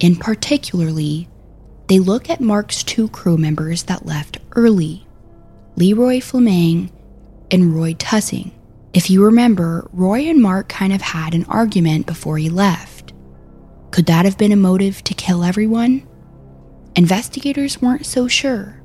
and 0.00 0.20
particularly 0.20 1.28
they 1.88 1.98
look 1.98 2.30
at 2.30 2.40
Mark's 2.40 2.84
two 2.84 3.08
crew 3.08 3.36
members 3.36 3.82
that 3.82 4.06
left 4.06 4.38
early 4.52 5.04
Leroy 5.74 6.20
Fleming 6.20 6.92
and 7.50 7.74
Roy 7.74 7.94
Tussing. 7.94 8.52
If 8.94 9.10
you 9.10 9.24
remember, 9.24 9.88
Roy 9.92 10.28
and 10.28 10.40
Mark 10.40 10.68
kind 10.68 10.92
of 10.92 11.00
had 11.02 11.34
an 11.34 11.44
argument 11.46 12.06
before 12.06 12.38
he 12.38 12.48
left. 12.48 13.12
Could 13.90 14.06
that 14.06 14.24
have 14.24 14.38
been 14.38 14.52
a 14.52 14.56
motive 14.56 15.02
to 15.04 15.14
kill 15.14 15.42
everyone? 15.42 16.06
Investigators 16.94 17.82
weren't 17.82 18.06
so 18.06 18.28
sure. 18.28 18.80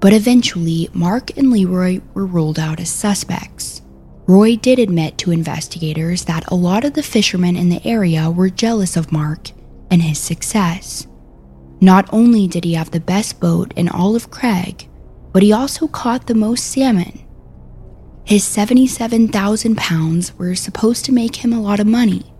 But 0.00 0.12
eventually, 0.12 0.90
Mark 0.92 1.34
and 1.38 1.50
Leroy 1.50 2.02
were 2.12 2.26
ruled 2.26 2.58
out 2.58 2.78
as 2.78 2.90
suspects. 2.90 3.81
Roy 4.26 4.56
did 4.56 4.78
admit 4.78 5.18
to 5.18 5.32
investigators 5.32 6.24
that 6.24 6.50
a 6.50 6.54
lot 6.54 6.84
of 6.84 6.94
the 6.94 7.02
fishermen 7.02 7.56
in 7.56 7.68
the 7.68 7.84
area 7.86 8.30
were 8.30 8.50
jealous 8.50 8.96
of 8.96 9.12
Mark 9.12 9.50
and 9.90 10.02
his 10.02 10.18
success. 10.18 11.06
Not 11.80 12.08
only 12.12 12.46
did 12.46 12.64
he 12.64 12.74
have 12.74 12.92
the 12.92 13.00
best 13.00 13.40
boat 13.40 13.72
in 13.76 13.88
all 13.88 14.14
of 14.14 14.30
Craig, 14.30 14.88
but 15.32 15.42
he 15.42 15.52
also 15.52 15.88
caught 15.88 16.26
the 16.26 16.34
most 16.34 16.66
salmon. 16.66 17.18
His 18.24 18.44
77,000 18.44 19.76
pounds 19.76 20.34
were 20.38 20.54
supposed 20.54 21.04
to 21.06 21.12
make 21.12 21.36
him 21.36 21.52
a 21.52 21.60
lot 21.60 21.80
of 21.80 21.86
money, 21.86 22.32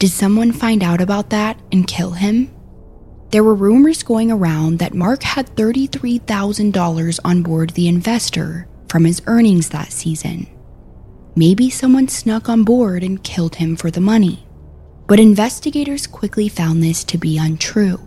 Did 0.00 0.10
someone 0.10 0.50
find 0.52 0.82
out 0.82 1.02
about 1.02 1.28
that 1.28 1.60
and 1.70 1.86
kill 1.86 2.12
him? 2.12 2.50
There 3.32 3.44
were 3.44 3.54
rumors 3.54 4.02
going 4.02 4.30
around 4.32 4.78
that 4.78 4.94
Mark 4.94 5.22
had 5.22 5.54
$33,000 5.56 7.20
on 7.22 7.42
board 7.42 7.70
the 7.70 7.86
investor 7.86 8.66
from 8.88 9.04
his 9.04 9.20
earnings 9.26 9.68
that 9.68 9.92
season. 9.92 10.46
Maybe 11.40 11.70
someone 11.70 12.06
snuck 12.06 12.50
on 12.50 12.64
board 12.64 13.02
and 13.02 13.24
killed 13.24 13.54
him 13.54 13.74
for 13.74 13.90
the 13.90 13.98
money. 13.98 14.46
But 15.06 15.18
investigators 15.18 16.06
quickly 16.06 16.50
found 16.50 16.82
this 16.82 17.02
to 17.04 17.16
be 17.16 17.38
untrue. 17.38 17.98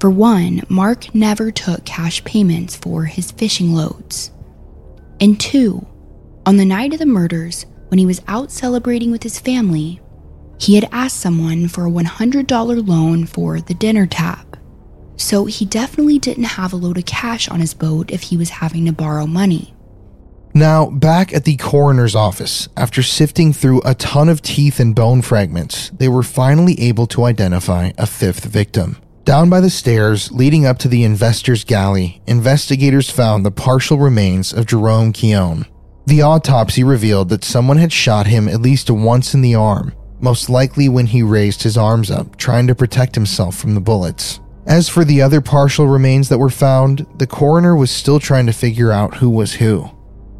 For 0.00 0.10
one, 0.10 0.62
Mark 0.68 1.14
never 1.14 1.52
took 1.52 1.84
cash 1.84 2.24
payments 2.24 2.74
for 2.74 3.04
his 3.04 3.30
fishing 3.30 3.74
loads. 3.74 4.32
And 5.20 5.38
two, 5.38 5.86
on 6.44 6.56
the 6.56 6.64
night 6.64 6.92
of 6.92 6.98
the 6.98 7.06
murders, 7.06 7.64
when 7.90 7.98
he 7.98 8.06
was 8.06 8.22
out 8.26 8.50
celebrating 8.50 9.12
with 9.12 9.22
his 9.22 9.38
family, 9.38 10.00
he 10.58 10.74
had 10.74 10.88
asked 10.90 11.20
someone 11.20 11.68
for 11.68 11.86
a 11.86 11.92
$100 11.92 12.88
loan 12.88 13.24
for 13.24 13.60
the 13.60 13.74
dinner 13.74 14.08
tab. 14.08 14.58
So 15.14 15.44
he 15.44 15.64
definitely 15.64 16.18
didn't 16.18 16.58
have 16.58 16.72
a 16.72 16.76
load 16.76 16.98
of 16.98 17.04
cash 17.06 17.48
on 17.48 17.60
his 17.60 17.72
boat 17.72 18.10
if 18.10 18.22
he 18.22 18.36
was 18.36 18.50
having 18.50 18.84
to 18.86 18.92
borrow 18.92 19.28
money. 19.28 19.76
Now, 20.52 20.90
back 20.90 21.32
at 21.32 21.44
the 21.44 21.56
coroner's 21.56 22.16
office, 22.16 22.68
after 22.76 23.02
sifting 23.02 23.52
through 23.52 23.82
a 23.84 23.94
ton 23.94 24.28
of 24.28 24.42
teeth 24.42 24.80
and 24.80 24.94
bone 24.94 25.22
fragments, 25.22 25.90
they 25.90 26.08
were 26.08 26.24
finally 26.24 26.80
able 26.80 27.06
to 27.08 27.24
identify 27.24 27.92
a 27.96 28.06
fifth 28.06 28.44
victim. 28.44 28.96
Down 29.24 29.48
by 29.48 29.60
the 29.60 29.70
stairs 29.70 30.32
leading 30.32 30.66
up 30.66 30.78
to 30.78 30.88
the 30.88 31.04
investor's 31.04 31.62
galley, 31.62 32.20
investigators 32.26 33.10
found 33.10 33.46
the 33.46 33.52
partial 33.52 33.98
remains 33.98 34.52
of 34.52 34.66
Jerome 34.66 35.12
Keown. 35.12 35.66
The 36.06 36.22
autopsy 36.22 36.82
revealed 36.82 37.28
that 37.28 37.44
someone 37.44 37.76
had 37.76 37.92
shot 37.92 38.26
him 38.26 38.48
at 38.48 38.60
least 38.60 38.90
once 38.90 39.34
in 39.34 39.42
the 39.42 39.54
arm, 39.54 39.92
most 40.18 40.50
likely 40.50 40.88
when 40.88 41.06
he 41.06 41.22
raised 41.22 41.62
his 41.62 41.76
arms 41.76 42.10
up, 42.10 42.36
trying 42.36 42.66
to 42.66 42.74
protect 42.74 43.14
himself 43.14 43.56
from 43.56 43.74
the 43.74 43.80
bullets. 43.80 44.40
As 44.66 44.88
for 44.88 45.04
the 45.04 45.22
other 45.22 45.40
partial 45.40 45.86
remains 45.86 46.28
that 46.28 46.38
were 46.38 46.50
found, 46.50 47.06
the 47.16 47.26
coroner 47.26 47.76
was 47.76 47.90
still 47.90 48.18
trying 48.18 48.46
to 48.46 48.52
figure 48.52 48.90
out 48.90 49.16
who 49.18 49.30
was 49.30 49.54
who. 49.54 49.90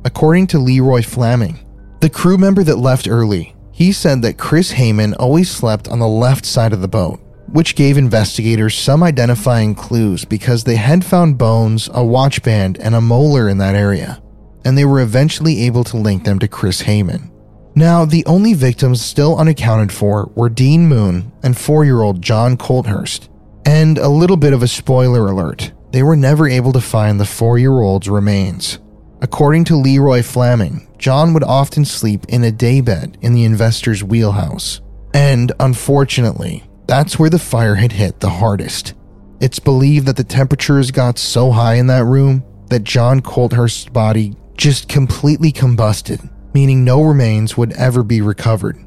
According 0.05 0.47
to 0.49 0.59
Leroy 0.59 1.03
Fleming, 1.03 1.59
the 2.01 2.09
crew 2.09 2.39
member 2.39 2.63
that 2.65 2.77
left 2.79 3.07
early, 3.07 3.55
he 3.71 3.93
said 3.93 4.23
that 4.23 4.39
Chris 4.39 4.73
Heyman 4.73 5.15
always 5.19 5.51
slept 5.51 5.89
on 5.89 5.99
the 5.99 6.09
left 6.09 6.47
side 6.47 6.73
of 6.73 6.81
the 6.81 6.89
boat, 6.89 7.21
which 7.53 7.75
gave 7.75 7.99
investigators 7.99 8.75
some 8.75 9.03
identifying 9.03 9.75
clues 9.75 10.25
because 10.25 10.65
they 10.65 10.77
had 10.77 11.05
found 11.05 11.37
bones, 11.37 11.91
a 11.93 12.03
watch 12.03 12.43
band, 12.43 12.79
and 12.79 12.95
a 12.95 13.01
molar 13.01 13.49
in 13.49 13.59
that 13.59 13.75
area, 13.75 14.23
and 14.65 14.77
they 14.77 14.87
were 14.87 15.01
eventually 15.01 15.63
able 15.65 15.85
to 15.85 15.99
link 15.99 16.25
them 16.25 16.39
to 16.39 16.49
Chris 16.49 16.83
Heyman. 16.83 17.31
Now, 17.75 18.05
the 18.05 18.25
only 18.27 18.55
victims 18.55 19.03
still 19.03 19.37
unaccounted 19.37 19.93
for 19.93 20.31
were 20.35 20.49
Dean 20.49 20.89
Moon 20.89 21.31
and 21.43 21.57
four 21.57 21.85
year 21.85 22.01
old 22.01 22.23
John 22.23 22.57
Coulthurst. 22.57 23.29
And 23.67 23.99
a 23.99 24.09
little 24.09 24.37
bit 24.37 24.53
of 24.53 24.63
a 24.63 24.69
spoiler 24.69 25.29
alert 25.29 25.73
they 25.93 26.03
were 26.03 26.17
never 26.17 26.49
able 26.49 26.73
to 26.73 26.81
find 26.81 27.19
the 27.19 27.25
four 27.25 27.59
year 27.59 27.81
old's 27.81 28.09
remains. 28.09 28.79
According 29.23 29.65
to 29.65 29.77
Leroy 29.77 30.23
Fleming, 30.23 30.89
John 30.97 31.35
would 31.35 31.45
often 31.45 31.85
sleep 31.85 32.25
in 32.29 32.45
a 32.45 32.51
daybed 32.51 33.19
in 33.21 33.35
the 33.35 33.45
investor's 33.45 34.03
wheelhouse. 34.03 34.81
And 35.13 35.53
unfortunately, 35.61 36.65
that's 36.87 37.19
where 37.19 37.29
the 37.29 37.39
fire 37.39 37.75
had 37.75 37.93
hit 37.93 38.21
the 38.21 38.31
hardest. 38.31 38.95
It's 39.41 39.59
believed 39.59 40.07
that 40.07 40.17
the 40.17 40.25
temperatures 40.25 40.91
got 40.91 41.19
so 41.19 41.51
high 41.51 41.75
in 41.75 41.87
that 41.89 42.05
room 42.05 42.45
that 42.69 42.85
John 42.85 43.21
Coulthurst's 43.21 43.91
body 43.91 44.37
just 44.57 44.89
completely 44.89 45.53
combusted, 45.53 46.27
meaning 46.55 46.85
no 46.85 47.03
remains 47.03 47.57
would 47.57 47.73
ever 47.73 48.03
be 48.03 48.23
recovered. 48.23 48.79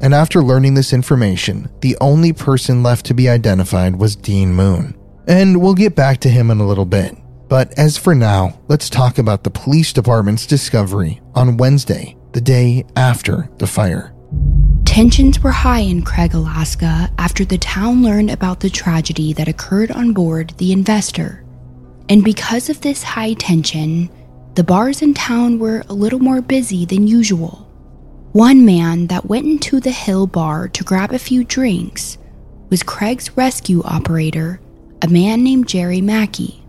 And 0.00 0.14
after 0.14 0.42
learning 0.42 0.74
this 0.74 0.92
information, 0.92 1.68
the 1.80 1.96
only 2.00 2.32
person 2.32 2.82
left 2.82 3.06
to 3.06 3.14
be 3.14 3.28
identified 3.28 3.96
was 3.96 4.16
Dean 4.16 4.52
Moon. 4.52 4.96
And 5.26 5.60
we'll 5.60 5.74
get 5.74 5.94
back 5.94 6.20
to 6.20 6.28
him 6.28 6.50
in 6.50 6.60
a 6.60 6.66
little 6.66 6.84
bit. 6.84 7.16
But 7.54 7.72
as 7.78 7.96
for 7.96 8.16
now, 8.16 8.58
let's 8.66 8.90
talk 8.90 9.16
about 9.16 9.44
the 9.44 9.50
police 9.50 9.92
department's 9.92 10.44
discovery 10.44 11.20
on 11.36 11.56
Wednesday, 11.56 12.16
the 12.32 12.40
day 12.40 12.84
after 12.96 13.48
the 13.58 13.66
fire. 13.68 14.12
Tensions 14.84 15.38
were 15.38 15.52
high 15.52 15.86
in 15.86 16.02
Craig, 16.02 16.34
Alaska 16.34 17.08
after 17.16 17.44
the 17.44 17.58
town 17.58 18.02
learned 18.02 18.32
about 18.32 18.58
the 18.58 18.68
tragedy 18.68 19.32
that 19.34 19.46
occurred 19.46 19.92
on 19.92 20.12
board 20.12 20.52
the 20.56 20.72
Investor. 20.72 21.44
And 22.08 22.24
because 22.24 22.70
of 22.70 22.80
this 22.80 23.04
high 23.04 23.34
tension, 23.34 24.10
the 24.56 24.64
bars 24.64 25.00
in 25.00 25.14
town 25.14 25.60
were 25.60 25.84
a 25.88 25.94
little 25.94 26.18
more 26.18 26.42
busy 26.42 26.84
than 26.84 27.06
usual. 27.06 27.70
One 28.32 28.64
man 28.66 29.06
that 29.06 29.26
went 29.26 29.46
into 29.46 29.78
the 29.78 29.92
Hill 29.92 30.26
Bar 30.26 30.70
to 30.70 30.82
grab 30.82 31.12
a 31.12 31.20
few 31.20 31.44
drinks 31.44 32.18
was 32.68 32.82
Craig's 32.82 33.36
rescue 33.36 33.80
operator, 33.84 34.60
a 35.02 35.06
man 35.06 35.44
named 35.44 35.68
Jerry 35.68 36.00
Mackey. 36.00 36.63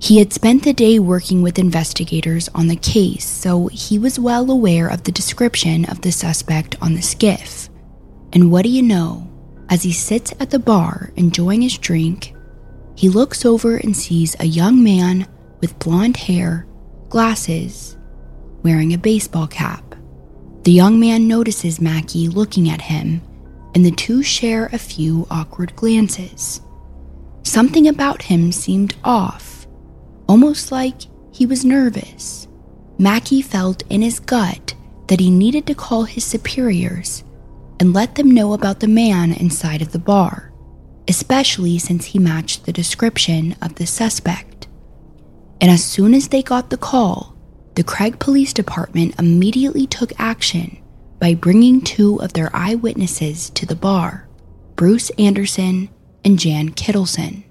He 0.00 0.18
had 0.18 0.32
spent 0.32 0.62
the 0.62 0.72
day 0.72 1.00
working 1.00 1.42
with 1.42 1.58
investigators 1.58 2.48
on 2.54 2.68
the 2.68 2.76
case, 2.76 3.24
so 3.24 3.66
he 3.66 3.98
was 3.98 4.18
well 4.18 4.48
aware 4.50 4.88
of 4.88 5.02
the 5.02 5.12
description 5.12 5.84
of 5.86 6.02
the 6.02 6.12
suspect 6.12 6.76
on 6.80 6.94
the 6.94 7.02
skiff. 7.02 7.68
And 8.32 8.50
what 8.50 8.62
do 8.62 8.68
you 8.68 8.82
know? 8.82 9.28
As 9.68 9.82
he 9.82 9.92
sits 9.92 10.32
at 10.38 10.50
the 10.50 10.58
bar 10.58 11.12
enjoying 11.16 11.62
his 11.62 11.76
drink, 11.76 12.34
he 12.94 13.08
looks 13.08 13.44
over 13.44 13.76
and 13.76 13.96
sees 13.96 14.36
a 14.38 14.46
young 14.46 14.82
man 14.82 15.26
with 15.60 15.78
blonde 15.80 16.16
hair, 16.16 16.66
glasses, 17.08 17.96
wearing 18.62 18.94
a 18.94 18.98
baseball 18.98 19.48
cap. 19.48 19.96
The 20.62 20.72
young 20.72 21.00
man 21.00 21.26
notices 21.26 21.80
Mackey 21.80 22.28
looking 22.28 22.68
at 22.70 22.80
him, 22.80 23.20
and 23.74 23.84
the 23.84 23.90
two 23.90 24.22
share 24.22 24.66
a 24.66 24.78
few 24.78 25.26
awkward 25.30 25.74
glances. 25.74 26.60
Something 27.42 27.88
about 27.88 28.22
him 28.22 28.52
seemed 28.52 28.94
off 29.02 29.57
almost 30.28 30.70
like 30.70 31.02
he 31.32 31.46
was 31.46 31.64
nervous. 31.64 32.46
Mackey 32.98 33.42
felt 33.42 33.82
in 33.90 34.02
his 34.02 34.20
gut 34.20 34.74
that 35.08 35.20
he 35.20 35.30
needed 35.30 35.66
to 35.66 35.74
call 35.74 36.04
his 36.04 36.24
superiors 36.24 37.24
and 37.80 37.92
let 37.92 38.16
them 38.16 38.30
know 38.30 38.52
about 38.52 38.80
the 38.80 38.88
man 38.88 39.32
inside 39.32 39.80
of 39.80 39.92
the 39.92 39.98
bar, 39.98 40.52
especially 41.06 41.78
since 41.78 42.06
he 42.06 42.18
matched 42.18 42.66
the 42.66 42.72
description 42.72 43.56
of 43.62 43.76
the 43.76 43.86
suspect. 43.86 44.66
And 45.60 45.70
as 45.70 45.82
soon 45.84 46.14
as 46.14 46.28
they 46.28 46.42
got 46.42 46.70
the 46.70 46.76
call, 46.76 47.34
the 47.74 47.84
Craig 47.84 48.18
Police 48.18 48.52
Department 48.52 49.18
immediately 49.18 49.86
took 49.86 50.12
action 50.18 50.78
by 51.20 51.34
bringing 51.34 51.80
two 51.80 52.20
of 52.20 52.32
their 52.32 52.54
eyewitnesses 52.54 53.50
to 53.50 53.66
the 53.66 53.76
bar 53.76 54.28
Bruce 54.76 55.10
Anderson 55.18 55.88
and 56.24 56.38
Jan 56.38 56.70
Kittleson. 56.70 57.44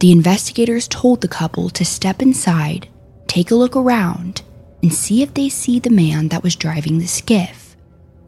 The 0.00 0.12
investigators 0.12 0.86
told 0.86 1.20
the 1.20 1.28
couple 1.28 1.70
to 1.70 1.84
step 1.84 2.22
inside, 2.22 2.88
take 3.26 3.50
a 3.50 3.56
look 3.56 3.74
around, 3.74 4.42
and 4.82 4.92
see 4.94 5.22
if 5.22 5.34
they 5.34 5.48
see 5.48 5.80
the 5.80 5.90
man 5.90 6.28
that 6.28 6.44
was 6.44 6.54
driving 6.54 6.98
the 6.98 7.06
skiff. 7.08 7.76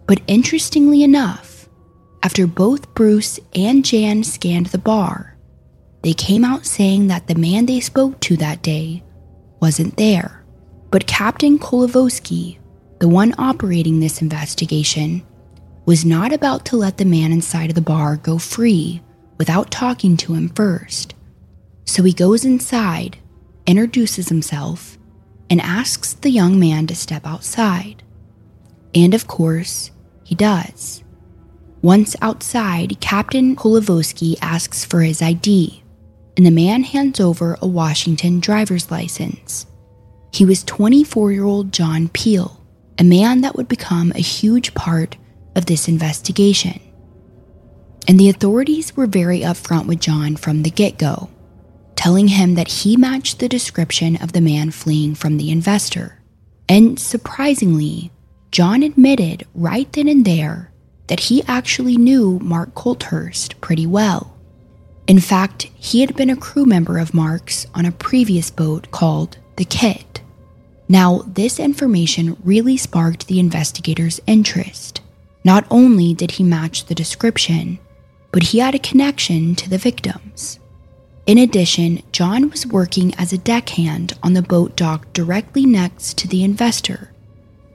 But 0.06 0.20
interestingly 0.26 1.04
enough, 1.04 1.68
after 2.24 2.48
both 2.48 2.92
Bruce 2.94 3.38
and 3.54 3.84
Jan 3.84 4.24
scanned 4.24 4.66
the 4.66 4.78
bar, 4.78 5.36
they 6.02 6.12
came 6.12 6.44
out 6.44 6.66
saying 6.66 7.06
that 7.06 7.28
the 7.28 7.36
man 7.36 7.66
they 7.66 7.78
spoke 7.78 8.18
to 8.20 8.36
that 8.38 8.62
day 8.62 9.04
wasn't 9.60 9.96
there. 9.96 10.44
But 10.90 11.06
Captain 11.06 11.56
Kolovosky, 11.56 12.58
the 12.98 13.08
one 13.08 13.32
operating 13.38 14.00
this 14.00 14.20
investigation, 14.20 15.22
was 15.86 16.04
not 16.04 16.32
about 16.32 16.64
to 16.66 16.76
let 16.76 16.98
the 16.98 17.04
man 17.04 17.30
inside 17.30 17.70
of 17.70 17.76
the 17.76 17.80
bar 17.80 18.16
go 18.16 18.38
free 18.38 19.02
without 19.38 19.70
talking 19.70 20.16
to 20.16 20.34
him 20.34 20.48
first. 20.48 21.14
So 21.90 22.04
he 22.04 22.12
goes 22.12 22.44
inside, 22.44 23.18
introduces 23.66 24.28
himself, 24.28 24.96
and 25.50 25.60
asks 25.60 26.12
the 26.12 26.30
young 26.30 26.56
man 26.60 26.86
to 26.86 26.94
step 26.94 27.26
outside. 27.26 28.04
And 28.94 29.12
of 29.12 29.26
course, 29.26 29.90
he 30.22 30.36
does. 30.36 31.02
Once 31.82 32.14
outside, 32.22 33.00
Captain 33.00 33.56
Kolovosky 33.56 34.36
asks 34.40 34.84
for 34.84 35.00
his 35.00 35.20
ID, 35.20 35.82
and 36.36 36.46
the 36.46 36.52
man 36.52 36.84
hands 36.84 37.18
over 37.18 37.58
a 37.60 37.66
Washington 37.66 38.38
driver's 38.38 38.92
license. 38.92 39.66
He 40.32 40.44
was 40.44 40.62
24 40.62 41.32
year 41.32 41.44
old 41.44 41.72
John 41.72 42.08
Peel, 42.10 42.64
a 43.00 43.04
man 43.04 43.40
that 43.40 43.56
would 43.56 43.66
become 43.66 44.12
a 44.14 44.20
huge 44.20 44.74
part 44.74 45.16
of 45.56 45.66
this 45.66 45.88
investigation. 45.88 46.78
And 48.06 48.20
the 48.20 48.30
authorities 48.30 48.96
were 48.96 49.08
very 49.08 49.40
upfront 49.40 49.86
with 49.86 49.98
John 49.98 50.36
from 50.36 50.62
the 50.62 50.70
get 50.70 50.96
go 50.96 51.30
telling 52.00 52.28
him 52.28 52.54
that 52.54 52.66
he 52.68 52.96
matched 52.96 53.40
the 53.40 53.48
description 53.48 54.16
of 54.22 54.32
the 54.32 54.40
man 54.40 54.70
fleeing 54.70 55.14
from 55.14 55.36
the 55.36 55.50
investor. 55.50 56.18
And 56.66 56.98
surprisingly, 56.98 58.10
John 58.50 58.82
admitted 58.82 59.46
right 59.54 59.92
then 59.92 60.08
and 60.08 60.24
there 60.24 60.72
that 61.08 61.20
he 61.20 61.42
actually 61.42 61.98
knew 61.98 62.38
Mark 62.38 62.74
Coulthurst 62.74 63.60
pretty 63.60 63.86
well. 63.86 64.34
In 65.06 65.20
fact, 65.20 65.64
he 65.74 66.00
had 66.00 66.16
been 66.16 66.30
a 66.30 66.36
crew 66.36 66.64
member 66.64 66.96
of 66.96 67.12
Mark's 67.12 67.66
on 67.74 67.84
a 67.84 67.92
previous 67.92 68.50
boat 68.50 68.90
called 68.90 69.36
the 69.56 69.66
Kit. 69.66 70.22
Now, 70.88 71.18
this 71.26 71.60
information 71.60 72.38
really 72.42 72.78
sparked 72.78 73.26
the 73.26 73.40
investigators' 73.40 74.22
interest. 74.26 75.02
Not 75.44 75.66
only 75.70 76.14
did 76.14 76.30
he 76.30 76.44
match 76.44 76.86
the 76.86 76.94
description, 76.94 77.78
but 78.32 78.44
he 78.44 78.60
had 78.60 78.74
a 78.74 78.78
connection 78.78 79.54
to 79.56 79.68
the 79.68 79.76
victims. 79.76 80.60
In 81.30 81.38
addition, 81.38 82.02
John 82.10 82.50
was 82.50 82.66
working 82.66 83.14
as 83.14 83.32
a 83.32 83.38
deckhand 83.38 84.14
on 84.20 84.32
the 84.32 84.42
boat 84.42 84.74
dock 84.74 85.12
directly 85.12 85.64
next 85.64 86.18
to 86.18 86.26
the 86.26 86.42
investor, 86.42 87.12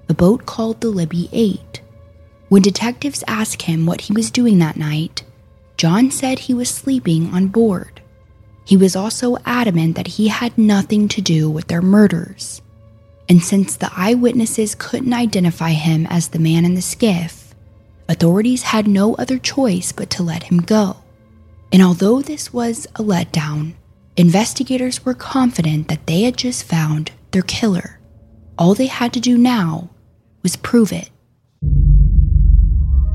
a 0.09 0.13
boat 0.13 0.45
called 0.45 0.81
the 0.81 0.89
Libby 0.89 1.29
8. 1.31 1.81
When 2.49 2.61
detectives 2.61 3.23
asked 3.29 3.61
him 3.61 3.85
what 3.85 4.01
he 4.01 4.13
was 4.13 4.29
doing 4.29 4.59
that 4.59 4.75
night, 4.75 5.23
John 5.77 6.11
said 6.11 6.39
he 6.39 6.53
was 6.53 6.67
sleeping 6.67 7.33
on 7.33 7.47
board. 7.47 8.01
He 8.65 8.75
was 8.75 8.93
also 8.93 9.37
adamant 9.45 9.95
that 9.95 10.07
he 10.19 10.27
had 10.27 10.57
nothing 10.57 11.07
to 11.07 11.21
do 11.21 11.49
with 11.49 11.67
their 11.67 11.81
murders. 11.81 12.61
And 13.29 13.41
since 13.41 13.77
the 13.77 13.91
eyewitnesses 13.95 14.75
couldn't 14.75 15.13
identify 15.13 15.69
him 15.69 16.07
as 16.07 16.27
the 16.27 16.39
man 16.39 16.65
in 16.65 16.75
the 16.75 16.81
skiff, 16.81 17.55
authorities 18.09 18.63
had 18.63 18.85
no 18.85 19.15
other 19.15 19.37
choice 19.39 19.93
but 19.93 20.09
to 20.09 20.23
let 20.23 20.43
him 20.43 20.57
go. 20.57 20.97
And 21.76 21.84
although 21.84 22.21
this 22.21 22.53
was 22.53 22.86
a 22.95 23.03
letdown, 23.03 23.73
investigators 24.15 25.03
were 25.03 25.13
confident 25.13 25.89
that 25.89 26.07
they 26.07 26.21
had 26.21 26.38
just 26.38 26.63
found 26.63 27.11
their 27.32 27.41
killer. 27.41 27.99
All 28.57 28.73
they 28.73 28.86
had 28.86 29.11
to 29.11 29.19
do 29.19 29.38
now 29.38 29.89
was 30.41 30.55
prove 30.55 30.93
it. 30.93 31.09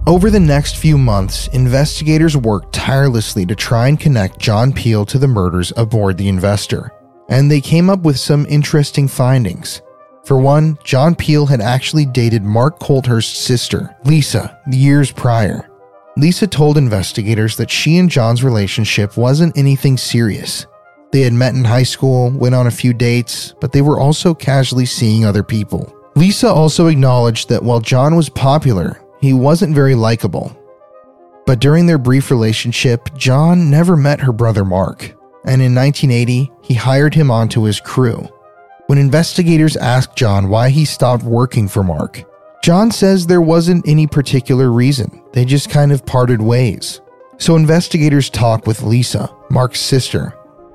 Over 0.06 0.30
the 0.30 0.38
next 0.38 0.76
few 0.76 0.98
months, 0.98 1.48
investigators 1.54 2.36
worked 2.36 2.74
tirelessly 2.74 3.46
to 3.46 3.54
try 3.54 3.88
and 3.88 3.98
connect 3.98 4.38
John 4.38 4.74
Peel 4.74 5.06
to 5.06 5.16
the 5.16 5.26
murders 5.26 5.72
aboard 5.78 6.18
the 6.18 6.28
Investor, 6.28 6.92
and 7.30 7.50
they 7.50 7.62
came 7.62 7.88
up 7.88 8.02
with 8.02 8.18
some 8.18 8.44
interesting 8.50 9.08
findings. 9.08 9.80
For 10.26 10.36
one, 10.36 10.76
John 10.84 11.14
Peel 11.14 11.46
had 11.46 11.62
actually 11.62 12.04
dated 12.04 12.42
Mark 12.42 12.78
Coulthurst's 12.78 13.38
sister, 13.38 13.96
Lisa, 14.04 14.60
years 14.70 15.10
prior. 15.10 15.69
Lisa 16.16 16.46
told 16.46 16.76
investigators 16.76 17.56
that 17.56 17.70
she 17.70 17.98
and 17.98 18.10
John's 18.10 18.42
relationship 18.42 19.16
wasn't 19.16 19.56
anything 19.56 19.96
serious. 19.96 20.66
They 21.12 21.22
had 21.22 21.32
met 21.32 21.54
in 21.54 21.64
high 21.64 21.84
school, 21.84 22.30
went 22.30 22.54
on 22.54 22.66
a 22.66 22.70
few 22.70 22.92
dates, 22.92 23.54
but 23.60 23.72
they 23.72 23.82
were 23.82 23.98
also 23.98 24.34
casually 24.34 24.86
seeing 24.86 25.24
other 25.24 25.42
people. 25.42 25.92
Lisa 26.16 26.48
also 26.48 26.88
acknowledged 26.88 27.48
that 27.48 27.62
while 27.62 27.80
John 27.80 28.16
was 28.16 28.28
popular, 28.28 29.00
he 29.20 29.32
wasn't 29.32 29.74
very 29.74 29.94
likable. 29.94 30.56
But 31.46 31.60
during 31.60 31.86
their 31.86 31.98
brief 31.98 32.30
relationship, 32.30 33.08
John 33.16 33.70
never 33.70 33.96
met 33.96 34.20
her 34.20 34.32
brother 34.32 34.64
Mark, 34.64 35.02
and 35.44 35.62
in 35.62 35.74
1980, 35.74 36.50
he 36.62 36.74
hired 36.74 37.14
him 37.14 37.30
onto 37.30 37.62
his 37.62 37.80
crew. 37.80 38.28
When 38.86 38.98
investigators 38.98 39.76
asked 39.76 40.16
John 40.16 40.48
why 40.48 40.70
he 40.70 40.84
stopped 40.84 41.22
working 41.22 41.68
for 41.68 41.82
Mark, 41.82 42.24
John 42.62 42.90
says 42.90 43.26
there 43.26 43.40
wasn't 43.40 43.88
any 43.88 44.06
particular 44.06 44.70
reason, 44.70 45.22
they 45.32 45.46
just 45.46 45.70
kind 45.70 45.92
of 45.92 46.04
parted 46.04 46.42
ways. 46.42 47.00
So 47.38 47.56
investigators 47.56 48.28
talk 48.28 48.66
with 48.66 48.82
Lisa, 48.82 49.34
Mark's 49.48 49.80
sister. 49.80 50.34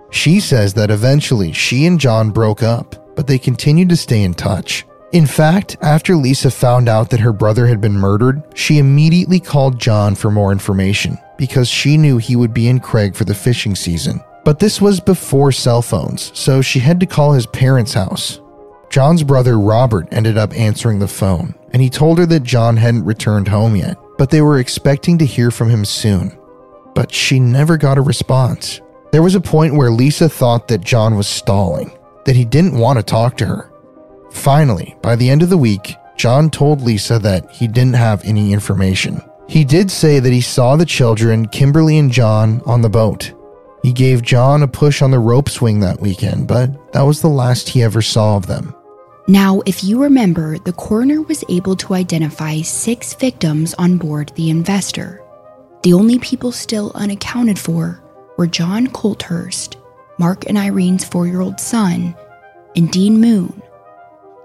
She 0.10 0.40
says 0.40 0.74
that 0.74 0.90
eventually 0.90 1.52
she 1.52 1.86
and 1.86 2.00
John 2.00 2.32
broke 2.32 2.64
up, 2.64 3.16
but 3.16 3.28
they 3.28 3.38
continued 3.38 3.90
to 3.90 3.96
stay 3.96 4.24
in 4.24 4.34
touch. 4.34 4.84
In 5.12 5.28
fact, 5.28 5.78
after 5.84 6.16
Lisa 6.16 6.50
found 6.50 6.90
out 6.90 7.12
that 7.12 7.20
her 7.20 7.32
brother 7.32 7.68
had 7.68 7.82
been 7.82 7.94
murdered, 7.94 8.42
she 8.56 8.80
immediately 8.80 9.40
called 9.40 9.80
John 9.80 10.16
for 10.16 10.32
more 10.32 10.52
information 10.52 11.20
because 11.38 11.68
she 11.68 11.98
knew 11.98 12.18
he 12.18 12.36
would 12.36 12.54
be 12.54 12.68
in 12.68 12.80
Craig 12.80 13.16
for 13.16 13.26
the 13.26 13.36
fishing 13.36 13.76
season. 13.76 14.22
But 14.44 14.58
this 14.58 14.82
was 14.82 15.00
before 15.00 15.52
cell 15.52 15.84
phones, 15.84 16.32
so 16.38 16.64
she 16.64 16.80
had 16.80 17.00
to 17.00 17.06
call 17.06 17.34
his 17.34 17.46
parents' 17.46 17.94
house. 17.94 18.42
John's 18.90 19.24
brother 19.24 19.60
Robert 19.60 20.08
ended 20.12 20.38
up 20.38 20.54
answering 20.54 21.00
the 21.00 21.08
phone, 21.08 21.56
and 21.72 21.82
he 21.82 21.90
told 21.90 22.18
her 22.18 22.26
that 22.28 22.44
John 22.44 22.78
hadn't 22.78 23.06
returned 23.06 23.48
home 23.48 23.76
yet, 23.76 23.98
but 24.18 24.30
they 24.30 24.42
were 24.42 24.60
expecting 24.60 25.18
to 25.18 25.26
hear 25.26 25.52
from 25.52 25.70
him 25.70 25.86
soon. 25.86 26.38
But 26.94 27.14
she 27.14 27.40
never 27.40 27.78
got 27.78 27.98
a 27.98 28.02
response. 28.02 28.82
There 29.12 29.24
was 29.24 29.36
a 29.36 29.42
point 29.42 29.76
where 29.76 29.92
Lisa 29.92 30.30
thought 30.30 30.68
that 30.68 30.82
John 30.82 31.16
was 31.16 31.28
stalling, 31.28 31.98
that 32.26 32.36
he 32.36 32.46
didn't 32.46 32.78
want 32.78 33.00
to 33.00 33.04
talk 33.04 33.38
to 33.38 33.46
her. 33.46 33.72
Finally, 34.32 34.96
by 35.02 35.16
the 35.16 35.30
end 35.30 35.42
of 35.42 35.50
the 35.50 35.58
week, 35.58 35.96
John 36.18 36.50
told 36.50 36.82
Lisa 36.82 37.20
that 37.20 37.50
he 37.52 37.68
didn't 37.68 37.96
have 37.96 38.24
any 38.24 38.54
information. 38.54 39.22
He 39.48 39.64
did 39.64 39.92
say 39.92 40.20
that 40.20 40.34
he 40.34 40.42
saw 40.42 40.76
the 40.76 40.86
children, 40.86 41.48
Kimberly 41.48 41.98
and 41.98 42.12
John, 42.12 42.62
on 42.66 42.82
the 42.82 42.90
boat, 42.90 43.32
he 43.86 43.94
gave 43.94 44.24
John 44.24 44.64
a 44.64 44.68
push 44.68 45.04
on 45.04 45.12
the 45.12 45.20
rope 45.20 45.48
swing 45.48 45.82
that 45.82 46.02
weekend, 46.02 46.48
but 46.48 46.92
that 46.94 47.04
was 47.04 47.22
the 47.22 47.28
last 47.28 47.70
he 47.70 47.84
ever 47.84 48.02
saw 48.02 48.36
of 48.36 48.48
them. 48.48 48.74
Now, 49.28 49.62
if 49.68 49.84
you 49.84 50.02
remember, 50.02 50.58
the 50.58 50.74
coroner 50.74 51.22
was 51.22 51.44
able 51.50 51.76
to 51.76 51.94
identify 51.94 52.62
six 52.62 53.14
victims 53.14 53.76
on 53.76 54.00
board 54.00 54.32
the 54.34 54.50
investor. 54.50 55.24
The 55.84 55.94
only 55.94 56.18
people 56.18 56.52
still 56.52 56.94
unaccounted 56.96 57.60
for 57.60 58.02
were 58.40 58.48
John 58.48 58.88
Coulthurst, 58.88 59.76
Mark 60.18 60.50
and 60.50 60.58
Irene's 60.58 61.06
four 61.06 61.28
year 61.28 61.42
old 61.42 61.60
son, 61.60 62.16
and 62.76 62.90
Dean 62.92 63.22
Moon. 63.22 63.62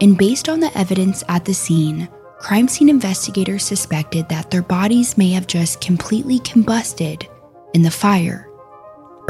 And 0.03 0.19
based 0.19 0.51
on 0.51 0.61
the 0.61 0.77
evidence 0.77 1.25
at 1.29 1.47
the 1.47 1.55
scene, 1.55 2.11
crime 2.41 2.69
scene 2.69 2.91
investigators 2.91 3.65
suspected 3.65 4.29
that 4.29 4.51
their 4.51 4.61
bodies 4.61 5.17
may 5.17 5.31
have 5.31 5.47
just 5.47 5.81
completely 5.81 6.41
combusted 6.41 7.27
in 7.73 7.81
the 7.81 7.91
fire. 7.91 8.50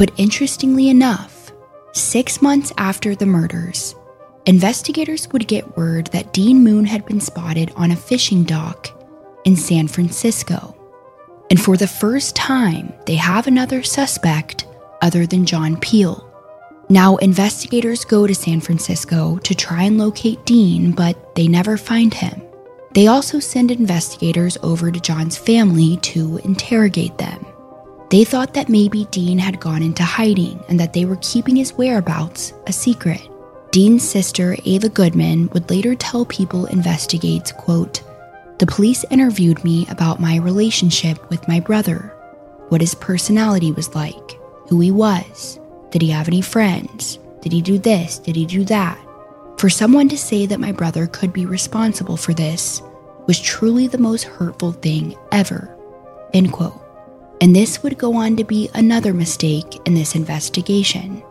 But 0.00 0.12
interestingly 0.16 0.88
enough, 0.88 1.52
six 1.92 2.40
months 2.40 2.72
after 2.78 3.14
the 3.14 3.26
murders, 3.26 3.94
investigators 4.46 5.28
would 5.30 5.46
get 5.46 5.76
word 5.76 6.06
that 6.06 6.32
Dean 6.32 6.64
Moon 6.64 6.86
had 6.86 7.04
been 7.04 7.20
spotted 7.20 7.70
on 7.76 7.90
a 7.90 7.96
fishing 7.96 8.44
dock 8.44 8.88
in 9.44 9.56
San 9.56 9.88
Francisco. 9.88 10.74
And 11.50 11.60
for 11.60 11.76
the 11.76 11.86
first 11.86 12.34
time, 12.34 12.94
they 13.04 13.16
have 13.16 13.46
another 13.46 13.82
suspect 13.82 14.66
other 15.02 15.26
than 15.26 15.44
John 15.44 15.76
Peel. 15.76 16.26
Now, 16.88 17.16
investigators 17.16 18.06
go 18.06 18.26
to 18.26 18.34
San 18.34 18.62
Francisco 18.62 19.36
to 19.40 19.54
try 19.54 19.82
and 19.82 19.98
locate 19.98 20.46
Dean, 20.46 20.92
but 20.92 21.34
they 21.34 21.46
never 21.46 21.76
find 21.76 22.14
him. 22.14 22.40
They 22.94 23.08
also 23.08 23.38
send 23.38 23.70
investigators 23.70 24.56
over 24.62 24.90
to 24.90 24.98
John's 24.98 25.36
family 25.36 25.98
to 25.98 26.38
interrogate 26.38 27.18
them. 27.18 27.44
They 28.10 28.24
thought 28.24 28.54
that 28.54 28.68
maybe 28.68 29.04
Dean 29.12 29.38
had 29.38 29.60
gone 29.60 29.84
into 29.84 30.02
hiding 30.02 30.60
and 30.68 30.80
that 30.80 30.92
they 30.92 31.04
were 31.04 31.18
keeping 31.22 31.54
his 31.54 31.74
whereabouts 31.74 32.52
a 32.66 32.72
secret. 32.72 33.22
Dean's 33.70 34.02
sister, 34.02 34.56
Ava 34.64 34.88
Goodman, 34.88 35.48
would 35.50 35.70
later 35.70 35.94
tell 35.94 36.24
People 36.24 36.66
Investigates, 36.66 37.52
quote, 37.52 38.02
The 38.58 38.66
police 38.66 39.04
interviewed 39.10 39.62
me 39.62 39.86
about 39.88 40.20
my 40.20 40.36
relationship 40.38 41.30
with 41.30 41.46
my 41.46 41.60
brother, 41.60 42.12
what 42.68 42.80
his 42.80 42.96
personality 42.96 43.70
was 43.70 43.94
like, 43.94 44.38
who 44.68 44.80
he 44.80 44.90
was, 44.90 45.60
did 45.90 46.02
he 46.02 46.10
have 46.10 46.26
any 46.26 46.42
friends, 46.42 47.20
did 47.42 47.52
he 47.52 47.62
do 47.62 47.78
this, 47.78 48.18
did 48.18 48.34
he 48.34 48.44
do 48.44 48.64
that. 48.64 48.98
For 49.56 49.70
someone 49.70 50.08
to 50.08 50.18
say 50.18 50.46
that 50.46 50.58
my 50.58 50.72
brother 50.72 51.06
could 51.06 51.32
be 51.32 51.46
responsible 51.46 52.16
for 52.16 52.34
this 52.34 52.82
was 53.28 53.38
truly 53.38 53.86
the 53.86 53.98
most 53.98 54.24
hurtful 54.24 54.72
thing 54.72 55.16
ever. 55.30 55.76
End 56.34 56.50
quote 56.50 56.89
and 57.40 57.56
this 57.56 57.82
would 57.82 57.98
go 57.98 58.14
on 58.14 58.36
to 58.36 58.44
be 58.44 58.68
another 58.74 59.14
mistake 59.14 59.80
in 59.86 59.94
this 59.94 60.14
investigation. 60.14 61.22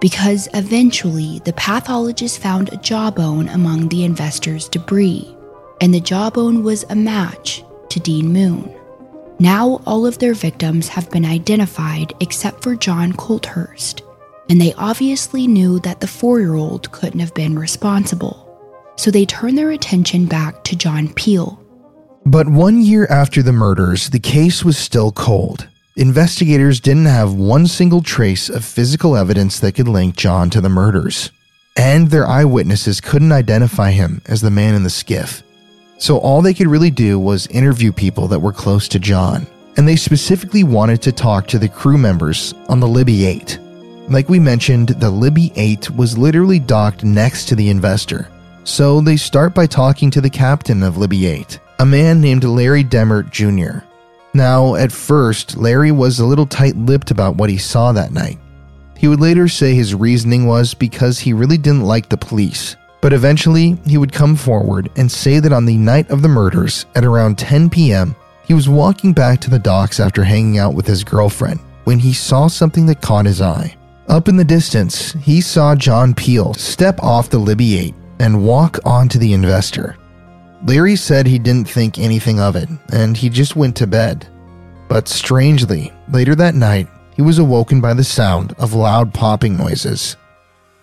Because 0.00 0.48
eventually, 0.54 1.40
the 1.44 1.52
pathologist 1.54 2.40
found 2.40 2.72
a 2.72 2.76
jawbone 2.76 3.48
among 3.48 3.88
the 3.88 4.04
investor's 4.04 4.68
debris, 4.68 5.36
and 5.80 5.92
the 5.92 6.00
jawbone 6.00 6.62
was 6.62 6.84
a 6.84 6.94
match 6.94 7.64
to 7.90 8.00
Dean 8.00 8.32
Moon. 8.32 8.74
Now, 9.40 9.80
all 9.86 10.06
of 10.06 10.18
their 10.18 10.34
victims 10.34 10.88
have 10.88 11.10
been 11.10 11.24
identified 11.24 12.12
except 12.20 12.62
for 12.62 12.74
John 12.74 13.12
Coulthurst, 13.12 14.02
and 14.48 14.60
they 14.60 14.72
obviously 14.74 15.46
knew 15.46 15.78
that 15.80 16.00
the 16.00 16.06
four 16.06 16.40
year 16.40 16.54
old 16.54 16.90
couldn't 16.90 17.20
have 17.20 17.34
been 17.34 17.58
responsible. 17.58 18.44
So 18.96 19.10
they 19.12 19.26
turned 19.26 19.56
their 19.56 19.70
attention 19.70 20.26
back 20.26 20.64
to 20.64 20.76
John 20.76 21.12
Peel, 21.14 21.60
but 22.30 22.46
one 22.46 22.82
year 22.82 23.06
after 23.06 23.42
the 23.42 23.52
murders, 23.52 24.10
the 24.10 24.18
case 24.18 24.62
was 24.62 24.76
still 24.76 25.12
cold. 25.12 25.66
Investigators 25.96 26.78
didn't 26.78 27.06
have 27.06 27.32
one 27.32 27.66
single 27.66 28.02
trace 28.02 28.50
of 28.50 28.66
physical 28.66 29.16
evidence 29.16 29.58
that 29.60 29.72
could 29.72 29.88
link 29.88 30.14
John 30.14 30.50
to 30.50 30.60
the 30.60 30.68
murders. 30.68 31.30
And 31.74 32.10
their 32.10 32.26
eyewitnesses 32.26 33.00
couldn't 33.00 33.32
identify 33.32 33.92
him 33.92 34.20
as 34.26 34.42
the 34.42 34.50
man 34.50 34.74
in 34.74 34.82
the 34.82 34.90
skiff. 34.90 35.42
So 35.98 36.18
all 36.18 36.42
they 36.42 36.52
could 36.52 36.66
really 36.66 36.90
do 36.90 37.18
was 37.18 37.46
interview 37.46 37.92
people 37.92 38.28
that 38.28 38.40
were 38.40 38.52
close 38.52 38.88
to 38.88 38.98
John. 38.98 39.46
And 39.78 39.88
they 39.88 39.96
specifically 39.96 40.64
wanted 40.64 41.00
to 41.02 41.12
talk 41.12 41.46
to 41.46 41.58
the 41.58 41.68
crew 41.68 41.96
members 41.96 42.52
on 42.68 42.78
the 42.78 42.88
Libby 42.88 43.24
8. 43.24 43.58
Like 44.10 44.28
we 44.28 44.38
mentioned, 44.38 44.90
the 44.90 45.10
Libby 45.10 45.50
8 45.56 45.90
was 45.92 46.18
literally 46.18 46.58
docked 46.58 47.04
next 47.04 47.46
to 47.48 47.54
the 47.54 47.70
investor. 47.70 48.28
So 48.64 49.00
they 49.00 49.16
start 49.16 49.54
by 49.54 49.66
talking 49.66 50.10
to 50.10 50.20
the 50.20 50.28
captain 50.28 50.82
of 50.82 50.98
Libby 50.98 51.26
8 51.26 51.58
a 51.80 51.86
man 51.86 52.20
named 52.20 52.42
Larry 52.42 52.82
Demert 52.82 53.30
Jr. 53.30 53.86
Now, 54.34 54.74
at 54.74 54.90
first, 54.90 55.56
Larry 55.56 55.92
was 55.92 56.18
a 56.18 56.26
little 56.26 56.46
tight 56.46 56.76
lipped 56.76 57.10
about 57.10 57.36
what 57.36 57.50
he 57.50 57.58
saw 57.58 57.92
that 57.92 58.12
night. 58.12 58.38
He 58.96 59.06
would 59.06 59.20
later 59.20 59.46
say 59.46 59.74
his 59.74 59.94
reasoning 59.94 60.46
was 60.46 60.74
because 60.74 61.20
he 61.20 61.32
really 61.32 61.56
didn't 61.56 61.84
like 61.84 62.08
the 62.08 62.16
police. 62.16 62.76
But 63.00 63.12
eventually, 63.12 63.78
he 63.86 63.96
would 63.96 64.12
come 64.12 64.34
forward 64.34 64.90
and 64.96 65.10
say 65.10 65.38
that 65.38 65.52
on 65.52 65.64
the 65.64 65.76
night 65.76 66.10
of 66.10 66.20
the 66.20 66.28
murders, 66.28 66.86
at 66.96 67.04
around 67.04 67.38
10 67.38 67.70
p.m., 67.70 68.16
he 68.44 68.54
was 68.54 68.68
walking 68.68 69.12
back 69.12 69.40
to 69.42 69.50
the 69.50 69.58
docks 69.58 70.00
after 70.00 70.24
hanging 70.24 70.58
out 70.58 70.74
with 70.74 70.86
his 70.86 71.04
girlfriend 71.04 71.60
when 71.84 72.00
he 72.00 72.12
saw 72.12 72.48
something 72.48 72.86
that 72.86 73.00
caught 73.00 73.24
his 73.24 73.40
eye. 73.40 73.76
Up 74.08 74.26
in 74.26 74.36
the 74.36 74.44
distance, 74.44 75.12
he 75.12 75.40
saw 75.40 75.76
John 75.76 76.12
Peel 76.12 76.54
step 76.54 77.00
off 77.02 77.30
the 77.30 77.38
Libby 77.38 77.78
8 77.78 77.94
and 78.18 78.44
walk 78.44 78.78
onto 78.84 79.18
the 79.18 79.32
investor. 79.32 79.96
Larry 80.64 80.96
said 80.96 81.26
he 81.26 81.38
didn't 81.38 81.68
think 81.68 81.98
anything 81.98 82.40
of 82.40 82.56
it 82.56 82.68
and 82.92 83.16
he 83.16 83.28
just 83.28 83.56
went 83.56 83.76
to 83.76 83.86
bed. 83.86 84.26
But 84.88 85.08
strangely, 85.08 85.92
later 86.10 86.34
that 86.34 86.54
night, 86.54 86.88
he 87.14 87.22
was 87.22 87.38
awoken 87.38 87.80
by 87.80 87.94
the 87.94 88.04
sound 88.04 88.54
of 88.58 88.74
loud 88.74 89.12
popping 89.12 89.56
noises. 89.56 90.16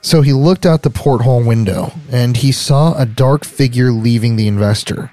So 0.01 0.21
he 0.21 0.33
looked 0.33 0.65
out 0.65 0.83
the 0.83 0.89
porthole 0.89 1.43
window 1.43 1.91
and 2.11 2.37
he 2.37 2.51
saw 2.51 2.93
a 2.93 3.05
dark 3.05 3.43
figure 3.43 3.91
leaving 3.91 4.35
the 4.35 4.47
investor. 4.47 5.11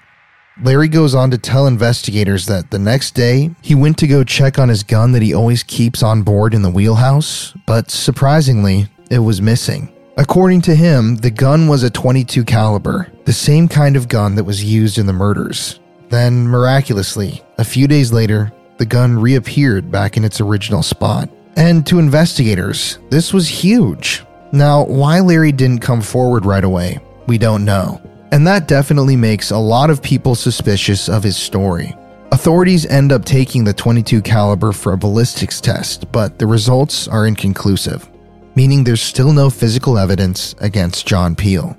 Larry 0.62 0.88
goes 0.88 1.14
on 1.14 1.30
to 1.30 1.38
tell 1.38 1.66
investigators 1.66 2.44
that 2.46 2.70
the 2.70 2.78
next 2.78 3.12
day 3.14 3.50
he 3.62 3.74
went 3.74 3.96
to 3.98 4.06
go 4.06 4.22
check 4.22 4.58
on 4.58 4.68
his 4.68 4.82
gun 4.82 5.12
that 5.12 5.22
he 5.22 5.32
always 5.32 5.62
keeps 5.62 6.02
on 6.02 6.22
board 6.22 6.52
in 6.52 6.60
the 6.60 6.70
wheelhouse, 6.70 7.54
but 7.66 7.90
surprisingly, 7.90 8.86
it 9.10 9.20
was 9.20 9.40
missing. 9.40 9.90
According 10.16 10.60
to 10.62 10.74
him, 10.74 11.16
the 11.16 11.30
gun 11.30 11.68
was 11.68 11.82
a 11.82 11.90
22 11.90 12.44
caliber, 12.44 13.10
the 13.24 13.32
same 13.32 13.66
kind 13.66 13.96
of 13.96 14.08
gun 14.08 14.34
that 14.34 14.44
was 14.44 14.62
used 14.62 14.98
in 14.98 15.06
the 15.06 15.12
murders. 15.12 15.80
Then 16.10 16.46
miraculously, 16.46 17.42
a 17.56 17.64
few 17.64 17.88
days 17.88 18.12
later, 18.12 18.52
the 18.76 18.84
gun 18.84 19.18
reappeared 19.18 19.90
back 19.90 20.18
in 20.18 20.24
its 20.24 20.40
original 20.40 20.82
spot. 20.82 21.30
And 21.56 21.86
to 21.86 21.98
investigators, 21.98 22.98
this 23.08 23.32
was 23.32 23.48
huge. 23.48 24.22
Now, 24.52 24.84
why 24.84 25.20
Larry 25.20 25.50
didn't 25.50 25.80
come 25.80 26.02
forward 26.02 26.44
right 26.44 26.64
away, 26.64 26.98
we 27.26 27.38
don't 27.38 27.64
know. 27.64 28.00
And 28.32 28.46
that 28.46 28.68
definitely 28.68 29.16
makes 29.16 29.50
a 29.50 29.58
lot 29.58 29.88
of 29.88 30.02
people 30.02 30.34
suspicious 30.34 31.08
of 31.08 31.22
his 31.22 31.38
story. 31.38 31.96
Authorities 32.32 32.84
end 32.86 33.12
up 33.12 33.24
taking 33.24 33.64
the 33.64 33.74
22 33.74 34.20
caliber 34.20 34.72
for 34.72 34.92
a 34.92 34.98
ballistics 34.98 35.60
test, 35.60 36.10
but 36.12 36.38
the 36.38 36.46
results 36.46 37.08
are 37.08 37.26
inconclusive, 37.26 38.08
meaning 38.54 38.84
there's 38.84 39.02
still 39.02 39.32
no 39.32 39.50
physical 39.50 39.98
evidence 39.98 40.54
against 40.58 41.06
John 41.06 41.34
Peel. 41.34 41.76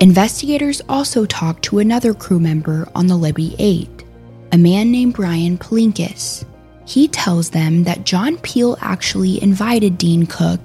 Investigators 0.00 0.80
also 0.88 1.26
talked 1.26 1.64
to 1.64 1.80
another 1.80 2.14
crew 2.14 2.38
member 2.38 2.88
on 2.94 3.08
the 3.08 3.16
Libby 3.16 3.56
8, 3.58 4.04
a 4.52 4.58
man 4.58 4.92
named 4.92 5.14
Brian 5.14 5.58
Palinkis. 5.58 6.44
He 6.86 7.08
tells 7.08 7.50
them 7.50 7.84
that 7.84 8.04
John 8.04 8.38
Peel 8.38 8.78
actually 8.80 9.42
invited 9.42 9.98
Dean 9.98 10.26
Cook 10.26 10.60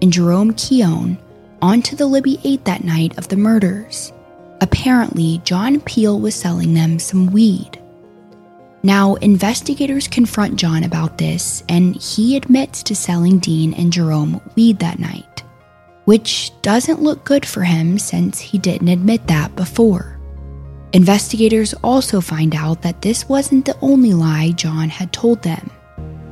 and 0.00 0.12
Jerome 0.12 0.54
Keown 0.54 1.18
onto 1.60 1.96
the 1.96 2.06
Libby 2.06 2.40
8 2.44 2.64
that 2.64 2.84
night 2.84 3.18
of 3.18 3.28
the 3.28 3.36
murders. 3.36 4.12
Apparently, 4.60 5.40
John 5.44 5.80
Peel 5.80 6.20
was 6.20 6.34
selling 6.34 6.74
them 6.74 6.98
some 6.98 7.26
weed. 7.26 7.82
Now, 8.86 9.16
investigators 9.16 10.06
confront 10.06 10.54
John 10.54 10.84
about 10.84 11.18
this, 11.18 11.64
and 11.68 11.96
he 11.96 12.36
admits 12.36 12.84
to 12.84 12.94
selling 12.94 13.40
Dean 13.40 13.74
and 13.74 13.92
Jerome 13.92 14.40
weed 14.54 14.78
that 14.78 15.00
night, 15.00 15.42
which 16.04 16.52
doesn't 16.62 17.02
look 17.02 17.24
good 17.24 17.44
for 17.44 17.64
him 17.64 17.98
since 17.98 18.38
he 18.38 18.58
didn't 18.58 18.86
admit 18.86 19.26
that 19.26 19.56
before. 19.56 20.20
Investigators 20.92 21.74
also 21.82 22.20
find 22.20 22.54
out 22.54 22.82
that 22.82 23.02
this 23.02 23.28
wasn't 23.28 23.64
the 23.64 23.76
only 23.80 24.12
lie 24.12 24.52
John 24.52 24.88
had 24.88 25.12
told 25.12 25.42
them. 25.42 25.68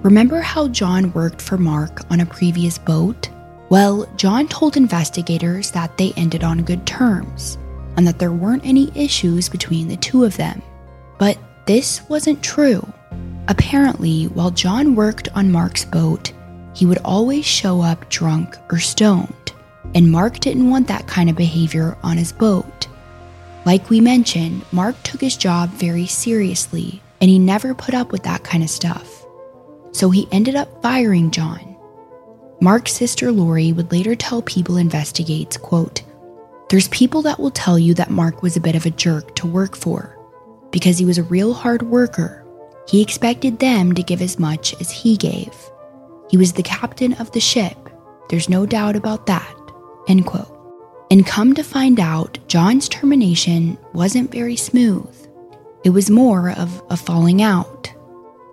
Remember 0.05 0.41
how 0.41 0.69
John 0.69 1.13
worked 1.13 1.43
for 1.43 1.59
Mark 1.59 2.09
on 2.09 2.21
a 2.21 2.27
previous 2.27 2.79
boat? 2.79 3.31
Well, 3.69 4.09
John 4.15 4.47
told 4.47 4.77
investigators 4.77 5.73
that 5.73 5.99
they 5.99 6.13
ended 6.13 6.45
on 6.45 6.63
good 6.63 6.87
terms 6.87 7.59
and 7.97 8.07
that 8.07 8.21
there 8.21 8.31
weren't 8.31 8.65
any 8.65 8.93
issues 8.95 9.49
between 9.49 9.89
the 9.89 9.97
two 9.97 10.23
of 10.23 10.37
them. 10.37 10.63
But 11.19 11.37
this 11.67 12.03
wasn't 12.09 12.43
true. 12.43 12.87
Apparently, 13.49 14.25
while 14.25 14.51
John 14.51 14.95
worked 14.95 15.29
on 15.35 15.53
Mark's 15.53 15.85
boat, 15.85 16.33
he 16.75 16.87
would 16.87 16.99
always 17.05 17.45
show 17.45 17.81
up 17.81 18.09
drunk 18.11 18.57
or 18.71 18.79
stoned, 18.79 19.53
and 19.95 20.11
Mark 20.11 20.41
didn't 20.41 20.71
want 20.71 20.89
that 20.89 21.07
kind 21.07 21.31
of 21.31 21.37
behavior 21.37 21.97
on 22.03 22.17
his 22.17 22.33
boat. 22.33 22.89
Like 23.65 23.91
we 23.91 24.01
mentioned, 24.01 24.65
Mark 24.73 25.01
took 25.03 25.21
his 25.21 25.37
job 25.37 25.71
very 25.71 26.07
seriously, 26.07 27.03
and 27.21 27.31
he 27.31 27.39
never 27.39 27.75
put 27.75 27.95
up 27.95 28.12
with 28.12 28.25
that 28.25 28.45
kind 28.45 28.62
of 28.62 28.71
stuff. 28.71 29.25
So 29.93 30.11
he 30.11 30.29
ended 30.33 30.57
up 30.57 30.83
firing 30.83 31.31
John 31.31 31.75
Mark's 32.61 32.95
sister 32.95 33.31
Lori 33.31 33.73
would 33.73 33.93
later 33.93 34.15
tell 34.15 34.41
People 34.41 34.79
Investigates, 34.79 35.57
quote, 35.59 36.03
There's 36.71 36.89
people 36.89 37.21
that 37.23 37.39
will 37.39 37.51
tell 37.51 37.79
you 37.79 37.93
that 37.95 38.11
Mark 38.11 38.43
was 38.43 38.57
a 38.57 38.61
bit 38.61 38.75
of 38.75 38.87
a 38.87 38.91
jerk 38.91 39.35
to 39.37 39.47
work 39.47 39.77
for 39.77 40.17
because 40.75 40.99
he 40.99 41.07
was 41.07 41.16
a 41.16 41.22
real 41.22 41.55
hard 41.55 41.81
worker. 41.83 42.45
He 42.87 43.01
expected 43.01 43.59
them 43.59 43.95
to 43.95 44.03
give 44.03 44.20
as 44.20 44.39
much 44.39 44.79
as 44.79 44.91
he 44.91 45.16
gave. 45.16 45.55
He 46.29 46.37
was 46.37 46.53
the 46.53 46.62
captain 46.62 47.14
of 47.14 47.33
the 47.33 47.41
ship. 47.41 47.79
There's 48.29 48.51
no 48.51 48.66
doubt 48.66 48.95
about 48.95 49.25
that. 49.25 49.57
End 50.07 50.27
quote. 50.27 50.51
And 51.11 51.27
come 51.27 51.55
to 51.55 51.62
find 51.62 51.99
out, 51.99 52.39
John's 52.47 52.91
termination 52.91 53.79
wasn't 53.95 54.31
very 54.31 54.57
smooth. 54.57 55.14
It 55.83 55.91
was 55.91 56.11
more 56.11 56.51
of 56.51 56.83
a 56.91 56.97
falling 56.99 57.41
out. 57.41 57.91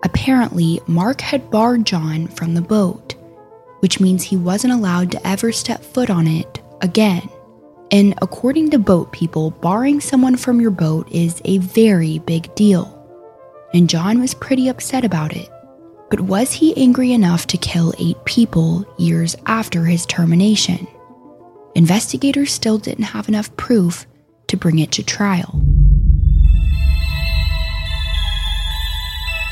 Apparently, 0.02 0.80
Mark 0.86 1.20
had 1.20 1.50
barred 1.50 1.84
John 1.84 2.28
from 2.28 2.54
the 2.54 2.62
boat 2.62 3.12
which 3.82 3.98
means 3.98 4.22
he 4.22 4.36
wasn't 4.36 4.72
allowed 4.72 5.10
to 5.10 5.26
ever 5.26 5.50
step 5.50 5.82
foot 5.82 6.08
on 6.08 6.28
it 6.28 6.62
again. 6.82 7.28
And 7.92 8.14
according 8.22 8.70
to 8.70 8.78
boat 8.78 9.12
people, 9.12 9.50
barring 9.50 10.00
someone 10.00 10.36
from 10.36 10.62
your 10.62 10.70
boat 10.70 11.06
is 11.10 11.42
a 11.44 11.58
very 11.58 12.20
big 12.20 12.52
deal. 12.54 12.98
And 13.74 13.88
John 13.88 14.18
was 14.18 14.32
pretty 14.32 14.68
upset 14.68 15.04
about 15.04 15.36
it. 15.36 15.50
But 16.08 16.22
was 16.22 16.52
he 16.52 16.74
angry 16.76 17.12
enough 17.12 17.46
to 17.48 17.58
kill 17.58 17.92
eight 17.98 18.22
people 18.24 18.86
years 18.98 19.36
after 19.44 19.84
his 19.84 20.06
termination? 20.06 20.86
Investigators 21.74 22.50
still 22.50 22.78
didn't 22.78 23.04
have 23.04 23.28
enough 23.28 23.54
proof 23.56 24.06
to 24.48 24.56
bring 24.56 24.78
it 24.78 24.92
to 24.92 25.02
trial. 25.02 25.62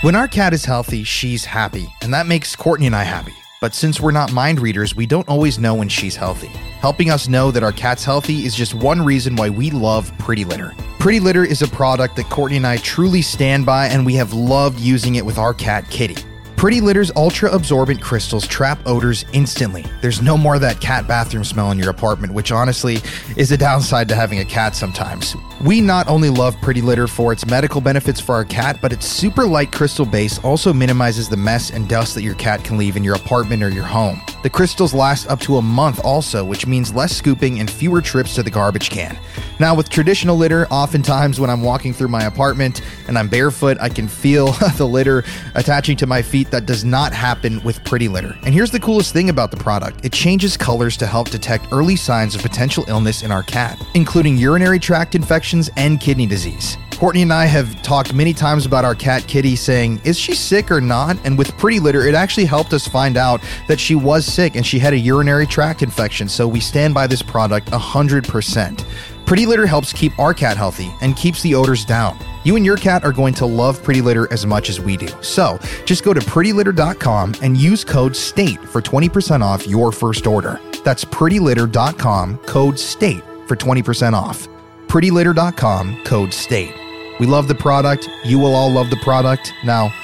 When 0.03 0.14
our 0.14 0.28
cat 0.28 0.55
is 0.55 0.64
healthy, 0.64 1.05
she's 1.05 1.45
happy, 1.45 1.88
and 2.01 2.14
that 2.14 2.26
makes 2.26 2.57
Courtney 2.57 2.86
and 2.86 2.97
I 2.97 3.05
happy. 3.05 3.34
But 3.61 3.75
since 3.75 4.01
we're 4.01 4.11
not 4.11 4.33
mind 4.33 4.59
readers, 4.59 4.97
we 4.97 5.05
don't 5.05 5.29
always 5.29 5.59
know 5.59 5.75
when 5.75 5.91
she's 5.91 6.17
healthy. 6.17 6.49
Helping 6.81 7.11
us 7.11 7.29
know 7.29 7.51
that 7.51 7.63
our 7.63 7.73
cat's 7.73 8.03
healthy 8.03 8.47
is 8.47 8.55
just 8.55 8.75
one 8.75 9.03
reason 9.03 9.37
why 9.37 9.51
we 9.51 9.71
love 9.71 10.17
Pretty 10.17 10.47
Litter. 10.47 10.73
Pretty 10.99 11.21
Litter 11.21 11.45
is 11.45 11.61
a 11.61 11.69
product 11.69 12.17
that 12.17 12.31
Courtney 12.31 12.57
and 12.57 12.67
I 12.67 12.79
truly 12.79 13.21
stand 13.21 13.67
by, 13.67 13.87
and 13.89 14.07
we 14.07 14.15
have 14.15 14.33
loved 14.33 14.81
using 14.81 15.17
it 15.17 15.27
with 15.27 15.37
our 15.37 15.53
cat, 15.53 15.91
Kitty. 15.91 16.17
Pretty 16.61 16.83
Litter's 16.83 17.11
ultra 17.17 17.51
absorbent 17.51 18.03
crystals 18.03 18.47
trap 18.47 18.79
odors 18.85 19.25
instantly. 19.33 19.87
There's 20.03 20.21
no 20.21 20.37
more 20.37 20.57
of 20.57 20.61
that 20.61 20.79
cat 20.79 21.09
bathroom 21.09 21.43
smell 21.43 21.71
in 21.71 21.79
your 21.79 21.89
apartment, 21.89 22.35
which 22.35 22.53
honestly 22.53 22.99
is 23.35 23.51
a 23.51 23.57
downside 23.57 24.11
to 24.11 24.15
having 24.15 24.41
a 24.41 24.45
cat 24.45 24.77
sometimes. 24.77 25.35
We 25.65 25.81
not 25.81 26.07
only 26.07 26.29
love 26.29 26.61
Pretty 26.61 26.83
Litter 26.83 27.07
for 27.07 27.33
its 27.33 27.47
medical 27.47 27.81
benefits 27.81 28.21
for 28.21 28.35
our 28.35 28.45
cat, 28.45 28.79
but 28.83 28.93
its 28.93 29.07
super 29.07 29.47
light 29.47 29.73
crystal 29.73 30.05
base 30.05 30.39
also 30.41 30.71
minimizes 30.75 31.31
the 31.31 31.37
mess 31.39 31.71
and 31.71 31.89
dust 31.89 32.15
that 32.15 32.23
your 32.23 32.35
cat 32.35 32.63
can 32.63 32.77
leave 32.77 32.95
in 32.95 33.05
your 33.05 33.15
apartment 33.15 33.63
or 33.63 33.71
your 33.71 33.85
home. 33.85 34.21
The 34.43 34.51
crystals 34.51 34.95
last 34.95 35.29
up 35.29 35.41
to 35.41 35.57
a 35.57 35.63
month 35.63 36.01
also, 36.03 36.45
which 36.45 36.67
means 36.67 36.95
less 36.95 37.15
scooping 37.15 37.61
and 37.61 37.71
fewer 37.71 38.01
trips 38.01 38.35
to 38.35 38.43
the 38.43 38.51
garbage 38.51 38.89
can. 38.89 39.19
Now, 39.59 39.75
with 39.75 39.91
traditional 39.91 40.37
litter, 40.37 40.67
oftentimes 40.69 41.39
when 41.39 41.51
I'm 41.51 41.63
walking 41.63 41.93
through 41.93 42.09
my 42.09 42.25
apartment 42.25 42.81
and 43.07 43.19
I'm 43.19 43.29
barefoot, 43.29 43.77
I 43.81 43.91
can 43.91 44.09
feel 44.09 44.53
the 44.79 44.87
litter 44.87 45.25
attaching 45.55 45.99
to 45.99 46.07
my 46.07 46.23
feet. 46.23 46.50
That 46.51 46.67
does 46.67 46.85
not 46.85 47.13
happen 47.13 47.63
with 47.63 47.85
Pretty 47.85 48.09
Litter. 48.09 48.37
And 48.43 48.53
here's 48.55 48.71
the 48.71 48.81
coolest 48.81 49.13
thing 49.13 49.31
about 49.31 49.51
the 49.51 49.57
product 49.57 50.05
it 50.05 50.13
changes 50.13 50.57
colors 50.57 50.97
to 50.99 51.07
help 51.07 51.31
detect 51.31 51.67
early 51.73 51.97
signs 51.97 52.35
of 52.35 52.43
potential 52.43 52.85
illness 52.89 53.23
in 53.23 53.31
our 53.31 53.43
cat, 53.43 53.81
including 53.95 54.37
urinary 54.37 54.79
tract 54.79 55.15
infections 55.15 55.71
and 55.77 56.01
kidney 56.01 56.27
disease. 56.27 56.77
Courtney 57.01 57.23
and 57.23 57.33
I 57.33 57.47
have 57.47 57.81
talked 57.81 58.13
many 58.13 58.35
times 58.35 58.67
about 58.67 58.85
our 58.85 58.95
cat 58.95 59.27
Kitty 59.27 59.57
saying, 59.57 60.03
Is 60.05 60.19
she 60.19 60.35
sick 60.35 60.71
or 60.71 60.83
not? 60.83 61.17
And 61.25 61.39
with 61.39 61.57
Pretty 61.57 61.81
Litter, 61.81 62.07
it 62.07 62.15
actually 62.15 62.45
helped 62.45 62.75
us 62.75 62.87
find 62.87 63.17
out 63.17 63.41
that 63.69 63.81
she 63.81 63.95
was 63.95 64.27
sick 64.27 64.55
and 64.55 64.67
she 64.67 64.79
had 64.79 64.93
a 64.93 64.99
urinary 64.99 65.47
tract 65.47 65.81
infection. 65.81 66.29
So 66.29 66.47
we 66.47 66.61
stand 66.61 66.93
by 66.93 67.07
this 67.07 67.23
product 67.23 67.69
100%. 67.71 68.85
Pretty 69.31 69.47
Litter 69.47 69.64
helps 69.64 69.93
keep 69.93 70.18
our 70.18 70.35
cat 70.35 70.57
healthy 70.57 70.93
and 71.01 71.16
keeps 71.16 71.41
the 71.41 71.55
odors 71.55 71.85
down. 71.85 72.18
You 72.43 72.57
and 72.57 72.66
your 72.66 72.76
cat 72.76 73.05
are 73.05 73.12
going 73.12 73.33
to 73.35 73.47
love 73.47 73.81
Pretty 73.81 74.01
Litter 74.01 74.26
as 74.33 74.45
much 74.45 74.68
as 74.68 74.81
we 74.81 74.97
do. 74.97 75.07
So 75.22 75.57
just 75.85 76.03
go 76.03 76.12
to 76.12 76.18
prettylitter.com 76.18 77.37
and 77.41 77.57
use 77.57 77.85
code 77.85 78.16
STATE 78.16 78.59
for 78.64 78.83
20% 78.83 79.41
off 79.41 79.68
your 79.68 79.93
first 79.93 80.26
order. 80.26 80.59
That's 80.83 81.05
prettylitter.com, 81.05 82.39
code 82.39 82.76
STATE 82.76 83.22
for 83.47 83.55
20% 83.55 84.14
off. 84.14 84.49
prettylitter.com, 84.89 86.03
code 86.03 86.35
STATE. 86.35 86.74
We 87.20 87.26
love 87.28 87.47
the 87.47 87.55
product. 87.55 88.09
You 88.24 88.41
will 88.41 88.57
all 88.57 88.72
love 88.72 88.91
the 88.91 88.97
product. 88.97 89.53
Now, 89.62 89.95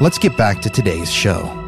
let's 0.00 0.18
get 0.18 0.36
back 0.36 0.60
to 0.60 0.68
today's 0.68 1.10
show. 1.10 1.65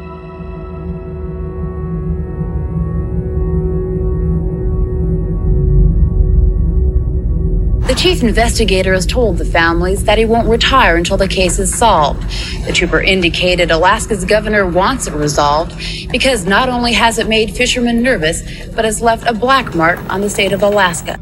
Chief 7.99 8.23
investigator 8.23 8.93
has 8.93 9.05
told 9.05 9.37
the 9.37 9.43
families 9.43 10.05
that 10.05 10.17
he 10.17 10.23
won't 10.23 10.47
retire 10.47 10.95
until 10.95 11.17
the 11.17 11.27
case 11.27 11.59
is 11.59 11.77
solved. 11.77 12.23
The 12.65 12.71
trooper 12.71 13.01
indicated 13.01 13.71
Alaska's 13.71 14.23
governor 14.23 14.65
wants 14.65 15.07
it 15.07 15.13
resolved 15.13 15.75
because 16.09 16.45
not 16.45 16.69
only 16.69 16.93
has 16.93 17.19
it 17.19 17.27
made 17.27 17.53
fishermen 17.53 18.01
nervous, 18.01 18.41
but 18.69 18.85
has 18.85 19.01
left 19.01 19.27
a 19.27 19.33
black 19.33 19.75
mark 19.75 19.99
on 20.09 20.21
the 20.21 20.29
state 20.29 20.53
of 20.53 20.63
Alaska. 20.63 21.19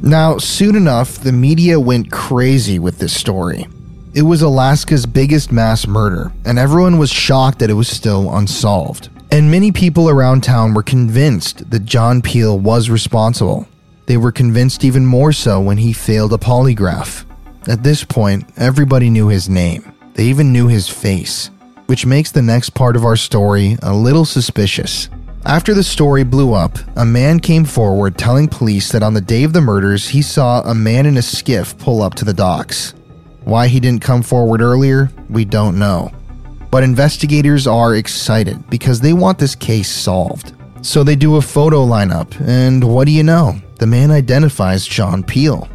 Now, 0.00 0.38
soon 0.38 0.76
enough, 0.76 1.18
the 1.18 1.30
media 1.30 1.78
went 1.78 2.10
crazy 2.10 2.78
with 2.78 2.98
this 2.98 3.12
story. 3.12 3.66
It 4.14 4.22
was 4.22 4.40
Alaska's 4.40 5.04
biggest 5.04 5.52
mass 5.52 5.86
murder, 5.86 6.32
and 6.46 6.58
everyone 6.58 6.96
was 6.96 7.10
shocked 7.10 7.58
that 7.58 7.68
it 7.68 7.74
was 7.74 7.88
still 7.88 8.34
unsolved. 8.34 9.10
And 9.30 9.50
many 9.50 9.70
people 9.70 10.08
around 10.08 10.42
town 10.42 10.72
were 10.72 10.82
convinced 10.82 11.70
that 11.70 11.84
John 11.84 12.22
Peel 12.22 12.58
was 12.58 12.88
responsible. 12.88 13.68
They 14.12 14.18
were 14.18 14.30
convinced 14.30 14.84
even 14.84 15.06
more 15.06 15.32
so 15.32 15.58
when 15.58 15.78
he 15.78 15.94
failed 15.94 16.34
a 16.34 16.36
polygraph. 16.36 17.24
At 17.66 17.82
this 17.82 18.04
point, 18.04 18.44
everybody 18.58 19.08
knew 19.08 19.28
his 19.28 19.48
name. 19.48 19.90
They 20.12 20.24
even 20.24 20.52
knew 20.52 20.68
his 20.68 20.86
face, 20.86 21.48
which 21.86 22.04
makes 22.04 22.30
the 22.30 22.42
next 22.42 22.74
part 22.74 22.94
of 22.94 23.06
our 23.06 23.16
story 23.16 23.78
a 23.80 23.94
little 23.94 24.26
suspicious. 24.26 25.08
After 25.46 25.72
the 25.72 25.82
story 25.82 26.24
blew 26.24 26.52
up, 26.52 26.76
a 26.94 27.06
man 27.06 27.40
came 27.40 27.64
forward 27.64 28.18
telling 28.18 28.48
police 28.48 28.92
that 28.92 29.02
on 29.02 29.14
the 29.14 29.22
day 29.22 29.44
of 29.44 29.54
the 29.54 29.62
murders, 29.62 30.08
he 30.08 30.20
saw 30.20 30.60
a 30.60 30.74
man 30.74 31.06
in 31.06 31.16
a 31.16 31.22
skiff 31.22 31.78
pull 31.78 32.02
up 32.02 32.12
to 32.16 32.26
the 32.26 32.34
docks. 32.34 32.92
Why 33.44 33.66
he 33.66 33.80
didn't 33.80 34.02
come 34.02 34.20
forward 34.20 34.60
earlier, 34.60 35.10
we 35.30 35.46
don't 35.46 35.78
know. 35.78 36.12
But 36.70 36.84
investigators 36.84 37.66
are 37.66 37.94
excited 37.94 38.68
because 38.68 39.00
they 39.00 39.14
want 39.14 39.38
this 39.38 39.54
case 39.54 39.90
solved. 39.90 40.52
So 40.82 41.04
they 41.04 41.14
do 41.14 41.36
a 41.36 41.42
photo 41.42 41.86
lineup, 41.86 42.38
and 42.46 42.82
what 42.82 43.06
do 43.06 43.12
you 43.12 43.22
know? 43.22 43.54
The 43.78 43.86
man 43.86 44.10
identifies 44.10 44.84
John 44.84 45.22
Peel. 45.22 45.68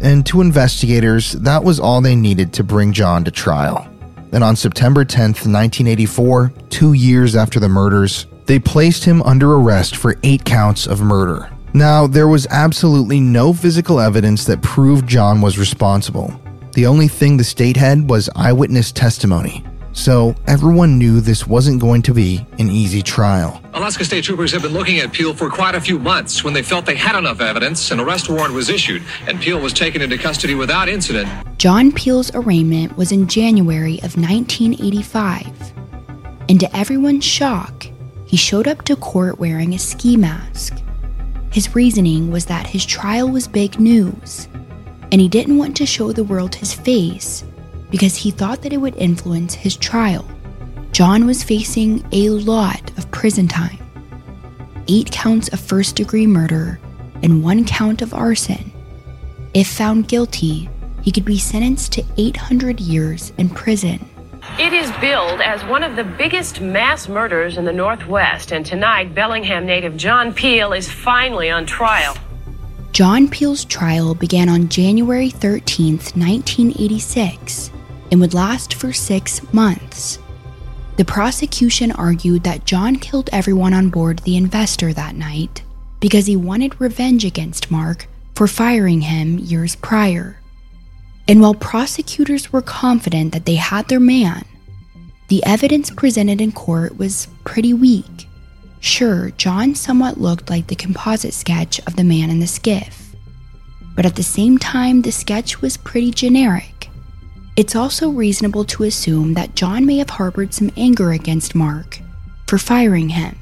And 0.00 0.26
to 0.26 0.40
investigators, 0.40 1.32
that 1.32 1.62
was 1.62 1.78
all 1.78 2.00
they 2.00 2.16
needed 2.16 2.52
to 2.54 2.64
bring 2.64 2.92
John 2.92 3.22
to 3.24 3.30
trial. 3.30 3.88
And 4.32 4.42
on 4.42 4.56
September 4.56 5.04
10th, 5.04 5.46
1984, 5.46 6.52
two 6.68 6.94
years 6.94 7.36
after 7.36 7.60
the 7.60 7.68
murders, 7.68 8.26
they 8.46 8.58
placed 8.58 9.04
him 9.04 9.22
under 9.22 9.54
arrest 9.54 9.94
for 9.96 10.16
eight 10.24 10.44
counts 10.44 10.86
of 10.86 11.00
murder. 11.00 11.48
Now, 11.72 12.08
there 12.08 12.26
was 12.26 12.48
absolutely 12.50 13.20
no 13.20 13.52
physical 13.52 14.00
evidence 14.00 14.44
that 14.46 14.62
proved 14.62 15.08
John 15.08 15.40
was 15.40 15.58
responsible. 15.58 16.34
The 16.72 16.86
only 16.86 17.06
thing 17.06 17.36
the 17.36 17.44
state 17.44 17.76
had 17.76 18.10
was 18.10 18.28
eyewitness 18.34 18.90
testimony. 18.90 19.64
So 19.92 20.34
everyone 20.46 20.98
knew 20.98 21.20
this 21.20 21.46
wasn't 21.46 21.80
going 21.80 22.02
to 22.02 22.14
be 22.14 22.46
an 22.58 22.70
easy 22.70 23.02
trial. 23.02 23.60
Alaska 23.74 24.04
State 24.04 24.24
Troopers 24.24 24.52
have 24.52 24.62
been 24.62 24.72
looking 24.72 24.98
at 25.00 25.12
Peel 25.12 25.34
for 25.34 25.50
quite 25.50 25.74
a 25.74 25.80
few 25.80 25.98
months. 25.98 26.44
When 26.44 26.54
they 26.54 26.62
felt 26.62 26.86
they 26.86 26.94
had 26.94 27.18
enough 27.18 27.40
evidence, 27.40 27.90
an 27.90 27.98
arrest 27.98 28.28
warrant 28.28 28.54
was 28.54 28.68
issued, 28.68 29.02
and 29.26 29.40
Peel 29.40 29.60
was 29.60 29.72
taken 29.72 30.00
into 30.00 30.16
custody 30.16 30.54
without 30.54 30.88
incident. 30.88 31.28
John 31.58 31.92
Peel's 31.92 32.34
arraignment 32.34 32.96
was 32.96 33.12
in 33.12 33.26
January 33.26 33.98
of 33.98 34.16
1985. 34.16 35.46
And 36.48 36.60
to 36.60 36.76
everyone's 36.76 37.24
shock, 37.24 37.86
he 38.26 38.36
showed 38.36 38.68
up 38.68 38.82
to 38.82 38.96
court 38.96 39.38
wearing 39.38 39.74
a 39.74 39.78
ski 39.78 40.16
mask. 40.16 40.80
His 41.52 41.74
reasoning 41.74 42.30
was 42.30 42.46
that 42.46 42.66
his 42.66 42.86
trial 42.86 43.28
was 43.28 43.48
big 43.48 43.80
news, 43.80 44.46
and 45.10 45.20
he 45.20 45.28
didn't 45.28 45.58
want 45.58 45.76
to 45.78 45.86
show 45.86 46.12
the 46.12 46.24
world 46.24 46.54
his 46.54 46.72
face 46.72 47.44
because 47.90 48.16
he 48.16 48.30
thought 48.30 48.62
that 48.62 48.72
it 48.72 48.78
would 48.78 48.96
influence 48.96 49.54
his 49.54 49.76
trial. 49.76 50.26
John 50.92 51.26
was 51.26 51.42
facing 51.44 52.04
a 52.12 52.30
lot 52.30 52.96
of 52.98 53.10
prison 53.10 53.48
time 53.48 53.78
eight 54.88 55.10
counts 55.12 55.48
of 55.48 55.60
first 55.60 55.94
degree 55.94 56.26
murder 56.26 56.80
and 57.22 57.44
one 57.44 57.64
count 57.64 58.02
of 58.02 58.12
arson. 58.12 58.72
If 59.54 59.68
found 59.68 60.08
guilty, 60.08 60.68
he 61.02 61.12
could 61.12 61.24
be 61.24 61.38
sentenced 61.38 61.92
to 61.92 62.04
800 62.16 62.80
years 62.80 63.32
in 63.38 63.50
prison. 63.50 64.04
It 64.58 64.72
is 64.72 64.90
billed 65.00 65.40
as 65.40 65.64
one 65.64 65.84
of 65.84 65.96
the 65.96 66.04
biggest 66.04 66.60
mass 66.60 67.08
murders 67.08 67.56
in 67.56 67.64
the 67.64 67.72
Northwest, 67.72 68.52
and 68.52 68.64
tonight, 68.66 69.14
Bellingham 69.14 69.64
native 69.64 69.96
John 69.96 70.34
Peel 70.34 70.72
is 70.72 70.90
finally 70.90 71.50
on 71.50 71.66
trial. 71.66 72.16
John 72.92 73.28
Peel's 73.28 73.64
trial 73.64 74.14
began 74.14 74.48
on 74.48 74.68
January 74.68 75.30
13, 75.30 75.94
1986, 75.94 77.70
and 78.10 78.20
would 78.20 78.34
last 78.34 78.74
for 78.74 78.92
six 78.92 79.40
months. 79.52 80.18
The 80.96 81.04
prosecution 81.04 81.92
argued 81.92 82.44
that 82.44 82.66
John 82.66 82.96
killed 82.96 83.30
everyone 83.32 83.72
on 83.72 83.88
board 83.88 84.18
the 84.20 84.36
Investor 84.36 84.92
that 84.92 85.14
night 85.14 85.62
because 86.00 86.26
he 86.26 86.36
wanted 86.36 86.80
revenge 86.80 87.24
against 87.24 87.70
Mark 87.70 88.06
for 88.34 88.46
firing 88.46 89.02
him 89.02 89.38
years 89.38 89.76
prior. 89.76 90.38
And 91.28 91.40
while 91.40 91.54
prosecutors 91.54 92.52
were 92.52 92.62
confident 92.62 93.32
that 93.32 93.46
they 93.46 93.54
had 93.54 93.88
their 93.88 94.00
man, 94.00 94.44
the 95.28 95.44
evidence 95.44 95.90
presented 95.90 96.40
in 96.40 96.52
court 96.52 96.98
was 96.98 97.28
pretty 97.44 97.72
weak. 97.72 98.26
Sure, 98.80 99.30
John 99.32 99.74
somewhat 99.74 100.20
looked 100.20 100.50
like 100.50 100.66
the 100.66 100.74
composite 100.74 101.34
sketch 101.34 101.78
of 101.86 101.96
the 101.96 102.04
man 102.04 102.30
in 102.30 102.40
the 102.40 102.46
skiff, 102.46 103.14
but 103.94 104.06
at 104.06 104.16
the 104.16 104.22
same 104.22 104.58
time, 104.58 105.02
the 105.02 105.12
sketch 105.12 105.60
was 105.60 105.76
pretty 105.76 106.10
generic. 106.10 106.79
It's 107.60 107.76
also 107.76 108.08
reasonable 108.08 108.64
to 108.64 108.84
assume 108.84 109.34
that 109.34 109.54
John 109.54 109.84
may 109.84 109.98
have 109.98 110.08
harbored 110.08 110.54
some 110.54 110.70
anger 110.78 111.12
against 111.12 111.54
Mark 111.54 112.00
for 112.46 112.56
firing 112.56 113.10
him. 113.10 113.38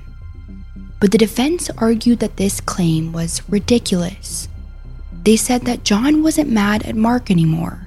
But 0.99 1.12
the 1.12 1.19
defense 1.19 1.71
argued 1.79 2.19
that 2.19 2.37
this 2.37 2.61
claim 2.61 3.12
was 3.12 3.49
ridiculous. 3.49 4.49
They 5.23 5.37
said 5.37 5.66
that 5.66 5.85
John 5.85 6.25
wasn't 6.25 6.51
mad 6.51 6.83
at 6.83 6.97
Mark 6.97 7.31
anymore, 7.31 7.87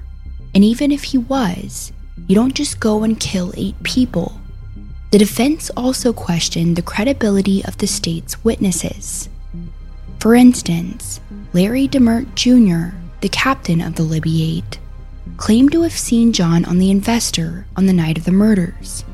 and 0.54 0.64
even 0.64 0.90
if 0.90 1.02
he 1.02 1.18
was, 1.18 1.92
you 2.26 2.34
don't 2.34 2.54
just 2.54 2.80
go 2.80 3.02
and 3.02 3.20
kill 3.20 3.52
eight 3.54 3.82
people. 3.82 4.40
The 5.10 5.18
defense 5.18 5.68
also 5.76 6.14
questioned 6.14 6.76
the 6.76 6.80
credibility 6.80 7.62
of 7.66 7.76
the 7.76 7.86
state's 7.86 8.42
witnesses. 8.42 9.28
For 10.18 10.34
instance, 10.34 11.20
Larry 11.52 11.88
DeMert 11.88 12.34
Jr., 12.36 12.96
the 13.20 13.28
captain 13.28 13.82
of 13.82 13.96
the 13.96 14.02
Libby 14.02 14.64
8, 14.70 14.78
claimed 15.42 15.72
to 15.72 15.82
have 15.82 15.90
seen 15.90 16.32
John 16.32 16.64
on 16.66 16.78
the 16.78 16.92
Investor 16.92 17.66
on 17.74 17.86
the 17.86 17.92
night 17.92 18.16
of 18.16 18.24
the 18.24 18.30
murders. 18.30 19.04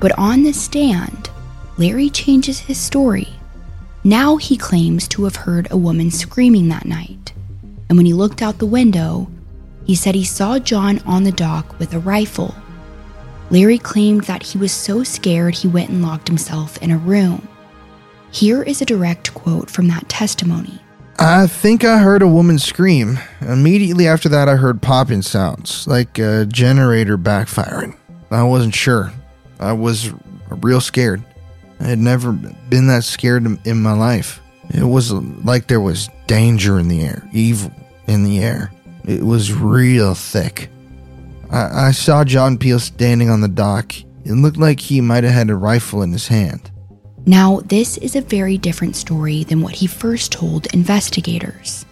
But 0.00 0.18
on 0.18 0.44
the 0.44 0.54
stand, 0.54 1.28
Larry 1.76 2.08
changes 2.08 2.58
his 2.58 2.78
story. 2.78 3.28
Now 4.02 4.38
he 4.38 4.56
claims 4.56 5.06
to 5.08 5.24
have 5.24 5.36
heard 5.36 5.68
a 5.70 5.76
woman 5.76 6.10
screaming 6.10 6.68
that 6.70 6.86
night, 6.86 7.34
and 7.90 7.98
when 7.98 8.06
he 8.06 8.14
looked 8.14 8.40
out 8.40 8.60
the 8.60 8.64
window, 8.64 9.30
he 9.84 9.94
said 9.94 10.14
he 10.14 10.24
saw 10.24 10.58
John 10.58 11.00
on 11.00 11.24
the 11.24 11.30
dock 11.30 11.78
with 11.78 11.92
a 11.92 11.98
rifle. 11.98 12.54
Larry 13.50 13.76
claimed 13.76 14.24
that 14.24 14.42
he 14.42 14.56
was 14.56 14.72
so 14.72 15.04
scared 15.04 15.54
he 15.54 15.68
went 15.68 15.90
and 15.90 16.00
locked 16.00 16.28
himself 16.28 16.78
in 16.78 16.90
a 16.90 16.96
room. 16.96 17.46
Here 18.30 18.62
is 18.62 18.80
a 18.80 18.86
direct 18.86 19.34
quote 19.34 19.68
from 19.68 19.86
that 19.88 20.08
testimony. 20.08 20.81
I 21.18 21.46
think 21.46 21.84
I 21.84 21.98
heard 21.98 22.22
a 22.22 22.28
woman 22.28 22.58
scream. 22.58 23.18
Immediately 23.40 24.08
after 24.08 24.28
that, 24.30 24.48
I 24.48 24.56
heard 24.56 24.82
popping 24.82 25.22
sounds, 25.22 25.86
like 25.86 26.18
a 26.18 26.46
generator 26.46 27.16
backfiring. 27.16 27.96
I 28.30 28.42
wasn't 28.42 28.74
sure. 28.74 29.12
I 29.60 29.72
was 29.72 30.10
real 30.48 30.80
scared. 30.80 31.22
I 31.78 31.84
had 31.84 31.98
never 31.98 32.32
been 32.32 32.88
that 32.88 33.04
scared 33.04 33.46
in 33.66 33.82
my 33.82 33.92
life. 33.92 34.40
It 34.70 34.84
was 34.84 35.12
like 35.12 35.66
there 35.66 35.80
was 35.80 36.08
danger 36.26 36.78
in 36.78 36.88
the 36.88 37.02
air, 37.02 37.28
evil 37.32 37.72
in 38.06 38.24
the 38.24 38.40
air. 38.40 38.72
It 39.04 39.22
was 39.22 39.52
real 39.52 40.14
thick. 40.14 40.70
I, 41.50 41.88
I 41.88 41.90
saw 41.92 42.24
John 42.24 42.56
Peel 42.56 42.80
standing 42.80 43.28
on 43.28 43.42
the 43.42 43.48
dock. 43.48 43.94
It 44.24 44.32
looked 44.32 44.56
like 44.56 44.80
he 44.80 45.00
might 45.00 45.24
have 45.24 45.34
had 45.34 45.50
a 45.50 45.56
rifle 45.56 46.02
in 46.02 46.12
his 46.12 46.28
hand. 46.28 46.70
Now, 47.24 47.60
this 47.66 47.98
is 47.98 48.16
a 48.16 48.20
very 48.20 48.58
different 48.58 48.96
story 48.96 49.44
than 49.44 49.60
what 49.60 49.74
he 49.74 49.86
first 49.86 50.32
told 50.32 50.66
investigators. 50.74 51.86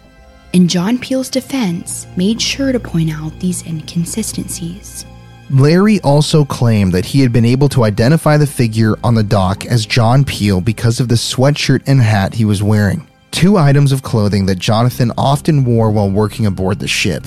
And 0.53 0.69
John 0.69 0.97
Peel's 0.97 1.29
defense 1.29 2.05
made 2.17 2.41
sure 2.41 2.73
to 2.73 2.79
point 2.81 3.09
out 3.09 3.39
these 3.39 3.65
inconsistencies. 3.65 5.05
Larry 5.49 6.01
also 6.01 6.43
claimed 6.43 6.91
that 6.91 7.05
he 7.05 7.21
had 7.21 7.31
been 7.31 7.45
able 7.45 7.69
to 7.69 7.85
identify 7.85 8.35
the 8.35 8.47
figure 8.47 8.95
on 9.05 9.15
the 9.15 9.23
dock 9.23 9.65
as 9.65 9.85
John 9.85 10.25
Peel 10.25 10.59
because 10.59 10.99
of 10.99 11.07
the 11.07 11.15
sweatshirt 11.15 11.83
and 11.87 12.01
hat 12.01 12.33
he 12.33 12.43
was 12.43 12.61
wearing, 12.61 13.07
two 13.31 13.57
items 13.57 13.93
of 13.93 14.03
clothing 14.03 14.45
that 14.47 14.59
Jonathan 14.59 15.13
often 15.17 15.63
wore 15.63 15.91
while 15.91 16.09
working 16.09 16.45
aboard 16.45 16.79
the 16.79 16.89
ship. 16.89 17.25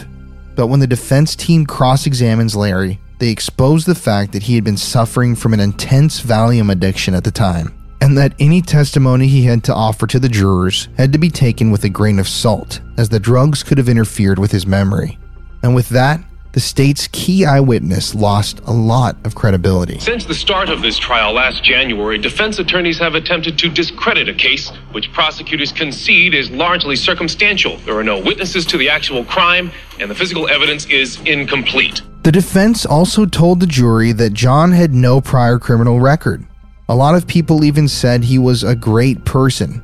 But 0.56 0.66
when 0.66 0.80
the 0.80 0.86
defense 0.86 1.34
team 1.34 1.64
cross 1.64 2.06
examines 2.06 2.54
Larry, 2.54 2.98
they 3.18 3.30
expose 3.30 3.86
the 3.86 3.94
fact 3.94 4.32
that 4.32 4.42
he 4.42 4.56
had 4.56 4.64
been 4.64 4.76
suffering 4.76 5.34
from 5.34 5.54
an 5.54 5.60
intense 5.60 6.20
Valium 6.20 6.70
addiction 6.70 7.14
at 7.14 7.24
the 7.24 7.30
time 7.30 7.74
and 8.00 8.18
that 8.18 8.34
any 8.38 8.60
testimony 8.60 9.26
he 9.26 9.44
had 9.44 9.64
to 9.64 9.74
offer 9.74 10.06
to 10.06 10.18
the 10.18 10.28
jurors 10.28 10.88
had 10.96 11.12
to 11.12 11.18
be 11.18 11.30
taken 11.30 11.70
with 11.70 11.84
a 11.84 11.88
grain 11.88 12.18
of 12.18 12.28
salt, 12.28 12.80
as 12.96 13.08
the 13.08 13.20
drugs 13.20 13.62
could 13.62 13.78
have 13.78 13.88
interfered 13.88 14.38
with 14.38 14.52
his 14.52 14.66
memory. 14.66 15.18
And 15.62 15.74
with 15.74 15.88
that, 15.90 16.20
the 16.54 16.60
state's 16.60 17.08
key 17.08 17.44
eyewitness 17.44 18.14
lost 18.14 18.60
a 18.60 18.70
lot 18.70 19.16
of 19.24 19.34
credibility. 19.34 19.98
Since 19.98 20.24
the 20.24 20.34
start 20.34 20.68
of 20.68 20.82
this 20.82 20.96
trial 20.96 21.32
last 21.32 21.64
January, 21.64 22.16
defense 22.16 22.60
attorneys 22.60 22.96
have 23.00 23.16
attempted 23.16 23.58
to 23.58 23.68
discredit 23.68 24.28
a 24.28 24.34
case 24.34 24.70
which 24.92 25.12
prosecutors 25.12 25.72
concede 25.72 26.32
is 26.32 26.52
largely 26.52 26.94
circumstantial. 26.94 27.78
There 27.78 27.96
are 27.98 28.04
no 28.04 28.20
witnesses 28.20 28.64
to 28.66 28.78
the 28.78 28.88
actual 28.88 29.24
crime, 29.24 29.72
and 29.98 30.08
the 30.08 30.14
physical 30.14 30.46
evidence 30.46 30.86
is 30.86 31.20
incomplete. 31.22 32.02
The 32.22 32.30
defense 32.30 32.86
also 32.86 33.26
told 33.26 33.58
the 33.58 33.66
jury 33.66 34.12
that 34.12 34.32
John 34.32 34.70
had 34.70 34.94
no 34.94 35.20
prior 35.20 35.58
criminal 35.58 35.98
record. 35.98 36.46
A 36.88 36.94
lot 36.94 37.14
of 37.14 37.26
people 37.26 37.64
even 37.64 37.88
said 37.88 38.24
he 38.24 38.38
was 38.38 38.62
a 38.62 38.76
great 38.76 39.24
person. 39.24 39.82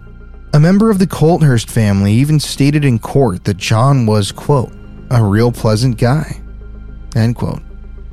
A 0.52 0.60
member 0.60 0.90
of 0.90 0.98
the 0.98 1.06
Coulthurst 1.06 1.70
family 1.70 2.12
even 2.12 2.38
stated 2.38 2.84
in 2.84 2.98
court 2.98 3.44
that 3.44 3.56
John 3.56 4.04
was, 4.04 4.32
quote, 4.32 4.72
a 5.10 5.22
real 5.22 5.50
pleasant 5.50 5.96
guy. 5.96 6.40
End 7.16 7.36
quote. 7.36 7.62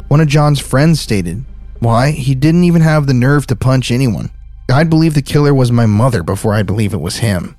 One 0.07 0.21
of 0.21 0.29
John's 0.29 0.61
friends 0.61 1.01
stated, 1.01 1.43
Why, 1.79 2.11
he 2.11 2.33
didn't 2.33 2.63
even 2.63 2.81
have 2.81 3.07
the 3.07 3.13
nerve 3.13 3.45
to 3.47 3.57
punch 3.57 3.91
anyone. 3.91 4.29
I'd 4.69 4.89
believe 4.89 5.15
the 5.15 5.21
killer 5.21 5.53
was 5.53 5.71
my 5.71 5.85
mother 5.85 6.23
before 6.23 6.53
I'd 6.53 6.65
believe 6.65 6.93
it 6.93 7.01
was 7.01 7.17
him. 7.17 7.57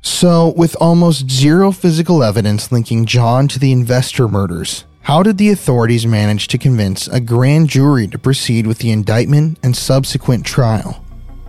So, 0.00 0.54
with 0.56 0.76
almost 0.80 1.30
zero 1.30 1.72
physical 1.72 2.22
evidence 2.22 2.70
linking 2.70 3.04
John 3.04 3.48
to 3.48 3.58
the 3.58 3.72
investor 3.72 4.28
murders, 4.28 4.84
how 5.02 5.22
did 5.22 5.38
the 5.38 5.50
authorities 5.50 6.06
manage 6.06 6.48
to 6.48 6.58
convince 6.58 7.08
a 7.08 7.20
grand 7.20 7.68
jury 7.68 8.06
to 8.08 8.18
proceed 8.18 8.66
with 8.66 8.78
the 8.78 8.90
indictment 8.90 9.58
and 9.62 9.76
subsequent 9.76 10.46
trial? 10.46 11.04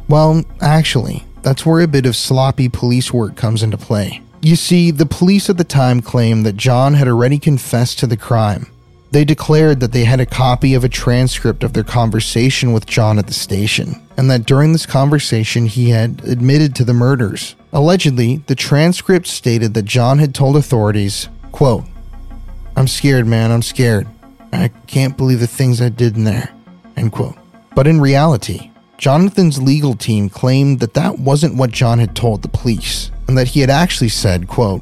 Well, 0.07 0.43
actually, 0.59 1.25
that's 1.43 1.65
where 1.65 1.81
a 1.81 1.87
bit 1.87 2.05
of 2.05 2.15
sloppy 2.15 2.67
police 2.67 3.13
work 3.13 3.35
comes 3.35 3.63
into 3.63 3.77
play. 3.77 4.21
You 4.41 4.55
see, 4.55 4.91
the 4.91 5.05
police 5.05 5.49
at 5.49 5.57
the 5.57 5.63
time 5.63 6.01
claimed 6.01 6.45
that 6.45 6.57
John 6.57 6.95
had 6.95 7.07
already 7.07 7.39
confessed 7.39 7.99
to 7.99 8.07
the 8.07 8.17
crime, 8.17 8.67
they 9.13 9.23
declared 9.23 9.79
that 9.79 9.91
they 9.91 10.05
had 10.05 10.19
a 10.19 10.25
copy 10.25 10.73
of 10.73 10.83
a 10.83 10.89
transcript 10.89 11.63
of 11.63 11.73
their 11.73 11.83
conversation 11.83 12.73
with 12.73 12.87
John 12.87 13.19
at 13.19 13.27
the 13.27 13.33
station, 13.33 14.01
and 14.17 14.27
that 14.31 14.47
during 14.47 14.71
this 14.71 14.87
conversation 14.87 15.67
he 15.67 15.91
had 15.91 16.23
admitted 16.25 16.73
to 16.75 16.83
the 16.83 16.95
murders. 16.95 17.55
Allegedly, 17.71 18.37
the 18.47 18.55
transcript 18.55 19.27
stated 19.27 19.75
that 19.75 19.85
John 19.85 20.17
had 20.17 20.33
told 20.33 20.55
authorities, 20.55 21.29
quote, 21.51 21.85
I'm 22.75 22.87
scared, 22.87 23.27
man, 23.27 23.51
I'm 23.51 23.61
scared. 23.61 24.07
I 24.51 24.69
can't 24.87 25.17
believe 25.17 25.39
the 25.39 25.47
things 25.47 25.81
I 25.81 25.89
did 25.89 26.15
in 26.15 26.23
there, 26.23 26.53
end 26.95 27.11
quote. 27.11 27.35
But 27.75 27.87
in 27.87 28.01
reality, 28.01 28.71
Jonathan's 28.97 29.61
legal 29.61 29.95
team 29.95 30.29
claimed 30.29 30.79
that 30.79 30.93
that 30.93 31.19
wasn't 31.19 31.55
what 31.55 31.71
John 31.71 31.99
had 31.99 32.15
told 32.15 32.41
the 32.41 32.47
police, 32.47 33.11
and 33.27 33.37
that 33.37 33.49
he 33.49 33.59
had 33.59 33.69
actually 33.69 34.09
said, 34.09 34.47
quote, 34.47 34.81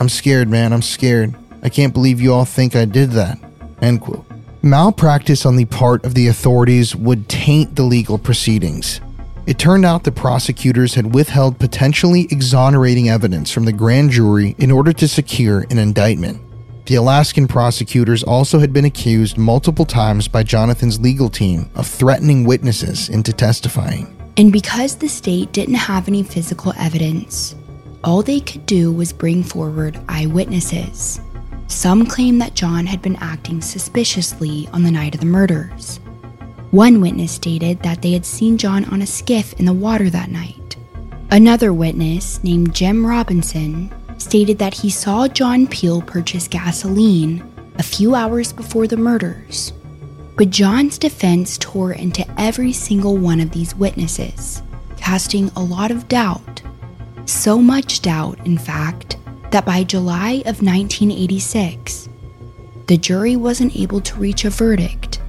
I'm 0.00 0.08
scared, 0.08 0.48
man, 0.48 0.72
I'm 0.72 0.82
scared. 0.82 1.34
I 1.62 1.68
can't 1.68 1.92
believe 1.92 2.20
you 2.20 2.32
all 2.32 2.44
think 2.44 2.76
I 2.76 2.84
did 2.84 3.10
that. 3.12 3.38
End 3.82 4.00
quote. 4.00 4.24
Malpractice 4.62 5.46
on 5.46 5.56
the 5.56 5.64
part 5.66 6.04
of 6.04 6.14
the 6.14 6.28
authorities 6.28 6.94
would 6.94 7.28
taint 7.28 7.76
the 7.76 7.82
legal 7.82 8.18
proceedings. 8.18 9.00
It 9.46 9.58
turned 9.58 9.84
out 9.84 10.04
the 10.04 10.12
prosecutors 10.12 10.94
had 10.94 11.14
withheld 11.14 11.58
potentially 11.58 12.28
exonerating 12.30 13.08
evidence 13.08 13.50
from 13.50 13.64
the 13.64 13.72
grand 13.72 14.10
jury 14.10 14.54
in 14.58 14.70
order 14.70 14.92
to 14.92 15.08
secure 15.08 15.64
an 15.70 15.78
indictment. 15.78 16.42
The 16.88 16.94
Alaskan 16.94 17.48
prosecutors 17.48 18.22
also 18.22 18.60
had 18.60 18.72
been 18.72 18.86
accused 18.86 19.36
multiple 19.36 19.84
times 19.84 20.26
by 20.26 20.42
Jonathan's 20.42 20.98
legal 20.98 21.28
team 21.28 21.68
of 21.74 21.86
threatening 21.86 22.44
witnesses 22.44 23.10
into 23.10 23.30
testifying. 23.30 24.16
And 24.38 24.50
because 24.50 24.96
the 24.96 25.08
state 25.10 25.52
didn't 25.52 25.74
have 25.74 26.08
any 26.08 26.22
physical 26.22 26.72
evidence, 26.78 27.54
all 28.02 28.22
they 28.22 28.40
could 28.40 28.64
do 28.64 28.90
was 28.90 29.12
bring 29.12 29.42
forward 29.42 30.00
eyewitnesses. 30.08 31.20
Some 31.66 32.06
claim 32.06 32.38
that 32.38 32.54
John 32.54 32.86
had 32.86 33.02
been 33.02 33.16
acting 33.16 33.60
suspiciously 33.60 34.66
on 34.72 34.82
the 34.82 34.90
night 34.90 35.12
of 35.12 35.20
the 35.20 35.26
murders. 35.26 35.98
One 36.70 37.02
witness 37.02 37.32
stated 37.32 37.82
that 37.82 38.00
they 38.00 38.12
had 38.12 38.24
seen 38.24 38.56
John 38.56 38.86
on 38.86 39.02
a 39.02 39.06
skiff 39.06 39.52
in 39.60 39.66
the 39.66 39.74
water 39.74 40.08
that 40.08 40.30
night. 40.30 40.76
Another 41.30 41.74
witness, 41.74 42.42
named 42.42 42.74
Jim 42.74 43.04
Robinson, 43.04 43.92
stated 44.28 44.58
that 44.58 44.74
he 44.74 44.90
saw 44.90 45.26
John 45.26 45.66
Peel 45.66 46.02
purchase 46.02 46.48
gasoline 46.48 47.42
a 47.78 47.82
few 47.82 48.14
hours 48.14 48.52
before 48.52 48.86
the 48.86 48.98
murders. 48.98 49.72
But 50.36 50.50
John's 50.50 50.98
defense 50.98 51.56
tore 51.56 51.92
into 51.92 52.26
every 52.38 52.74
single 52.74 53.16
one 53.16 53.40
of 53.40 53.52
these 53.52 53.74
witnesses, 53.74 54.62
casting 54.98 55.48
a 55.56 55.62
lot 55.62 55.90
of 55.90 56.08
doubt. 56.08 56.60
So 57.24 57.56
much 57.56 58.02
doubt, 58.02 58.38
in 58.46 58.58
fact, 58.58 59.16
that 59.50 59.64
by 59.64 59.82
July 59.82 60.42
of 60.44 60.60
1986, 60.60 62.10
the 62.86 62.98
jury 62.98 63.34
wasn't 63.34 63.74
able 63.78 64.02
to 64.02 64.20
reach 64.20 64.44
a 64.44 64.50
verdict. 64.50 65.22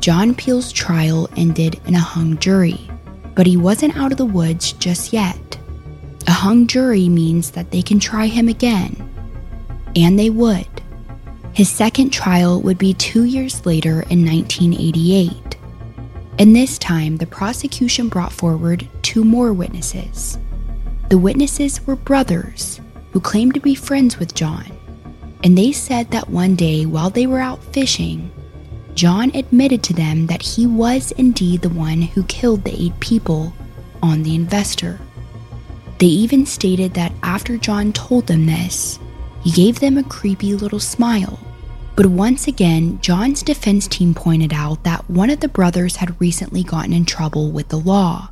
John 0.00 0.34
Peel's 0.34 0.70
trial 0.70 1.30
ended 1.34 1.80
in 1.86 1.94
a 1.94 1.98
hung 1.98 2.36
jury, 2.36 2.90
but 3.34 3.46
he 3.46 3.56
wasn't 3.56 3.96
out 3.96 4.12
of 4.12 4.18
the 4.18 4.26
woods 4.26 4.72
just 4.72 5.14
yet. 5.14 5.55
A 6.26 6.32
hung 6.32 6.66
jury 6.66 7.08
means 7.08 7.52
that 7.52 7.70
they 7.70 7.82
can 7.82 8.00
try 8.00 8.26
him 8.26 8.48
again, 8.48 8.96
and 9.94 10.18
they 10.18 10.30
would. 10.30 10.66
His 11.52 11.70
second 11.70 12.10
trial 12.10 12.60
would 12.62 12.78
be 12.78 12.94
two 12.94 13.24
years 13.24 13.64
later 13.64 14.02
in 14.10 14.26
1988. 14.26 15.56
And 16.38 16.54
this 16.54 16.78
time, 16.78 17.16
the 17.16 17.26
prosecution 17.26 18.08
brought 18.08 18.32
forward 18.32 18.86
two 19.02 19.24
more 19.24 19.52
witnesses. 19.52 20.38
The 21.08 21.16
witnesses 21.16 21.86
were 21.86 21.96
brothers 21.96 22.80
who 23.12 23.20
claimed 23.20 23.54
to 23.54 23.60
be 23.60 23.74
friends 23.74 24.18
with 24.18 24.34
John. 24.34 24.66
And 25.44 25.56
they 25.56 25.72
said 25.72 26.10
that 26.10 26.28
one 26.28 26.56
day 26.56 26.84
while 26.84 27.08
they 27.08 27.26
were 27.26 27.38
out 27.38 27.62
fishing, 27.72 28.30
John 28.94 29.30
admitted 29.34 29.82
to 29.84 29.94
them 29.94 30.26
that 30.26 30.42
he 30.42 30.66
was 30.66 31.12
indeed 31.12 31.62
the 31.62 31.68
one 31.68 32.02
who 32.02 32.24
killed 32.24 32.64
the 32.64 32.74
eight 32.78 32.98
people 33.00 33.54
on 34.02 34.22
the 34.22 34.34
investor. 34.34 34.98
They 35.98 36.06
even 36.06 36.44
stated 36.44 36.94
that 36.94 37.12
after 37.22 37.56
John 37.56 37.92
told 37.92 38.26
them 38.26 38.46
this, 38.46 38.98
he 39.42 39.50
gave 39.50 39.80
them 39.80 39.96
a 39.96 40.04
creepy 40.04 40.54
little 40.54 40.80
smile. 40.80 41.38
But 41.94 42.06
once 42.06 42.46
again, 42.46 43.00
John's 43.00 43.42
defense 43.42 43.88
team 43.88 44.12
pointed 44.12 44.52
out 44.52 44.84
that 44.84 45.08
one 45.08 45.30
of 45.30 45.40
the 45.40 45.48
brothers 45.48 45.96
had 45.96 46.20
recently 46.20 46.62
gotten 46.62 46.92
in 46.92 47.06
trouble 47.06 47.50
with 47.50 47.68
the 47.68 47.78
law, 47.78 48.30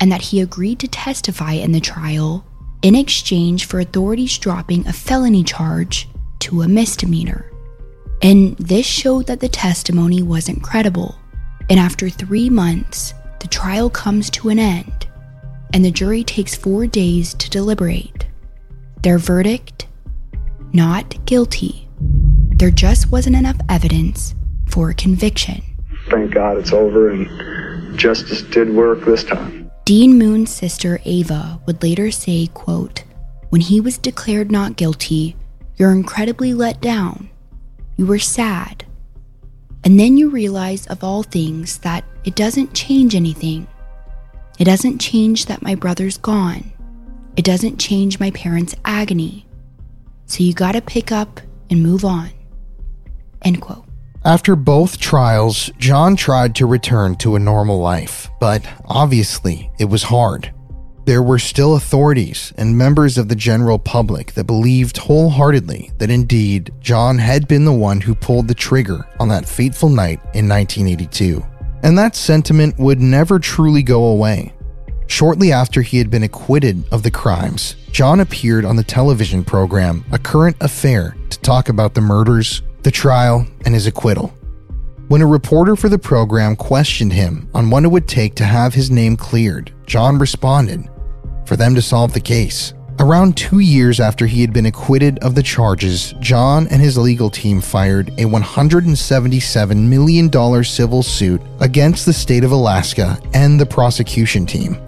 and 0.00 0.10
that 0.10 0.22
he 0.22 0.40
agreed 0.40 0.78
to 0.78 0.88
testify 0.88 1.52
in 1.52 1.72
the 1.72 1.80
trial 1.80 2.44
in 2.82 2.94
exchange 2.94 3.66
for 3.66 3.80
authorities 3.80 4.38
dropping 4.38 4.86
a 4.86 4.92
felony 4.92 5.44
charge 5.44 6.08
to 6.38 6.62
a 6.62 6.68
misdemeanor. 6.68 7.50
And 8.22 8.56
this 8.56 8.86
showed 8.86 9.26
that 9.26 9.40
the 9.40 9.48
testimony 9.48 10.22
wasn't 10.22 10.62
credible. 10.62 11.16
And 11.68 11.78
after 11.78 12.08
three 12.08 12.48
months, 12.48 13.12
the 13.40 13.48
trial 13.48 13.90
comes 13.90 14.30
to 14.30 14.48
an 14.48 14.58
end, 14.58 15.05
and 15.76 15.84
the 15.84 15.90
jury 15.90 16.24
takes 16.24 16.54
four 16.54 16.86
days 16.86 17.34
to 17.34 17.50
deliberate. 17.50 18.26
Their 19.02 19.18
verdict? 19.18 19.86
Not 20.72 21.22
guilty. 21.26 21.86
There 22.00 22.70
just 22.70 23.12
wasn't 23.12 23.36
enough 23.36 23.58
evidence 23.68 24.34
for 24.70 24.88
a 24.88 24.94
conviction. 24.94 25.62
Thank 26.08 26.32
God 26.32 26.56
it's 26.56 26.72
over 26.72 27.10
and 27.10 27.98
justice 27.98 28.40
did 28.40 28.74
work 28.74 29.04
this 29.04 29.22
time. 29.22 29.70
Dean 29.84 30.16
Moon's 30.16 30.50
sister 30.50 30.98
Ava 31.04 31.60
would 31.66 31.82
later 31.82 32.10
say, 32.10 32.46
quote, 32.54 33.04
When 33.50 33.60
he 33.60 33.78
was 33.78 33.98
declared 33.98 34.50
not 34.50 34.76
guilty, 34.76 35.36
you're 35.76 35.92
incredibly 35.92 36.54
let 36.54 36.80
down. 36.80 37.28
You 37.98 38.06
were 38.06 38.18
sad. 38.18 38.86
And 39.84 40.00
then 40.00 40.16
you 40.16 40.30
realize, 40.30 40.86
of 40.86 41.04
all 41.04 41.22
things, 41.22 41.76
that 41.80 42.02
it 42.24 42.34
doesn't 42.34 42.72
change 42.72 43.14
anything. 43.14 43.66
It 44.58 44.64
doesn't 44.64 44.98
change 44.98 45.46
that 45.46 45.62
my 45.62 45.74
brother's 45.74 46.16
gone. 46.16 46.72
It 47.36 47.44
doesn't 47.44 47.78
change 47.78 48.18
my 48.18 48.30
parents' 48.30 48.74
agony. 48.84 49.46
So 50.26 50.42
you 50.42 50.54
gotta 50.54 50.80
pick 50.80 51.12
up 51.12 51.40
and 51.70 51.82
move 51.82 52.04
on. 52.04 52.30
End 53.42 53.60
quote. 53.60 53.84
After 54.24 54.56
both 54.56 54.98
trials, 54.98 55.70
John 55.78 56.16
tried 56.16 56.54
to 56.56 56.66
return 56.66 57.16
to 57.16 57.36
a 57.36 57.38
normal 57.38 57.78
life, 57.78 58.28
but 58.40 58.66
obviously 58.86 59.70
it 59.78 59.84
was 59.84 60.02
hard. 60.02 60.52
There 61.04 61.22
were 61.22 61.38
still 61.38 61.76
authorities 61.76 62.52
and 62.56 62.76
members 62.76 63.18
of 63.18 63.28
the 63.28 63.36
general 63.36 63.78
public 63.78 64.32
that 64.32 64.48
believed 64.48 64.96
wholeheartedly 64.96 65.92
that 65.98 66.10
indeed 66.10 66.72
John 66.80 67.18
had 67.18 67.46
been 67.46 67.64
the 67.64 67.72
one 67.72 68.00
who 68.00 68.16
pulled 68.16 68.48
the 68.48 68.54
trigger 68.54 69.06
on 69.20 69.28
that 69.28 69.48
fateful 69.48 69.90
night 69.90 70.18
in 70.34 70.48
1982. 70.48 71.44
And 71.86 71.96
that 71.98 72.16
sentiment 72.16 72.80
would 72.80 73.00
never 73.00 73.38
truly 73.38 73.84
go 73.84 74.06
away. 74.06 74.52
Shortly 75.06 75.52
after 75.52 75.82
he 75.82 75.98
had 75.98 76.10
been 76.10 76.24
acquitted 76.24 76.82
of 76.90 77.04
the 77.04 77.12
crimes, 77.12 77.76
John 77.92 78.18
appeared 78.18 78.64
on 78.64 78.74
the 78.74 78.82
television 78.82 79.44
program 79.44 80.04
A 80.10 80.18
Current 80.18 80.56
Affair 80.60 81.16
to 81.30 81.38
talk 81.38 81.68
about 81.68 81.94
the 81.94 82.00
murders, 82.00 82.62
the 82.82 82.90
trial, 82.90 83.46
and 83.64 83.72
his 83.72 83.86
acquittal. 83.86 84.34
When 85.06 85.22
a 85.22 85.26
reporter 85.28 85.76
for 85.76 85.88
the 85.88 85.96
program 85.96 86.56
questioned 86.56 87.12
him 87.12 87.48
on 87.54 87.70
what 87.70 87.84
it 87.84 87.88
would 87.88 88.08
take 88.08 88.34
to 88.34 88.44
have 88.44 88.74
his 88.74 88.90
name 88.90 89.16
cleared, 89.16 89.72
John 89.86 90.18
responded, 90.18 90.88
For 91.46 91.54
them 91.54 91.76
to 91.76 91.82
solve 91.82 92.12
the 92.12 92.18
case, 92.18 92.74
Around 92.98 93.36
two 93.36 93.58
years 93.58 94.00
after 94.00 94.26
he 94.26 94.40
had 94.40 94.54
been 94.54 94.64
acquitted 94.64 95.18
of 95.18 95.34
the 95.34 95.42
charges, 95.42 96.14
John 96.18 96.66
and 96.68 96.80
his 96.80 96.96
legal 96.96 97.28
team 97.28 97.60
fired 97.60 98.08
a 98.18 98.24
$177 98.24 99.76
million 99.76 100.64
civil 100.64 101.02
suit 101.02 101.42
against 101.60 102.06
the 102.06 102.14
state 102.14 102.42
of 102.42 102.52
Alaska 102.52 103.20
and 103.34 103.60
the 103.60 103.66
prosecution 103.66 104.46
team. 104.46 104.78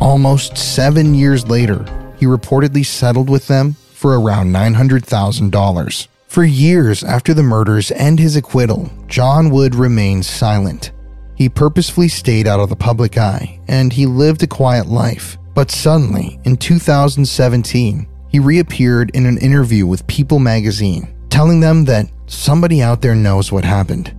Almost 0.00 0.56
seven 0.56 1.12
years 1.12 1.48
later, 1.48 1.84
he 2.18 2.26
reportedly 2.26 2.86
settled 2.86 3.28
with 3.28 3.48
them 3.48 3.74
for 3.94 4.18
around 4.20 4.54
$900,000. 4.54 6.06
For 6.28 6.44
years 6.44 7.02
after 7.02 7.34
the 7.34 7.42
murders 7.42 7.90
and 7.90 8.20
his 8.20 8.36
acquittal, 8.36 8.88
John 9.08 9.50
Wood 9.50 9.74
remained 9.74 10.24
silent. 10.24 10.92
He 11.34 11.48
purposefully 11.48 12.08
stayed 12.08 12.46
out 12.46 12.60
of 12.60 12.68
the 12.68 12.76
public 12.76 13.18
eye, 13.18 13.58
and 13.66 13.92
he 13.92 14.06
lived 14.06 14.44
a 14.44 14.46
quiet 14.46 14.86
life. 14.86 15.36
But 15.54 15.70
suddenly, 15.70 16.38
in 16.44 16.56
2017, 16.56 18.06
he 18.28 18.38
reappeared 18.38 19.10
in 19.14 19.26
an 19.26 19.38
interview 19.38 19.86
with 19.86 20.06
People 20.06 20.38
magazine, 20.38 21.14
telling 21.28 21.60
them 21.60 21.84
that 21.86 22.10
somebody 22.26 22.80
out 22.82 23.02
there 23.02 23.16
knows 23.16 23.50
what 23.50 23.64
happened. 23.64 24.14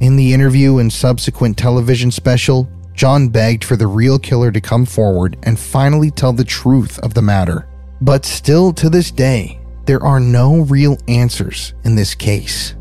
In 0.00 0.16
the 0.16 0.32
interview 0.32 0.78
and 0.78 0.92
subsequent 0.92 1.56
television 1.56 2.10
special, 2.10 2.68
John 2.94 3.28
begged 3.28 3.64
for 3.64 3.76
the 3.76 3.88
real 3.88 4.18
killer 4.18 4.52
to 4.52 4.60
come 4.60 4.86
forward 4.86 5.36
and 5.42 5.58
finally 5.58 6.10
tell 6.10 6.32
the 6.32 6.44
truth 6.44 6.98
of 7.00 7.14
the 7.14 7.22
matter. 7.22 7.68
But 8.00 8.24
still 8.24 8.72
to 8.74 8.88
this 8.88 9.10
day, 9.10 9.60
there 9.86 10.02
are 10.02 10.20
no 10.20 10.60
real 10.62 10.96
answers 11.08 11.74
in 11.84 11.96
this 11.96 12.14
case. 12.14 12.74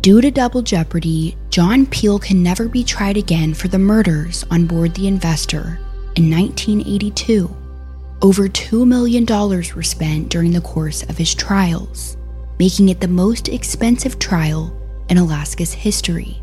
Due 0.00 0.20
to 0.20 0.30
double 0.30 0.60
jeopardy, 0.60 1.36
John 1.50 1.86
Peel 1.86 2.18
can 2.18 2.42
never 2.42 2.68
be 2.68 2.84
tried 2.84 3.16
again 3.16 3.54
for 3.54 3.68
the 3.68 3.78
murders 3.78 4.44
on 4.50 4.66
board 4.66 4.94
the 4.94 5.06
Investor 5.06 5.78
in 6.16 6.30
1982. 6.30 7.54
Over 8.22 8.48
$2 8.48 8.86
million 8.86 9.26
were 9.26 9.82
spent 9.82 10.28
during 10.28 10.52
the 10.52 10.60
course 10.60 11.02
of 11.04 11.18
his 11.18 11.34
trials, 11.34 12.16
making 12.58 12.88
it 12.88 13.00
the 13.00 13.08
most 13.08 13.48
expensive 13.48 14.18
trial 14.18 14.74
in 15.08 15.18
Alaska's 15.18 15.72
history. 15.72 16.40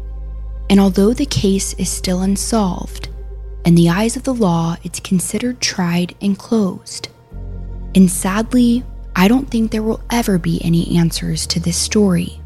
And 0.69 0.79
although 0.79 1.13
the 1.13 1.25
case 1.25 1.73
is 1.73 1.89
still 1.89 2.21
unsolved, 2.21 3.09
in 3.65 3.75
the 3.75 3.89
eyes 3.89 4.15
of 4.15 4.23
the 4.23 4.33
law, 4.33 4.77
it's 4.83 4.99
considered 4.99 5.61
tried 5.61 6.15
and 6.21 6.37
closed. 6.37 7.09
And 7.93 8.09
sadly, 8.09 8.83
I 9.15 9.27
don't 9.27 9.49
think 9.49 9.71
there 9.71 9.83
will 9.83 10.01
ever 10.09 10.37
be 10.37 10.63
any 10.63 10.97
answers 10.97 11.45
to 11.47 11.59
this 11.59 11.77
story. 11.77 12.39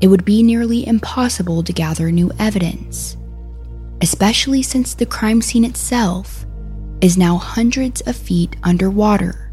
It 0.00 0.08
would 0.08 0.24
be 0.24 0.42
nearly 0.42 0.86
impossible 0.86 1.62
to 1.62 1.72
gather 1.72 2.10
new 2.10 2.30
evidence, 2.38 3.16
especially 4.02 4.62
since 4.62 4.94
the 4.94 5.06
crime 5.06 5.42
scene 5.42 5.64
itself 5.64 6.46
is 7.00 7.16
now 7.16 7.36
hundreds 7.36 8.00
of 8.02 8.16
feet 8.16 8.56
underwater. 8.62 9.52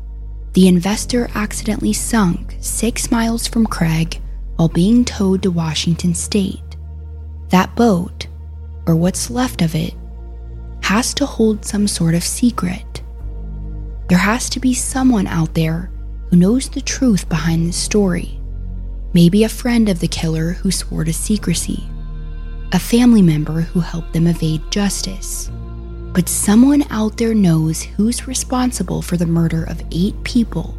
The 0.54 0.68
investor 0.68 1.30
accidentally 1.36 1.94
sunk 1.94 2.56
six 2.60 3.12
miles 3.12 3.48
from 3.48 3.66
Craig 3.66 4.22
while 4.56 4.70
being 4.70 5.06
towed 5.06 5.44
to 5.44 5.52
Washington 5.52 6.14
state. 6.14 6.78
That 7.50 7.76
boat, 7.76 8.28
or 8.86 8.96
what's 8.96 9.30
left 9.30 9.62
of 9.62 9.76
it, 9.76 9.94
has 10.82 11.14
to 11.16 11.26
hold 11.26 11.64
some 11.64 11.88
sort 11.88 12.16
of 12.16 12.24
secret. 12.24 13.04
There 14.10 14.18
has 14.18 14.50
to 14.52 14.60
be 14.60 14.74
someone 14.74 15.28
out 15.28 15.54
there 15.54 15.92
who 16.30 16.38
knows 16.38 16.70
the 16.70 16.82
truth 16.82 17.30
behind 17.30 17.68
this 17.68 17.78
story. 17.78 18.40
Maybe 19.14 19.44
a 19.44 19.50
friend 19.50 19.90
of 19.90 20.00
the 20.00 20.08
killer 20.08 20.54
who 20.54 20.72
swore 20.72 21.04
to 21.04 21.14
secrecy, 21.14 21.84
a 22.74 22.80
family 22.80 23.22
member 23.22 23.62
who 23.62 23.80
helped 23.80 24.12
them 24.12 24.28
evade 24.28 24.62
justice. 24.72 25.50
But 26.14 26.28
someone 26.28 26.84
out 26.90 27.18
there 27.18 27.34
knows 27.34 27.82
who's 27.82 28.28
responsible 28.28 29.02
for 29.02 29.16
the 29.16 29.26
murder 29.26 29.64
of 29.64 29.84
eight 29.92 30.22
people. 30.24 30.78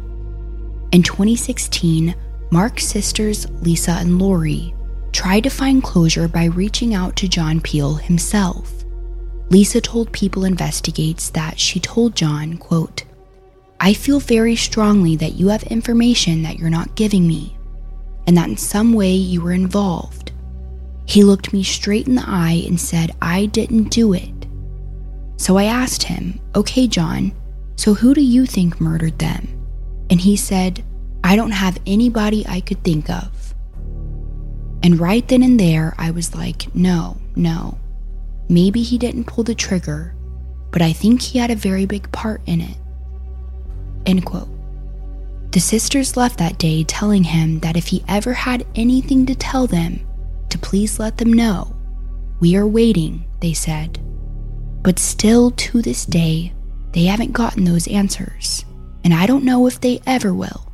In 0.91 1.01
2016, 1.01 2.15
Mark's 2.51 2.85
sisters, 2.85 3.49
Lisa 3.61 3.91
and 3.91 4.19
Lori, 4.19 4.73
tried 5.11 5.41
to 5.41 5.49
find 5.49 5.83
closure 5.83 6.27
by 6.27 6.45
reaching 6.45 6.93
out 6.93 7.15
to 7.17 7.27
John 7.27 7.59
Peel 7.59 7.95
himself. 7.95 8.71
Lisa 9.49 9.81
told 9.81 10.11
People 10.11 10.45
Investigates 10.45 11.31
that 11.31 11.59
she 11.59 11.79
told 11.79 12.15
John, 12.15 12.57
quote, 12.57 13.03
I 13.79 13.93
feel 13.93 14.19
very 14.19 14.55
strongly 14.55 15.15
that 15.15 15.35
you 15.35 15.47
have 15.47 15.63
information 15.63 16.43
that 16.43 16.59
you're 16.59 16.69
not 16.69 16.95
giving 16.95 17.27
me, 17.27 17.57
and 18.27 18.37
that 18.37 18.49
in 18.49 18.57
some 18.57 18.93
way 18.93 19.13
you 19.13 19.41
were 19.41 19.53
involved. 19.53 20.28
He 21.09 21.23
looked 21.23 21.53
me 21.53 21.63
straight 21.63 22.07
in 22.07 22.13
the 22.13 22.23
eye 22.23 22.63
and 22.67 22.79
said, 22.79 23.15
I 23.19 23.47
didn't 23.47 23.85
do 23.85 24.13
it. 24.13 24.45
So 25.37 25.57
I 25.57 25.63
asked 25.63 26.03
him, 26.03 26.39
Okay, 26.55 26.87
John, 26.87 27.31
so 27.77 27.95
who 27.95 28.13
do 28.13 28.21
you 28.21 28.45
think 28.45 28.79
murdered 28.79 29.17
them? 29.17 29.47
And 30.11 30.21
he 30.21 30.35
said, 30.35 30.85
I 31.23 31.35
don't 31.35 31.49
have 31.49 31.81
anybody 31.87 32.45
I 32.47 32.61
could 32.61 32.83
think 32.83 33.09
of. 33.09 33.55
And 34.83 34.99
right 34.99 35.27
then 35.27 35.41
and 35.41 35.59
there, 35.59 35.95
I 35.97 36.11
was 36.11 36.35
like, 36.35 36.73
No, 36.75 37.17
no. 37.35 37.79
Maybe 38.47 38.83
he 38.83 38.99
didn't 38.99 39.25
pull 39.25 39.43
the 39.43 39.55
trigger, 39.55 40.15
but 40.69 40.83
I 40.83 40.93
think 40.93 41.23
he 41.23 41.39
had 41.39 41.49
a 41.49 41.55
very 41.55 41.87
big 41.87 42.11
part 42.11 42.41
in 42.45 42.61
it. 42.61 42.77
End 44.05 44.27
quote. 44.27 44.49
The 45.53 45.59
sisters 45.59 46.15
left 46.15 46.37
that 46.37 46.59
day 46.59 46.83
telling 46.83 47.23
him 47.23 47.61
that 47.61 47.77
if 47.77 47.87
he 47.87 48.03
ever 48.07 48.33
had 48.33 48.67
anything 48.75 49.25
to 49.25 49.33
tell 49.33 49.65
them, 49.65 50.05
to 50.49 50.57
please 50.57 50.99
let 50.99 51.17
them 51.17 51.33
know. 51.33 51.75
We 52.39 52.55
are 52.55 52.67
waiting, 52.67 53.25
they 53.41 53.53
said. 53.53 53.99
But 54.81 54.99
still, 54.99 55.51
to 55.51 55.81
this 55.81 56.05
day, 56.05 56.53
they 56.93 57.05
haven't 57.05 57.33
gotten 57.33 57.65
those 57.65 57.87
answers, 57.87 58.65
and 59.03 59.13
I 59.13 59.25
don't 59.25 59.43
know 59.43 59.67
if 59.67 59.81
they 59.81 60.01
ever 60.07 60.33
will. 60.33 60.71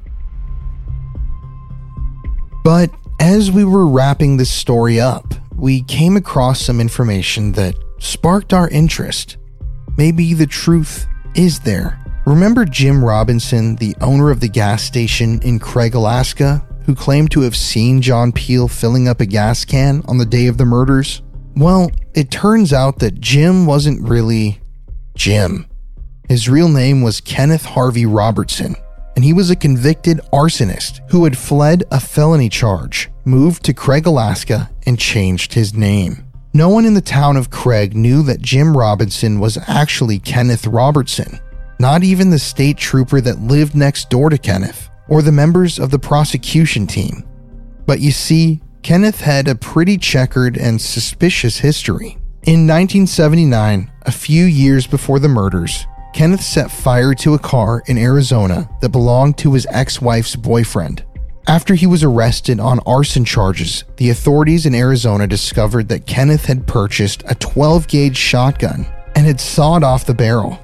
But 2.63 2.91
as 3.19 3.51
we 3.51 3.63
were 3.63 3.88
wrapping 3.88 4.38
this 4.38 4.51
story 4.51 4.99
up, 4.99 5.34
we 5.55 5.84
came 5.84 6.17
across 6.17 6.61
some 6.61 6.82
information 6.82 7.51
that 7.53 7.76
sparked 7.99 8.53
our 8.53 8.69
interest. 8.69 9.38
Maybe 9.97 10.34
the 10.34 10.47
truth 10.47 11.07
is 11.36 11.59
there. 11.59 11.99
Remember 12.26 12.65
Jim 12.65 13.03
Robinson, 13.03 13.76
the 13.76 13.95
owner 14.01 14.32
of 14.32 14.39
the 14.39 14.49
gas 14.49 14.84
station 14.84 15.41
in 15.43 15.59
Craig, 15.59 15.95
Alaska, 15.95 16.65
who 16.86 16.95
claimed 16.95 17.31
to 17.31 17.41
have 17.41 17.55
seen 17.55 18.01
John 18.01 18.31
Peel 18.31 18.67
filling 18.67 19.07
up 19.07 19.19
a 19.19 19.25
gas 19.25 19.65
can 19.65 20.03
on 20.07 20.17
the 20.17 20.25
day 20.25 20.47
of 20.47 20.57
the 20.57 20.65
murders? 20.65 21.21
Well, 21.55 21.89
it 22.13 22.31
turns 22.31 22.73
out 22.73 22.99
that 22.99 23.19
Jim 23.19 23.65
wasn't 23.65 24.07
really 24.07 24.59
Jim. 25.15 25.65
His 26.27 26.49
real 26.49 26.69
name 26.69 27.01
was 27.01 27.21
Kenneth 27.21 27.65
Harvey 27.65 28.05
Robertson, 28.05 28.75
and 29.15 29.23
he 29.23 29.33
was 29.33 29.49
a 29.49 29.55
convicted 29.55 30.19
arsonist 30.33 30.99
who 31.11 31.23
had 31.23 31.38
fled 31.38 31.83
a 31.91 31.99
felony 31.99 32.49
charge, 32.49 33.09
moved 33.23 33.63
to 33.63 33.73
Craig, 33.73 34.05
Alaska, 34.05 34.69
and 34.86 34.99
changed 34.99 35.53
his 35.53 35.73
name. 35.73 36.25
No 36.53 36.69
one 36.69 36.86
in 36.86 36.93
the 36.93 37.01
town 37.01 37.38
of 37.38 37.49
Craig 37.49 37.95
knew 37.95 38.23
that 38.23 38.41
Jim 38.41 38.75
Robinson 38.75 39.39
was 39.39 39.57
actually 39.67 40.19
Kenneth 40.19 40.65
Robertson, 40.67 41.39
not 41.79 42.03
even 42.03 42.29
the 42.29 42.39
state 42.39 42.77
trooper 42.77 43.21
that 43.21 43.41
lived 43.41 43.75
next 43.75 44.09
door 44.09 44.29
to 44.29 44.38
Kenneth, 44.38 44.89
or 45.08 45.22
the 45.22 45.32
members 45.32 45.80
of 45.80 45.91
the 45.91 45.99
prosecution 45.99 46.88
team. 46.88 47.24
But 47.86 47.99
you 47.99 48.12
see, 48.12 48.62
Kenneth 48.82 49.22
had 49.22 49.47
a 49.47 49.56
pretty 49.56 49.98
checkered 49.98 50.57
and 50.57 50.80
suspicious 50.80 51.57
history. 51.60 52.18
In 52.44 52.68
1979, 52.68 53.91
a 54.03 54.11
few 54.11 54.45
years 54.45 54.86
before 54.86 55.19
the 55.19 55.27
murders, 55.27 55.88
Kenneth 56.14 56.41
set 56.44 56.72
fire 56.72 57.14
to 57.15 57.34
a 57.34 57.40
car 57.40 57.84
in 57.88 57.98
Arizona 57.98 58.69
that 58.82 58.90
belonged 58.90 59.38
to 59.40 59.53
his 59.53 59.68
ex 59.72 60.02
wife's 60.02 60.36
boyfriend. 60.36 61.03
After 61.48 61.76
he 61.76 61.86
was 61.86 62.03
arrested 62.03 62.60
on 62.60 62.80
arson 62.88 63.26
charges, 63.26 63.84
the 63.98 64.10
authorities 64.10 64.65
in 64.65 64.73
Arizona 64.73 65.27
discovered 65.27 65.90
that 65.90 66.07
Kenneth 66.07 66.45
had 66.45 66.65
purchased 66.65 67.23
a 67.27 67.36
12 67.36 67.88
gauge 67.88 68.18
shotgun 68.18 68.86
and 69.15 69.26
had 69.26 69.40
sawed 69.40 69.84
off 69.84 70.06
the 70.06 70.14
barrel. 70.14 70.60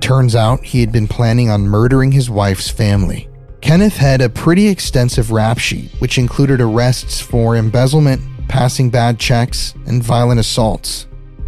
Turns 0.00 0.36
out 0.36 0.64
he 0.64 0.80
had 0.80 0.92
been 0.92 1.08
planning 1.08 1.50
on 1.50 1.62
murdering 1.62 2.12
his 2.12 2.28
wife's 2.28 2.68
family. 2.68 3.28
Kenneth 3.64 3.96
had 3.96 4.20
a 4.20 4.28
pretty 4.28 4.68
extensive 4.68 5.30
rap 5.30 5.58
sheet, 5.58 5.90
which 5.98 6.18
included 6.18 6.60
arrests 6.60 7.18
for 7.18 7.56
embezzlement, 7.56 8.20
passing 8.46 8.90
bad 8.90 9.18
checks, 9.18 9.72
and 9.86 10.04
violent 10.04 10.38
assaults. 10.38 11.06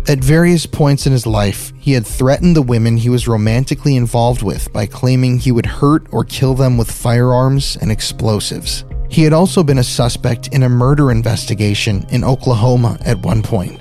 At 0.08 0.20
various 0.20 0.64
points 0.64 1.06
in 1.06 1.12
his 1.12 1.26
life, 1.26 1.74
he 1.78 1.92
had 1.92 2.06
threatened 2.06 2.56
the 2.56 2.62
women 2.62 2.96
he 2.96 3.10
was 3.10 3.28
romantically 3.28 3.96
involved 3.96 4.42
with 4.42 4.72
by 4.72 4.86
claiming 4.86 5.38
he 5.38 5.52
would 5.52 5.66
hurt 5.66 6.06
or 6.10 6.24
kill 6.24 6.54
them 6.54 6.78
with 6.78 6.90
firearms 6.90 7.76
and 7.82 7.92
explosives. 7.92 8.86
He 9.10 9.22
had 9.22 9.34
also 9.34 9.62
been 9.62 9.78
a 9.78 9.84
suspect 9.84 10.48
in 10.54 10.62
a 10.62 10.70
murder 10.70 11.10
investigation 11.10 12.06
in 12.08 12.24
Oklahoma 12.24 12.96
at 13.04 13.18
one 13.18 13.42
point. 13.42 13.78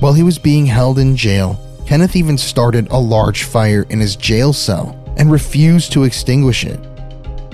While 0.00 0.14
he 0.14 0.22
was 0.22 0.38
being 0.38 0.64
held 0.64 0.98
in 0.98 1.16
jail, 1.16 1.60
Kenneth 1.86 2.16
even 2.16 2.38
started 2.38 2.88
a 2.90 2.98
large 2.98 3.42
fire 3.42 3.84
in 3.90 4.00
his 4.00 4.16
jail 4.16 4.54
cell 4.54 4.98
and 5.18 5.30
refused 5.30 5.92
to 5.92 6.04
extinguish 6.04 6.64
it. 6.64 6.80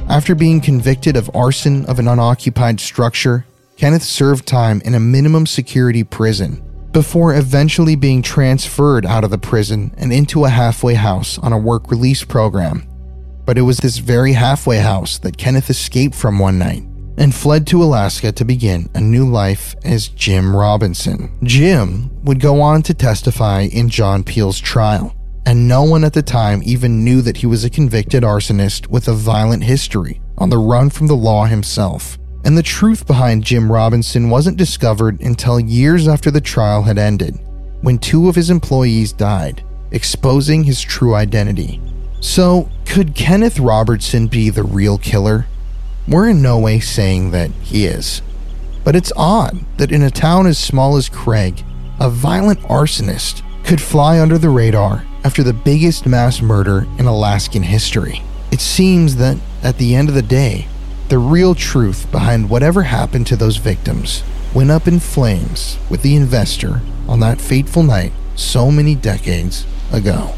After 0.09 0.35
being 0.35 0.61
convicted 0.61 1.17
of 1.17 1.31
arson 1.35 1.87
of 1.87 1.99
an 1.99 2.09
unoccupied 2.09 2.79
structure, 2.79 3.47
Kenneth 3.77 4.03
served 4.03 4.47
time 4.47 4.81
in 4.85 4.95
a 4.95 5.01
minimum 5.01 5.47
security 5.47 6.05
prison 6.05 6.63
before 6.93 7.35
eventually 7.35 7.97
being 7.97 8.23
transferred 8.23 9.05
out 9.05 9.25
of 9.25 9.31
the 9.31 9.39
prison 9.39 9.93
and 9.97 10.13
into 10.13 10.45
a 10.45 10.49
halfway 10.49 10.95
house 10.95 11.39
on 11.39 11.53
a 11.53 11.59
work 11.59 11.91
release 11.91 12.23
program. 12.23 12.87
But 13.45 13.59
it 13.59 13.63
was 13.63 13.79
this 13.79 13.99
very 13.99 14.35
halfway 14.35 14.79
house 14.79 15.19
that 15.19 15.37
Kenneth 15.37 15.71
escaped 15.71 16.15
from 16.15 16.39
one 16.39 16.59
night 16.59 16.85
and 17.17 17.35
fled 17.35 17.67
to 17.69 17.83
Alaska 17.83 18.31
to 18.33 18.45
begin 18.45 18.89
a 18.95 19.01
new 19.01 19.29
life 19.29 19.75
as 19.85 20.09
Jim 20.09 20.55
Robinson. 20.55 21.37
Jim 21.43 22.11
would 22.25 22.41
go 22.41 22.61
on 22.61 22.83
to 22.83 22.95
testify 22.95 23.63
in 23.63 23.89
John 23.89 24.23
Peel's 24.23 24.61
trial, 24.61 25.15
and 25.47 25.69
no 25.69 25.83
one 25.83 26.05
at 26.05 26.15
the 26.15 26.23
time 26.23 26.63
even 26.65 27.05
knew 27.05 27.21
that 27.21 27.39
he 27.39 27.47
was 27.47 27.65
a 27.65 27.71
convicted 27.71 28.23
arsonist 28.23 28.89
with 28.89 29.09
a 29.09 29.13
violent 29.13 29.65
history, 29.65 30.21
on 30.39 30.49
the 30.51 30.59
run 30.59 30.91
from 30.91 31.07
the 31.07 31.17
law 31.17 31.45
himself. 31.45 32.19
And 32.45 32.57
the 32.57 32.63
truth 32.63 33.07
behind 33.07 33.45
Jim 33.45 33.71
Robinson 33.71 34.31
wasn't 34.31 34.57
discovered 34.57 35.21
until 35.21 35.61
years 35.61 36.09
after 36.09 36.31
the 36.31 36.41
trial 36.41 36.83
had 36.83 36.99
ended, 36.99 37.39
when 37.83 37.99
two 37.99 38.29
of 38.29 38.35
his 38.35 38.51
employees 38.51 39.13
died, 39.13 39.63
exposing 39.91 40.65
his 40.65 40.81
true 40.81 41.15
identity. 41.15 41.81
So, 42.21 42.71
could 42.87 43.15
Kenneth 43.15 43.59
Robertson 43.59 44.29
be 44.29 44.49
the 44.49 44.63
real 44.63 44.97
killer? 44.99 45.47
We're 46.09 46.31
in 46.31 46.43
no 46.43 46.59
way 46.59 46.81
saying 46.81 47.31
that 47.33 47.51
he 47.63 47.87
is. 47.87 48.23
But 48.83 48.97
it's 48.97 49.13
odd 49.17 49.59
that 49.79 49.93
in 49.93 50.03
a 50.03 50.11
town 50.11 50.47
as 50.47 50.59
small 50.59 50.97
as 50.97 51.09
Craig, 51.09 51.63
a 52.01 52.11
violent 52.11 52.61
arsonist 52.61 53.43
could 53.65 53.81
fly 53.81 54.21
under 54.21 54.37
the 54.37 54.51
radar 54.51 55.05
after 55.25 55.43
the 55.43 55.55
biggest 55.55 56.07
mass 56.07 56.43
murder 56.43 56.87
in 56.99 57.07
Alaskan 57.07 57.63
history. 57.63 58.23
It 58.53 58.61
seems 58.61 59.17
that, 59.17 59.39
at 59.63 59.79
the 59.79 59.95
end 59.95 60.11
of 60.11 60.15
the 60.15 60.23
day, 60.23 60.69
the 61.09 61.19
real 61.19 61.55
truth 61.55 62.11
behind 62.13 62.51
whatever 62.51 62.83
happened 62.83 63.27
to 63.29 63.37
those 63.37 63.57
victims 63.57 64.23
went 64.55 64.71
up 64.71 64.87
in 64.87 65.01
flames 65.01 65.79
with 65.91 66.03
the 66.03 66.15
investor 66.15 66.83
on 67.09 67.21
that 67.21 67.41
fateful 67.41 67.83
night 67.83 68.13
so 68.37 68.71
many 68.71 68.95
decades 68.95 69.67
ago. 69.93 70.35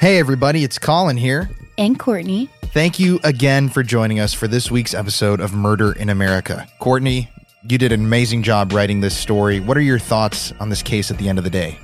Hey, 0.00 0.18
everybody, 0.18 0.62
it's 0.62 0.78
Colin 0.78 1.16
here. 1.16 1.50
And 1.78 1.98
Courtney. 1.98 2.50
Thank 2.64 2.98
you 2.98 3.20
again 3.24 3.68
for 3.68 3.82
joining 3.82 4.20
us 4.20 4.34
for 4.34 4.48
this 4.48 4.70
week's 4.70 4.92
episode 4.92 5.40
of 5.40 5.54
Murder 5.54 5.92
in 5.92 6.10
America. 6.10 6.68
Courtney, 6.80 7.30
you 7.62 7.78
did 7.78 7.92
an 7.92 8.04
amazing 8.04 8.42
job 8.42 8.72
writing 8.72 9.00
this 9.00 9.16
story. 9.16 9.60
What 9.60 9.76
are 9.76 9.82
your 9.82 9.98
thoughts 9.98 10.52
on 10.60 10.68
this 10.68 10.82
case 10.82 11.10
at 11.10 11.18
the 11.18 11.28
end 11.28 11.38
of 11.38 11.44
the 11.44 11.50
day? 11.50 11.78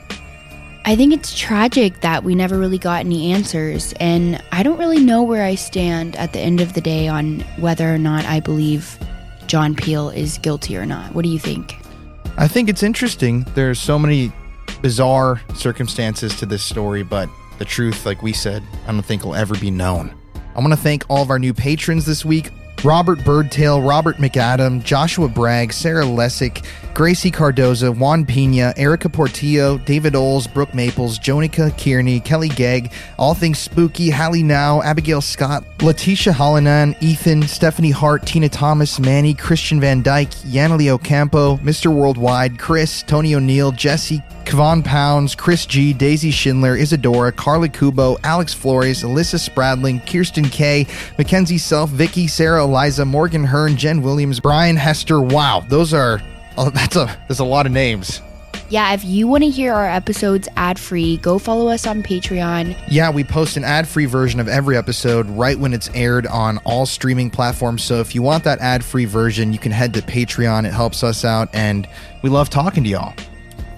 I 0.85 0.97
think 0.97 1.15
it's 1.15 1.35
tragic 1.35 2.03
that 2.03 2.25
we 2.25 2.35
never 2.35 2.59
really 2.59 2.77
got 2.77 3.01
any 3.01 3.33
answers, 3.33 3.95
and 3.95 4.43
I 4.53 4.63
don't 4.63 4.79
really 4.79 5.01
know 5.01 5.23
where 5.23 5.45
I 5.45 5.55
stand 5.55 6.17
at 6.17 6.35
the 6.35 6.41
end 6.41 6.61
of 6.61 6.75
the 6.75 6.83
day 6.83 7.09
on 7.09 7.41
whether 7.59 7.95
or 7.95 7.97
not 7.97 8.27
I 8.27 8.41
believe 8.41 8.99
John 9.47 9.75
Peel 9.75 10.11
is 10.11 10.37
guilty 10.39 10.77
or 10.77 10.85
not. 10.85 11.15
What 11.15 11.23
do 11.23 11.31
you 11.31 11.39
think? 11.39 11.77
I 12.37 12.49
think 12.49 12.69
it's 12.69 12.83
interesting. 12.83 13.47
There's 13.55 13.79
so 13.79 13.99
many 13.99 14.33
bizarre 14.83 15.41
circumstances 15.55 16.37
to 16.41 16.47
this 16.47 16.63
story, 16.63 17.03
but 17.03 17.31
the 17.65 17.71
truth, 17.71 18.05
like 18.05 18.23
we 18.23 18.33
said, 18.33 18.63
I 18.87 18.93
don't 18.93 19.03
think 19.03 19.25
will 19.25 19.35
ever 19.35 19.55
be 19.55 19.71
known. 19.71 20.15
I 20.55 20.61
want 20.61 20.73
to 20.73 20.77
thank 20.77 21.05
all 21.09 21.23
of 21.23 21.31
our 21.31 21.39
new 21.39 21.55
patrons 21.55 22.05
this 22.05 22.25
week 22.25 22.51
Robert 22.85 23.19
Birdtail, 23.21 23.89
Robert 23.89 24.17
McAdam, 24.17 24.85
Joshua 24.85 25.27
Bragg, 25.27 25.73
Sarah 25.73 26.05
Lessick, 26.05 26.67
Gracie 26.93 27.31
Cardoza, 27.31 27.97
Juan 27.97 28.27
Pina, 28.27 28.75
Erica 28.77 29.09
Portillo, 29.09 29.79
David 29.79 30.15
Oles, 30.15 30.47
Brooke 30.47 30.75
Maples, 30.75 31.19
Jonica 31.19 31.71
Kearney, 31.79 32.21
Kelly 32.21 32.51
Gegg, 32.51 32.93
All 33.19 33.33
Things 33.33 33.59
Spooky, 33.59 34.11
Hallie 34.11 34.43
Now, 34.43 34.83
Abigail 34.83 35.23
Scott, 35.23 35.65
Letitia 35.81 36.35
Hallinan, 36.35 36.95
Ethan, 37.03 37.45
Stephanie 37.45 37.91
Hart, 37.91 38.27
Tina 38.27 38.51
Thomas, 38.51 39.01
Manny, 39.01 39.33
Christian 39.33 39.81
Van 39.81 40.03
Dyke, 40.03 40.31
Yaneli 40.45 40.91
Ocampo, 40.91 41.57
Mr. 41.59 41.91
Worldwide, 41.91 42.59
Chris, 42.59 43.03
Tony 43.03 43.35
O'Neill, 43.35 43.73
Jesse, 43.73 44.23
Kevon 44.45 44.85
Pounds, 44.85 45.35
Chris 45.35 45.67
G, 45.67 45.93
Daisy 45.93 46.31
Schindler, 46.31 46.77
Isadora, 46.77 47.33
Carly 47.33 47.69
Kubo, 47.69 48.17
Alex 48.25 48.55
Flores, 48.55 49.03
Alyssa 49.03 49.39
Spradling, 49.39 50.01
Kirsten 50.01 50.49
K, 50.49 50.87
Mackenzie 51.19 51.59
Self, 51.59 51.91
Vicky, 51.91 52.27
Sarah 52.27 52.65
Eliza, 52.65 53.05
Morgan 53.05 53.45
Hearn, 53.45 53.77
Jen 53.77 54.03
Williams, 54.03 54.41
Brian 54.41 54.77
Hester. 54.77 55.21
Wow, 55.21 55.65
those 55.69 55.93
are 55.95 56.21
oh, 56.57 56.71
that's 56.71 56.97
a 56.97 57.07
there's 57.29 57.41
a 57.41 57.45
lot 57.45 57.67
of 57.67 57.73
names. 57.73 58.21
Yeah, 58.71 58.93
if 58.95 59.05
you 59.05 59.29
want 59.29 59.45
to 59.45 59.51
hear 59.51 59.75
our 59.75 59.89
episodes 59.89 60.49
ad 60.57 60.79
free, 60.79 61.19
go 61.19 61.39
follow 61.39 61.69
us 61.69 61.87
on 61.87 62.03
Patreon. 62.03 62.77
Yeah, 62.89 63.11
we 63.11 63.23
post 63.23 63.57
an 63.57 63.65
ad 63.65 63.87
free 63.87 64.07
version 64.07 64.41
of 64.41 64.49
every 64.49 64.77
episode 64.77 65.29
right 65.31 65.59
when 65.59 65.75
it's 65.75 65.91
aired 65.95 66.27
on 66.27 66.59
all 66.65 66.87
streaming 66.87 67.31
platforms. 67.31 67.85
So 67.85 68.01
if 68.01 68.15
you 68.15 68.23
want 68.23 68.45
that 68.45 68.61
ad 68.61 68.83
free 68.83 69.05
version, 69.05 69.53
you 69.53 69.59
can 69.59 69.71
head 69.71 69.93
to 69.95 70.03
Patreon. 70.03 70.67
It 70.67 70.73
helps 70.73 71.05
us 71.05 71.25
out, 71.25 71.51
and 71.53 71.87
we 72.23 72.31
love 72.31 72.49
talking 72.49 72.83
to 72.85 72.91
y'all. 72.91 73.15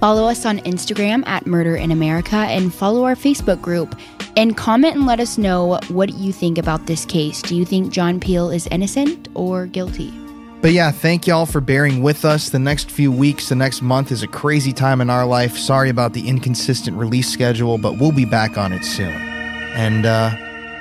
Follow 0.00 0.28
us 0.28 0.44
on 0.44 0.58
Instagram 0.60 1.26
at 1.26 1.46
Murder 1.46 1.76
in 1.76 1.90
America 1.90 2.36
and 2.36 2.72
follow 2.72 3.04
our 3.04 3.14
Facebook 3.14 3.60
group. 3.62 3.98
And 4.36 4.54
comment 4.56 4.96
and 4.96 5.06
let 5.06 5.18
us 5.18 5.38
know 5.38 5.78
what 5.88 6.12
you 6.14 6.32
think 6.32 6.58
about 6.58 6.86
this 6.86 7.06
case. 7.06 7.40
Do 7.40 7.56
you 7.56 7.64
think 7.64 7.90
John 7.90 8.20
Peel 8.20 8.50
is 8.50 8.66
innocent 8.66 9.28
or 9.34 9.66
guilty? 9.66 10.12
But 10.60 10.72
yeah, 10.72 10.90
thank 10.90 11.26
y'all 11.26 11.46
for 11.46 11.60
bearing 11.60 12.02
with 12.02 12.24
us. 12.24 12.50
The 12.50 12.58
next 12.58 12.90
few 12.90 13.10
weeks, 13.10 13.48
the 13.48 13.54
next 13.54 13.80
month 13.80 14.12
is 14.12 14.22
a 14.22 14.26
crazy 14.26 14.72
time 14.72 15.00
in 15.00 15.08
our 15.08 15.24
life. 15.24 15.56
Sorry 15.56 15.88
about 15.88 16.12
the 16.12 16.28
inconsistent 16.28 16.96
release 16.96 17.30
schedule, 17.30 17.78
but 17.78 17.98
we'll 17.98 18.12
be 18.12 18.24
back 18.24 18.58
on 18.58 18.72
it 18.72 18.84
soon. 18.84 19.12
And 19.12 20.04
uh, 20.04 20.34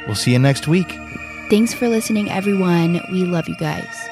we'll 0.06 0.16
see 0.16 0.34
you 0.34 0.40
next 0.40 0.68
week. 0.68 0.88
Thanks 1.50 1.74
for 1.74 1.88
listening, 1.88 2.30
everyone. 2.30 3.00
We 3.12 3.24
love 3.24 3.48
you 3.48 3.56
guys. 3.58 4.10